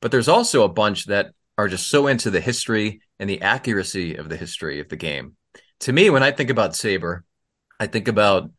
[0.00, 4.16] But there's also a bunch that are just so into the history and the accuracy
[4.16, 5.36] of the history of the game.
[5.80, 7.20] To me, when I think about SABR,
[7.78, 8.50] I think about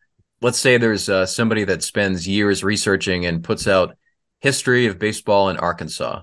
[0.41, 3.97] let's say there's uh, somebody that spends years researching and puts out
[4.41, 6.21] history of baseball in Arkansas.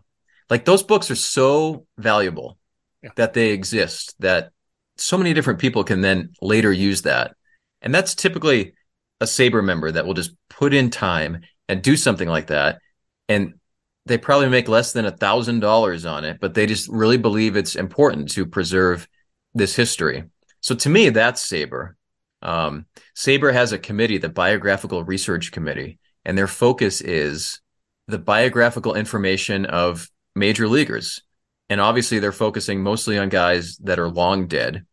[0.50, 2.58] Like those books are so valuable
[3.02, 3.10] Yeah.
[3.16, 4.50] that they exist that
[4.96, 7.34] so many different people can then later use that.
[7.80, 8.74] And that's typically
[9.20, 12.80] a SABR member that will just put in time and do something like that.
[13.28, 13.54] And
[14.06, 17.56] they probably make less than a thousand dollars on it, but they just really believe
[17.56, 19.08] it's important to preserve
[19.54, 20.24] this history.
[20.60, 21.92] So to me, that's SABR.
[22.42, 22.86] Um,
[23.16, 27.60] SABR has a committee, the Biographical Research Committee, and their focus is
[28.08, 31.22] the biographical information of major leaguers.
[31.70, 34.84] And obviously, they're focusing mostly on guys that are long dead,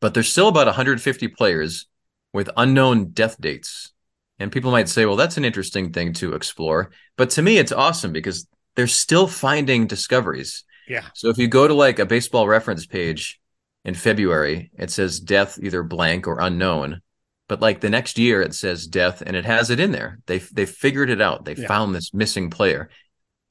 [0.00, 1.86] but there's still about 150 players
[2.32, 3.92] with unknown death dates.
[4.38, 6.90] And people might say, well, that's an interesting thing to explore.
[7.16, 10.64] But to me, it's awesome because they're still finding discoveries.
[10.88, 11.04] Yeah.
[11.14, 13.40] So if you go to like a baseball reference page
[13.84, 17.02] in February, it says death either blank or unknown.
[17.48, 20.18] But like the next year, it says death and it has it in there.
[20.26, 21.44] They they figured it out.
[21.44, 21.68] They Yeah.
[21.68, 22.88] found this missing player.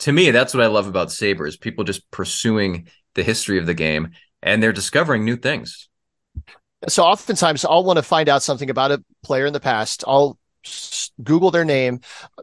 [0.02, 1.58] To me, that's what I love about Sabres.
[1.58, 4.12] People just pursuing the history of the game
[4.42, 5.90] and they're discovering new things.
[6.88, 10.04] So oftentimes I'll want to find out something about a player in the past.
[10.08, 10.40] I'll
[11.24, 12.00] Google their name.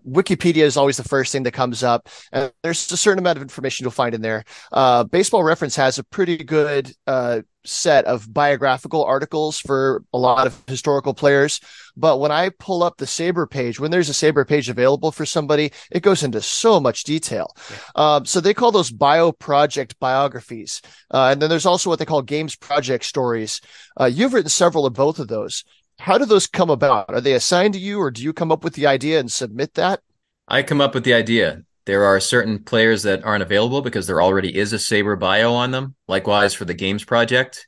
[0.09, 2.09] Wikipedia is always the first thing that comes up.
[2.33, 4.45] And there's a certain amount of information you'll find in there.
[4.73, 10.47] Uh, Baseball Reference has a pretty good uh, set of biographical articles for a lot
[10.47, 11.61] of historical players.
[11.99, 15.27] But when I pull up the SABR page, when there's a SABR page available for
[15.27, 17.55] somebody, it goes into so much detail.
[17.97, 20.81] Um, so they call those bio project biographies.
[21.13, 23.61] Uh, and then there's also what they call games project stories.
[24.01, 25.65] Uh, you've written several of both of those.
[25.99, 27.11] How do those come about?
[27.11, 29.75] Are they assigned to you, or do you come up with the idea and submit
[29.75, 30.01] that?
[30.47, 31.65] I come up with the idea.
[31.87, 35.73] There are certain players that aren't available because there already is a SABR bio on
[35.73, 35.97] them.
[36.07, 37.67] Likewise for the Games Project.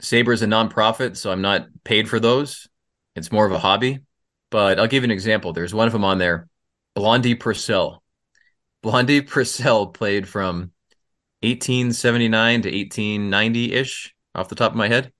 [0.00, 2.68] SABR is a nonprofit, so I'm not paid for those.
[3.14, 4.00] It's more of a hobby.
[4.50, 5.52] But I'll give you an example.
[5.52, 6.48] There's one of them on there,
[6.94, 8.02] Blondie Purcell.
[8.82, 10.72] Blondie Purcell played from
[11.42, 15.12] 1879 to 1890 ish, off the top of my head.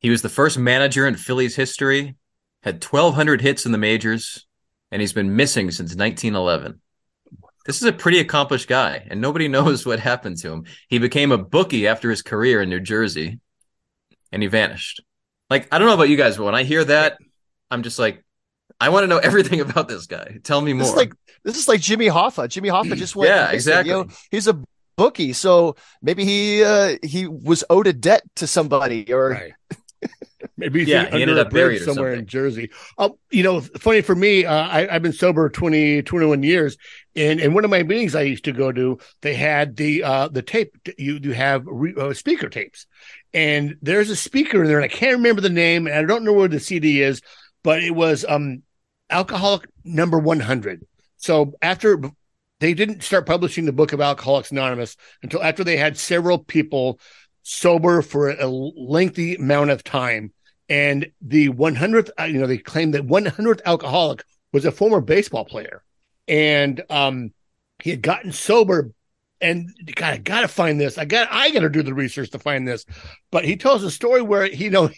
[0.00, 2.16] He was the first manager in Phillies history,
[2.62, 4.46] had 1,200 hits in the majors,
[4.90, 6.80] and he's been missing since 1911.
[7.66, 10.64] This is a pretty accomplished guy, and nobody knows what happened to him.
[10.88, 13.40] He became a bookie after his career in New Jersey,
[14.32, 15.02] and he vanished.
[15.50, 17.18] Like, I don't know about you guys, but when I hear that,
[17.70, 18.24] I'm just like,
[18.80, 20.38] I want to know everything about this guy.
[20.42, 20.82] Tell me more.
[20.82, 21.12] This is like
[21.44, 22.48] this is like Jimmy Hoffa.
[22.48, 23.30] Jimmy Hoffa just went.
[23.30, 24.00] Yeah, missing, you know?
[24.00, 24.26] exactly.
[24.30, 24.62] he's a
[24.96, 29.52] bookie, so maybe he uh he was owed a debt to somebody, or Right.
[30.56, 32.26] Maybe he's Yeah, he ended up buried somewhere in.
[32.26, 32.70] Jersey.
[32.98, 36.76] Um, you know, funny for me, uh, I, I've been sober 20, 21 years,
[37.16, 40.28] and in one of my meetings I used to go to, they had the uh,
[40.28, 40.76] the tape.
[40.98, 42.86] You you have re, uh, speaker tapes,
[43.32, 46.24] and there's a speaker in there, and I can't remember the name, and I don't
[46.24, 47.22] know where the CD is,
[47.62, 48.62] but it was um,
[49.10, 50.86] Alcoholic Number One Hundred.
[51.16, 52.00] So after
[52.60, 57.00] they didn't start publishing the book of Alcoholics Anonymous until after they had several people
[57.42, 60.32] sober for a lengthy amount of time.
[60.68, 65.44] And the 100th, uh, you know, they claimed that 100th alcoholic was a former baseball
[65.44, 65.82] player.
[66.28, 67.32] And um,
[67.82, 68.92] he had gotten sober.
[69.40, 70.98] And God, I got to find this.
[70.98, 72.84] I got, I got to do the research to find this.
[73.30, 74.90] But he tells a story where, you know,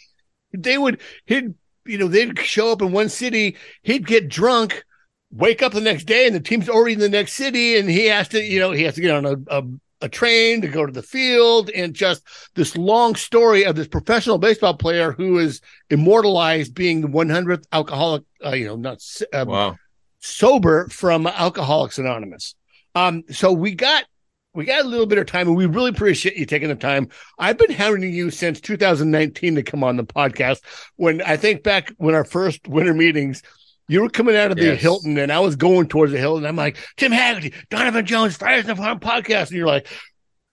[0.52, 1.55] they would, he'd,
[1.85, 4.85] you know, they'd show up in one city, he'd get drunk,
[5.31, 7.77] wake up the next day, and the team's already in the next city.
[7.77, 9.64] And he has to, you know, he has to get on a, a
[10.02, 12.23] a train to go to the field and just
[12.55, 15.60] this long story of this professional baseball player who is
[15.90, 19.01] immortalized being the 100th alcoholic, uh, you know, not
[19.32, 19.77] um, wow.
[20.19, 22.56] sober from Alcoholics Anonymous.
[22.94, 24.05] Um, so we got
[24.54, 27.08] we got a little bit of time, and we really appreciate you taking the time.
[27.38, 30.60] I've been hounding you since 2019 to come on the podcast.
[30.96, 33.42] When I think back when our first winter meetings,
[33.88, 34.80] you were coming out of the Yes.
[34.80, 36.46] Hilton, and I was going towards the Hilton.
[36.46, 39.86] I'm like, Tim Hagerty, Donovan Jones, Fridays and Farm podcast, and you're like,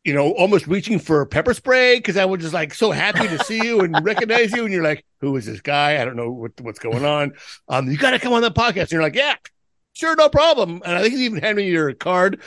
[0.05, 3.43] you know, almost reaching for pepper spray because I was just like so happy to
[3.43, 4.63] see you and recognize you.
[4.63, 6.01] And you're like, who is this guy?
[6.01, 7.33] I don't know what, what's going on.
[7.67, 8.83] Um, you got to come on the podcast.
[8.83, 9.35] And you're like, yeah,
[9.93, 10.81] sure, no problem.
[10.85, 12.41] And I think he even handed me your card.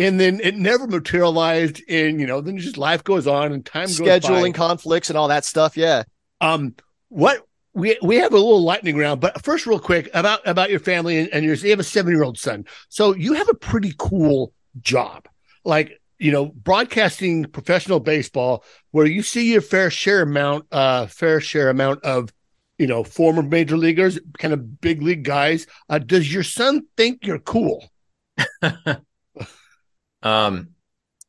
[0.00, 1.82] And then it never materialized.
[1.88, 4.58] And you know, then just life goes on and time goes scheduling by.
[4.58, 5.76] conflicts and all that stuff.
[5.76, 6.04] Yeah.
[6.40, 6.74] Um,
[7.08, 7.44] what
[7.74, 11.18] we we have a little lightning round, but first, real quick about about your family
[11.18, 11.62] and, and yours.
[11.62, 15.28] You have a seven year old son, so you have a pretty cool job,
[15.64, 21.40] like you know, broadcasting professional baseball, where you see your fair share amount, uh, fair
[21.40, 22.32] share amount of
[22.78, 25.66] you know former major leaguers, kind of big league guys.
[25.88, 27.88] Uh, does your son think you're cool?
[30.22, 30.70] Um,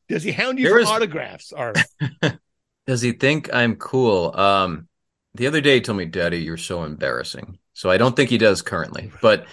[0.08, 1.52] Does he hound you for is- autographs?
[1.52, 1.72] Or
[2.86, 4.34] does he think I'm cool?
[4.36, 4.88] Um,
[5.34, 7.58] the other day he told me, Daddy, you're so embarrassing.
[7.74, 9.10] So I don't think he does currently.
[9.22, 9.46] But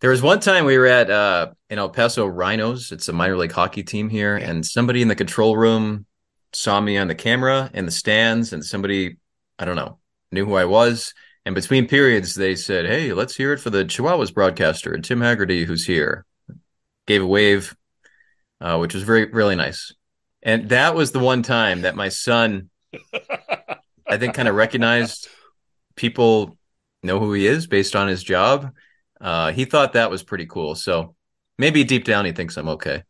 [0.00, 2.92] there was one time we were at uh in El Paso Rhinos.
[2.92, 4.50] It's a minor league hockey team here, Yeah.
[4.50, 6.06] and somebody in the control room
[6.52, 9.16] saw me on the camera in the stands, and somebody,
[9.58, 9.98] I don't know,
[10.30, 11.14] knew who I was.
[11.44, 15.64] And between periods, they said, Hey, let's hear it for the Chihuahuas broadcaster, Tim Hagerty,
[15.64, 16.24] who's here.
[17.08, 17.74] Gave a wave,
[18.62, 19.92] uh, which was very, really nice.
[20.42, 22.70] And that was the one time that my son,
[24.06, 25.28] I think, kind of recognized
[25.96, 26.56] people
[27.02, 28.70] know who he is based on his job.
[29.20, 30.74] Uh, he thought that was pretty cool.
[30.74, 31.14] So
[31.58, 33.02] maybe deep down he thinks I'm okay.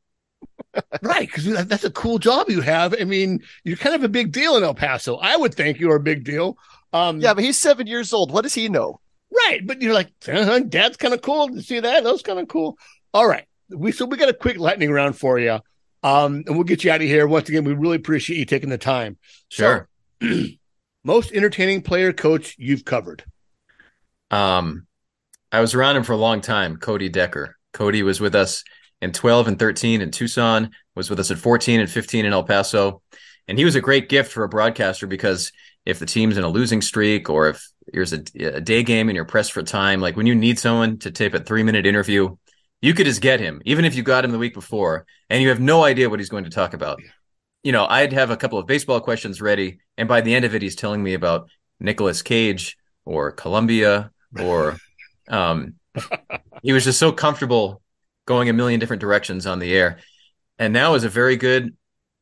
[1.02, 2.94] right, because that's a cool job you have.
[2.98, 5.16] I mean, you're kind of a big deal in El Paso.
[5.16, 6.56] I would think you're a big deal.
[6.92, 8.32] Um, Yeah, but he's seven years old.
[8.32, 9.00] What does he know?
[9.30, 11.50] Right, but you're like, uh-huh, Dad's kind of cool.
[11.50, 12.04] You see that?
[12.04, 12.78] That's kind of cool.
[13.14, 15.60] All right, we so we got a quick lightning round for you,
[16.02, 17.26] um, and we'll get you out of here.
[17.26, 19.18] Once again, we really appreciate you taking the time.
[19.48, 19.84] So,
[20.20, 20.44] Sure.
[21.04, 23.24] most entertaining player coach you've covered.
[24.30, 24.86] Um,
[25.50, 26.76] I was around him for a long time.
[26.76, 27.56] Cody Decker.
[27.72, 28.64] Cody was with us
[29.00, 32.44] in 12 and 13 in Tucson, was with us at 14 and 15 in El
[32.44, 33.02] Paso.
[33.48, 35.52] And he was a great gift for a broadcaster because
[35.84, 39.16] if the team's in a losing streak or if there's a, a day game and
[39.16, 42.36] you're pressed for time, like when you need someone to tape a three minute interview,
[42.82, 45.48] you could just get him, even if you got him the week before and you
[45.48, 47.00] have no idea what he's going to talk about.
[47.62, 49.78] You know, I'd have a couple of baseball questions ready.
[49.96, 51.48] And by the end of it, he's telling me about
[51.78, 54.10] Nicolas Cage or Columbia
[54.40, 54.76] or
[55.28, 55.74] um,
[56.62, 57.80] he was just so comfortable
[58.26, 59.98] going a million different directions on the air.
[60.58, 61.76] And now is a very good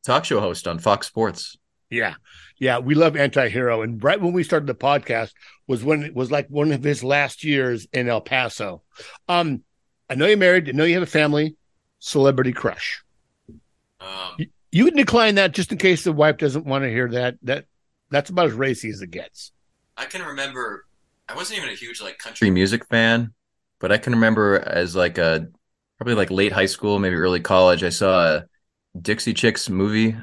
[0.05, 1.57] talk show host on Fox Sports.
[1.89, 2.15] Yeah,
[2.57, 5.31] yeah, we love Anti-Hero, and right when we started the podcast
[5.67, 8.81] was when it was like one of his last years in El Paso.
[9.27, 9.63] Um,
[10.11, 10.69] I know you're married.
[10.69, 11.55] I know you have a family.
[11.99, 13.01] Celebrity crush.
[13.99, 17.37] Um, You would decline that just in case the wife doesn't want to hear that.
[17.43, 17.65] That
[18.09, 19.51] that's about as racy as it gets.
[19.97, 20.85] I can remember
[21.29, 23.33] I wasn't even a huge like country music fan,
[23.79, 25.47] but I can remember as like a
[25.97, 28.45] probably like late high school, maybe early college, I saw a
[28.99, 30.15] Dixie Chicks movie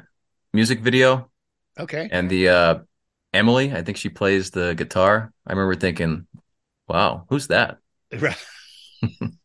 [0.53, 1.31] music video
[1.79, 2.11] Okay.
[2.11, 2.79] and the uh
[3.33, 5.33] Emily, I think she plays the guitar.
[5.47, 6.27] I remember thinking,
[6.87, 7.79] wow, who's that?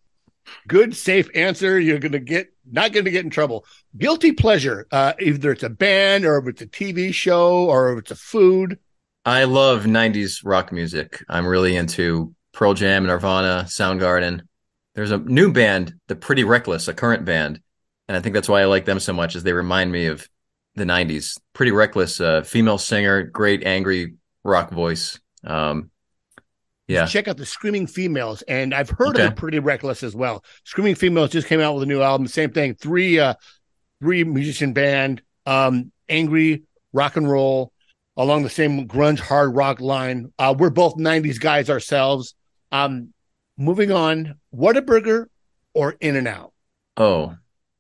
[0.67, 1.79] Good, safe answer.
[1.79, 3.67] You're gonna get not gonna get in trouble.
[3.97, 4.87] Guilty pleasure.
[4.91, 8.17] Uh, either it's a band or if it's a TV show or if it's a
[8.17, 8.79] food.
[9.27, 11.23] I love 90s rock music.
[11.29, 14.43] I'm really into Pearl Jam, Nirvana, Soundgarden.
[14.95, 17.61] There's a new band, the Pretty Reckless, a current band,
[18.07, 20.29] and I think that's why I like them so much, is they remind me of
[20.77, 21.39] the '90s.
[21.53, 24.15] Pretty Reckless, uh, female singer, great angry
[24.45, 25.19] rock voice.
[25.43, 25.91] Um,
[26.89, 29.27] yeah, Check out the Screaming Females, and I've heard Okay.
[29.27, 30.45] of Pretty Reckless as well.
[30.65, 32.27] Screaming Females just came out with a new album.
[32.27, 33.35] Same thing, three uh,
[34.01, 37.73] three musician band, um, angry rock and roll,
[38.17, 40.33] along the same grunge hard rock line.
[40.39, 42.35] Uh, we're both '90s guys ourselves.
[42.71, 43.15] Um,
[43.57, 45.27] moving on, Whataburger
[45.75, 46.53] or In and Out?
[46.97, 47.37] Oh,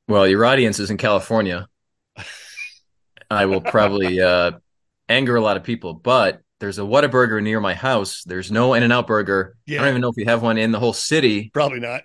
[0.09, 1.69] well, your audience is in California.
[3.31, 4.53] I will probably uh,
[5.09, 8.23] anger a lot of people, but there's a Whataburger near my house.
[8.25, 9.57] There's no In and Out Burger.
[9.69, 11.51] I don't even know if we have one in the whole city.
[11.53, 12.03] Probably not.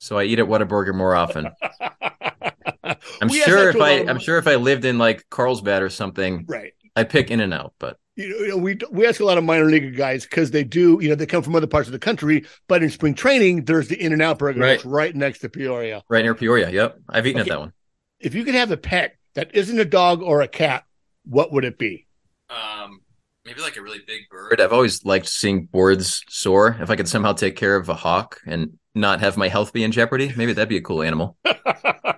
[0.00, 1.48] So I eat at Whataburger more often.
[3.20, 5.24] I'm We sure if a lot I of- I'm sure if I lived in like
[5.30, 6.72] Carlsbad or something, right.
[6.96, 7.74] I'd pick In and Out.
[7.78, 10.50] But you know, you know, we we ask a lot of minor league guys because
[10.52, 13.14] they do, you know, they come from other parts of the country, but in spring
[13.14, 14.84] training, there's the In and Out Burger Right.
[14.84, 16.02] right next to Peoria.
[16.08, 16.70] right near Peoria.
[16.70, 17.50] Yep, I've eaten Okay.
[17.50, 17.72] at that one.
[18.20, 20.84] If you could have a pet that isn't a dog or a cat,
[21.24, 22.06] what would it be?
[22.50, 23.00] Um,
[23.48, 24.60] maybe like a really big bird.
[24.60, 26.76] I've always liked seeing birds soar.
[26.80, 29.84] If I could somehow take care of a hawk and not have my health be
[29.84, 31.38] in jeopardy, maybe that'd be a cool animal.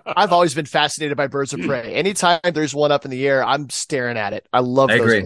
[0.07, 1.95] I've always been fascinated by birds of prey.
[1.95, 4.49] Anytime there's one up in the air, I'm staring at it.
[4.53, 5.21] I love I those agree.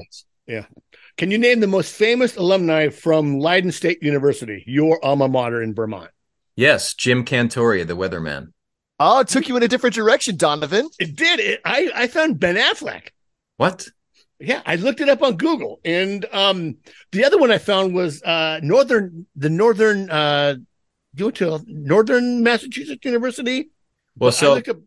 [0.47, 0.67] things.
[1.17, 5.75] Can you name the most famous alumni from Lyndon State University, your alma mater in
[5.75, 6.11] Vermont?
[6.55, 8.49] Yes, Jim Cantore, the weatherman.
[9.01, 10.91] Oh, it took you in a different direction, Donovan.
[10.99, 11.41] It did.
[11.41, 13.09] It, I I found Ben Affleck.
[13.57, 13.89] What?
[14.41, 16.77] Yeah, I looked it up on Google, and um,
[17.13, 20.11] the other one I found was uh, Northern, the Northern.
[20.11, 20.57] Uh,
[21.15, 23.71] you went to Northern Massachusetts University.
[24.19, 24.79] Well, I so looked up,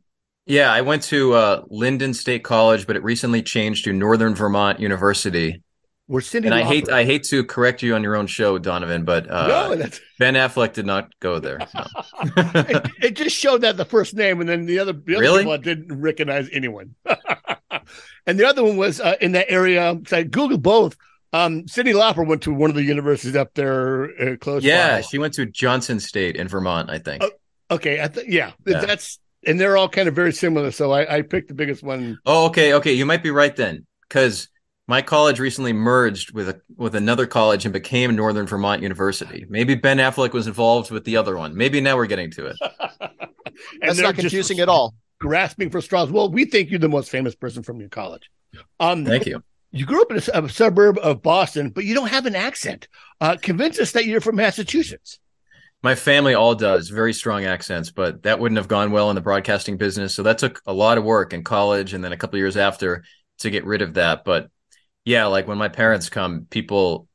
[0.45, 4.79] yeah, I went to uh, Lyndon State College, but it recently changed to Northern Vermont
[4.79, 5.61] University.
[6.07, 6.45] where Cyndi.
[6.45, 9.47] And I hate I hate to correct you on your own show, Donovan, but uh,
[9.75, 9.85] no,
[10.19, 11.59] Ben Affleck did not go there.
[11.73, 11.85] no.
[12.37, 15.39] it, it just showed that the first name, and then the other, the other Really?
[15.43, 16.95] people didn't recognize anyone.
[18.27, 19.99] and the other one was uh, in that area.
[20.07, 20.95] So I googled both.
[21.33, 24.63] Um, Cyndi Lauper went to one of the universities up there uh, close.
[24.63, 25.01] yeah, by.
[25.01, 27.23] she went to Johnson State in Vermont, I think.
[27.23, 27.31] Oh.
[27.69, 28.85] Okay, I th- yeah, Yeah.
[28.85, 30.71] that's and they're all kind of very similar.
[30.71, 32.17] So I, I picked the biggest one.
[32.25, 32.93] Oh, okay, okay.
[32.93, 34.47] You might be right then, because
[34.87, 39.45] my college recently merged with a with another college and became Northern Vermont University.
[39.49, 41.55] Maybe Ben Affleck was involved with the other one.
[41.57, 42.55] Maybe now we're getting to it.
[43.81, 44.95] That's they're not just confusing at all.
[45.19, 46.11] Grasping for straws.
[46.11, 48.29] Well, we think you're the most famous person from your college.
[48.79, 49.43] Um, Thank you.
[49.71, 52.87] You grew up in a, a suburb of Boston, but you don't have an accent.
[53.19, 55.19] Uh, convince us that you're from Massachusetts.
[55.83, 59.21] My family all does very strong accents, but that wouldn't have gone well in the
[59.21, 60.15] broadcasting business.
[60.15, 62.57] So that took a lot of work in college and then a couple of years
[62.57, 63.03] after
[63.39, 64.23] to get rid of that.
[64.23, 64.49] But
[65.05, 67.07] yeah, like when my parents come, people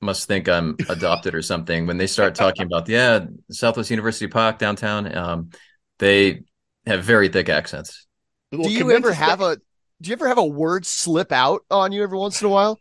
[0.00, 1.86] must think I'm adopted or something.
[1.86, 5.50] When they start talking about yeah, Southwest University Park downtown, um,
[5.98, 6.42] they
[6.86, 8.06] have very thick accents.
[8.50, 9.60] Well, do you ever have that- a
[10.02, 12.80] do you ever have a word slip out on you every once in a while?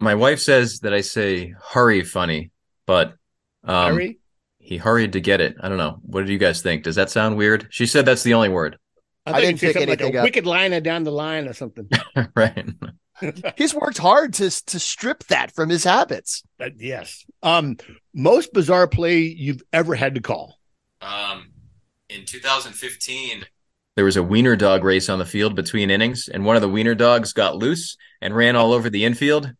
[0.00, 2.50] My wife says that I say hurry funny,
[2.84, 3.14] but
[3.62, 4.18] um, Harry?
[4.58, 5.54] he hurried to get it.
[5.60, 6.00] I don't know.
[6.02, 6.82] What do you guys think?
[6.82, 7.68] Does that sound weird?
[7.70, 8.76] She said that's the only word,
[9.24, 10.24] I thought you didn't said pick something like a up.
[10.24, 11.88] wicked line down the line or something.
[12.34, 12.68] right?
[13.56, 16.42] He's worked hard to to strip that from his habits.
[16.58, 17.24] Uh, yes.
[17.44, 17.76] Um,
[18.12, 20.58] most bizarre play you've ever had to call.
[21.00, 21.51] Um,
[22.14, 23.44] in 2015,
[23.96, 26.68] there was a wiener dog race on the field between innings, and one of the
[26.68, 29.52] wiener dogs got loose and ran all over the infield.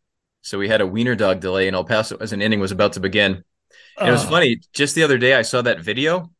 [0.42, 2.94] So we had a wiener dog delay in El Paso as an inning was about
[2.94, 3.44] to begin.
[3.98, 4.28] And it was Oh.
[4.30, 4.60] funny.
[4.72, 6.30] Just the other day, I saw that video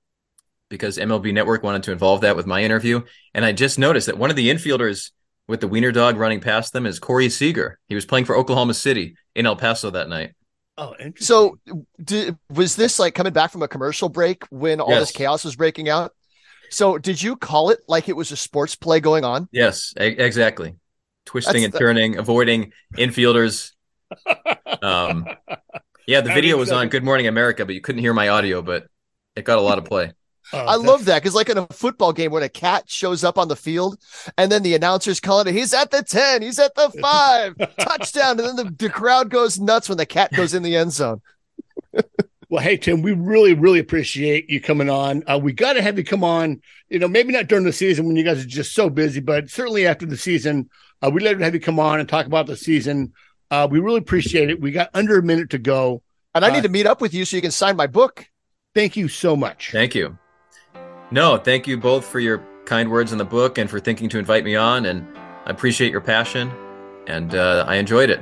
[0.68, 3.02] because MLB Network wanted to involve that with my interview,
[3.34, 5.10] and I just noticed that one of the infielders
[5.46, 7.78] with the wiener dog running past them is Corey Seager.
[7.88, 10.32] He was playing for Oklahoma City in El Paso that night.
[10.82, 11.24] Oh, interesting.
[11.24, 11.58] So,
[12.02, 15.54] did, was this like coming back from a commercial break when all this chaos was
[15.56, 16.12] breaking out?
[16.70, 19.48] So, did you call it like it was a sports play going on?
[19.52, 20.74] Yes, e- exactly.
[21.26, 23.72] Twisting That's and the- turning, avoiding infielders.
[24.82, 25.26] Um,
[26.08, 28.28] yeah, the I video was so- on Good Morning America, but you couldn't hear my
[28.30, 28.86] audio, but
[29.36, 30.12] it got a lot of play.
[30.52, 33.24] Oh, I that's- love that because, like in a football game, when a cat shows
[33.24, 33.98] up on the field
[34.36, 38.38] and then the announcer's calling it, he's at the 10, he's at the five, touchdown.
[38.40, 41.20] And then the, the crowd goes nuts when the cat goes in the end zone.
[42.48, 45.22] Well, hey Tim, we really, really appreciate you coming on.
[45.26, 46.60] Uh, we got to have you come on.
[46.90, 49.48] You know, maybe not during the season when you guys are just so busy, but
[49.48, 50.68] certainly after the season,
[51.00, 53.14] uh, we'd love to have you come on and talk about the season.
[53.50, 54.60] Uh, we really appreciate it.
[54.60, 56.02] We got under a minute to go.
[56.34, 58.26] And I Uh, need to meet up with you so you can sign my book.
[58.74, 59.70] Thank you so much.
[59.72, 60.18] Thank you.
[61.12, 64.18] No, thank you both for your kind words in the book and for thinking to
[64.18, 64.86] invite me on.
[64.86, 65.06] And
[65.44, 66.50] I appreciate your passion,
[67.06, 68.20] and uh, I enjoyed it.